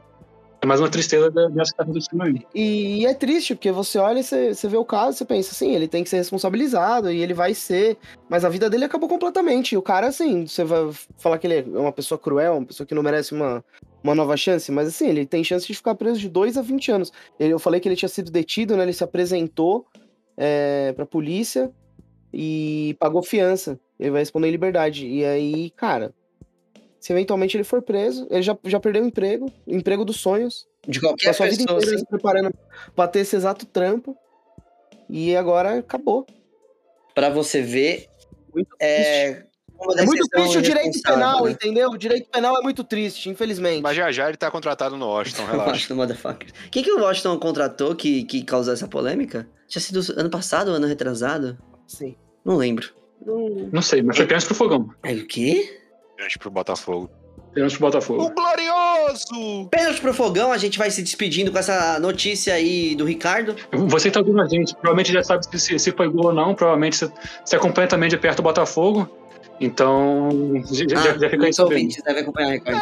É 0.66 0.68
mais 0.68 0.80
uma 0.80 0.90
tristeza 0.90 1.30
dessa 1.30 1.72
que 1.72 1.78
tá 1.78 1.84
acontecendo. 1.84 2.42
E 2.56 3.06
é 3.06 3.14
triste, 3.14 3.54
porque 3.54 3.72
você 3.72 4.00
olha 4.00 4.22
e 4.22 4.24
você, 4.24 4.52
você 4.52 4.68
vê 4.68 4.76
o 4.76 4.84
caso, 4.84 5.16
você 5.16 5.24
pensa 5.24 5.52
assim, 5.52 5.76
ele 5.76 5.88
tem 5.88 6.04
que 6.04 6.10
ser 6.10 6.18
responsabilizado 6.18 7.12
e 7.12 7.22
ele 7.22 7.36
vai 7.36 7.54
ser. 7.54 8.00
Mas 8.28 8.44
a 8.44 8.50
vida 8.50 8.68
dele 8.68 8.84
acabou 8.84 9.08
completamente. 9.08 9.74
E 9.74 9.78
o 9.78 9.82
cara, 9.84 10.08
assim, 10.08 10.48
você 10.48 10.64
vai 10.64 10.90
falar 11.20 11.38
que 11.38 11.46
ele 11.46 11.60
é 11.60 11.80
uma 11.80 11.92
pessoa 11.92 12.18
cruel, 12.18 12.58
uma 12.58 12.66
pessoa 12.66 12.88
que 12.88 12.96
não 12.96 13.04
merece 13.04 13.32
uma, 13.32 13.64
uma 14.04 14.16
nova 14.16 14.36
chance, 14.36 14.72
mas 14.72 14.88
assim, 14.88 15.08
ele 15.08 15.24
tem 15.28 15.44
chance 15.44 15.68
de 15.68 15.74
ficar 15.76 15.94
preso 15.94 16.20
de 16.20 16.28
2 16.30 16.58
a 16.58 16.64
20 16.64 16.92
anos. 16.92 17.12
Ele- 17.40 17.54
eu 17.54 17.60
falei 17.60 17.80
que 17.80 17.88
ele 17.88 17.96
tinha 17.96 18.10
sido 18.10 18.32
detido, 18.32 18.76
né? 18.76 18.82
Ele 18.82 18.94
se 18.94 19.04
apresentou 19.04 19.86
é, 20.36 20.94
pra 20.94 21.06
polícia 21.06 21.72
e 22.34 22.96
pagou 23.00 23.22
fiança. 23.22 23.80
Ele 24.00 24.10
vai 24.10 24.22
responder 24.22 24.48
em 24.48 24.52
liberdade. 24.52 25.06
E 25.06 25.24
aí, 25.24 25.70
cara. 25.70 26.12
Se 27.06 27.14
eventualmente 27.14 27.56
ele 27.56 27.64
for 27.64 27.84
preso, 27.84 28.26
ele 28.32 28.42
já, 28.42 28.58
já 28.64 28.80
perdeu 28.80 29.04
o 29.04 29.06
emprego, 29.06 29.46
o 29.68 29.76
emprego 29.76 30.04
dos 30.04 30.16
sonhos. 30.20 30.66
De 30.88 31.00
qualquer 31.00 31.28
Passou 31.28 31.46
a 31.46 31.50
vida 31.50 31.62
pessoa, 31.64 31.78
inteira 31.78 31.96
assim. 31.98 32.04
se 32.04 32.10
preparando 32.10 32.52
pra 32.96 33.08
ter 33.08 33.20
esse 33.20 33.36
exato 33.36 33.64
trampo. 33.68 34.18
E 35.08 35.36
agora 35.36 35.78
acabou. 35.78 36.26
Pra 37.14 37.30
você 37.30 37.62
ver, 37.62 38.08
Muito 38.52 38.76
é... 38.82 39.44
uma 39.80 40.02
É 40.02 40.04
muito 40.04 40.28
triste 40.30 40.58
o 40.58 40.62
direito 40.64 40.86
irresponsável, 40.98 41.20
penal, 41.20 41.46
né? 41.46 41.52
entendeu? 41.52 41.90
O 41.92 41.98
direito 41.98 42.28
penal 42.32 42.58
é 42.58 42.62
muito 42.64 42.84
triste, 42.84 43.30
infelizmente. 43.30 43.84
Mas 43.84 43.96
já 43.96 44.12
já 44.12 44.28
ele 44.28 44.38
tá 44.38 44.50
contratado 44.50 44.98
no 44.98 45.06
Washington, 45.06 45.46
relaxa. 45.52 45.72
Washington 45.74 45.96
Motherfucker. 45.98 46.52
Quem 46.72 46.82
que 46.82 46.92
o 46.92 47.02
Washington 47.02 47.38
contratou 47.38 47.96
que, 47.96 48.24
que 48.24 48.44
causou 48.44 48.74
essa 48.74 48.88
polêmica? 48.88 49.48
Tinha 49.68 49.80
sido 49.80 50.00
ano 50.20 50.32
passado 50.32 50.70
ou 50.70 50.74
ano 50.74 50.88
retrasado? 50.88 51.56
Sim. 51.86 52.16
Não 52.44 52.56
lembro. 52.58 52.90
Não- 53.24 53.70
Não 53.74 53.82
sei, 53.84 54.02
mas 54.02 54.18
foi 54.18 54.26
pênalti 54.26 54.48
pro 54.48 54.56
fogão. 54.56 54.90
É 55.04 55.14
o 55.14 55.28
quê? 55.28 55.82
Grande 56.18 56.38
pro 56.40 56.50
Botafogo. 56.52 57.10
Pênalti 57.54 57.78
pro 57.78 57.88
Botafogo. 57.88 58.34
glorioso! 58.36 59.68
Pênalti 59.70 60.02
pro 60.02 60.14
fogão, 60.14 60.52
a 60.52 60.58
gente 60.58 60.78
vai 60.78 60.92
se 60.92 61.02
despedindo 61.02 61.52
com 61.52 61.58
essa 61.58 61.98
notícia 62.00 62.54
aí 62.54 62.96
do 62.96 63.06
Ricardo. 63.06 63.56
Você 63.88 64.10
que 64.10 64.14
tá 64.14 64.20
ouvindo 64.20 64.42
a 64.42 64.46
gente, 64.48 64.74
provavelmente 64.74 65.12
já 65.14 65.24
sabe 65.24 65.46
se, 65.58 65.80
se, 65.80 65.92
foi 65.92 66.10
gol 66.10 66.28
ou 66.28 66.34
não. 66.34 66.54
Provavelmente 66.54 66.98
você, 66.98 67.12
você 67.46 67.56
acompanha 67.56 67.88
também 67.88 68.10
de 68.10 68.18
perto 68.18 68.40
o 68.40 68.44
Botafogo. 68.44 69.10
Então, 69.60 70.30
já, 70.70 70.86
já- 71.02 71.18
já 71.18 71.30
fica 71.30 71.46
aí 71.46 71.54
sabendo. 71.54 71.74
ouvintes 71.76 72.04
devem 72.04 72.22
acompanhar 72.24 72.48
a 72.48 72.52
Record. 72.52 72.78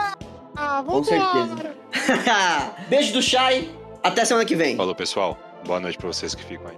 Ah, 0.56 0.84
Com 0.86 1.04
certeza. 1.04 1.76
Beijo 2.90 3.14
do 3.14 3.22
Shai. 3.22 3.70
Até 4.02 4.26
semana 4.26 4.46
que 4.46 4.56
vem. 4.56 4.76
Falou, 4.76 4.96
pessoal. 4.96 5.38
Boa 5.66 5.80
noite 5.80 5.98
pra 6.00 6.08
vocês 6.08 6.34
que 6.34 6.44
ficam 6.44 6.68
aí. 6.68 6.78